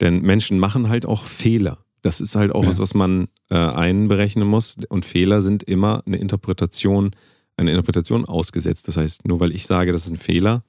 [0.00, 1.78] Denn Menschen machen halt auch Fehler.
[2.02, 4.76] Das ist halt auch was, was man äh, einberechnen muss.
[4.88, 7.12] Und Fehler sind immer eine Interpretation,
[7.62, 8.86] eine Interpretation ausgesetzt.
[8.88, 10.62] Das heißt, nur weil ich sage, das ist ein Fehler,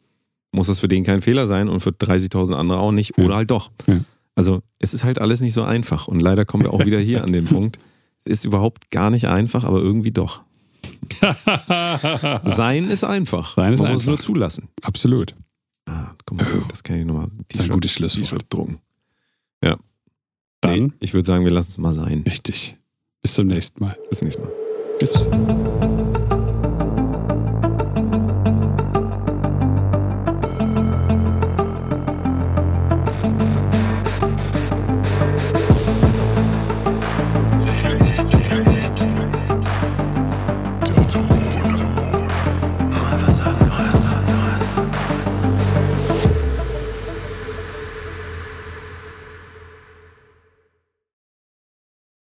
[0.51, 3.17] muss das für den kein Fehler sein und für 30.000 andere auch nicht.
[3.17, 3.25] Ja.
[3.25, 3.71] Oder halt doch.
[3.87, 3.99] Ja.
[4.35, 6.07] Also es ist halt alles nicht so einfach.
[6.07, 7.77] Und leider kommen wir auch wieder hier an den Punkt.
[8.19, 10.41] Es ist überhaupt gar nicht einfach, aber irgendwie doch.
[12.45, 13.55] Sein ist einfach.
[13.55, 14.11] Sein ist Man muss es einfach.
[14.11, 14.69] nur zulassen.
[14.81, 15.35] Absolut.
[15.85, 18.23] Ah, guck mal, das das kann ich nochmal Das ist ein gutes Schlusswort.
[18.23, 18.79] T-Shirt drucken.
[20.61, 22.23] Dann, Nee, ich würde sagen, wir lassen es mal sein.
[22.25, 22.77] richtig.
[23.21, 23.97] Bis zum nächsten Mal.
[24.09, 24.51] Bis zum nächsten Mal.
[24.97, 25.92] Tschüss.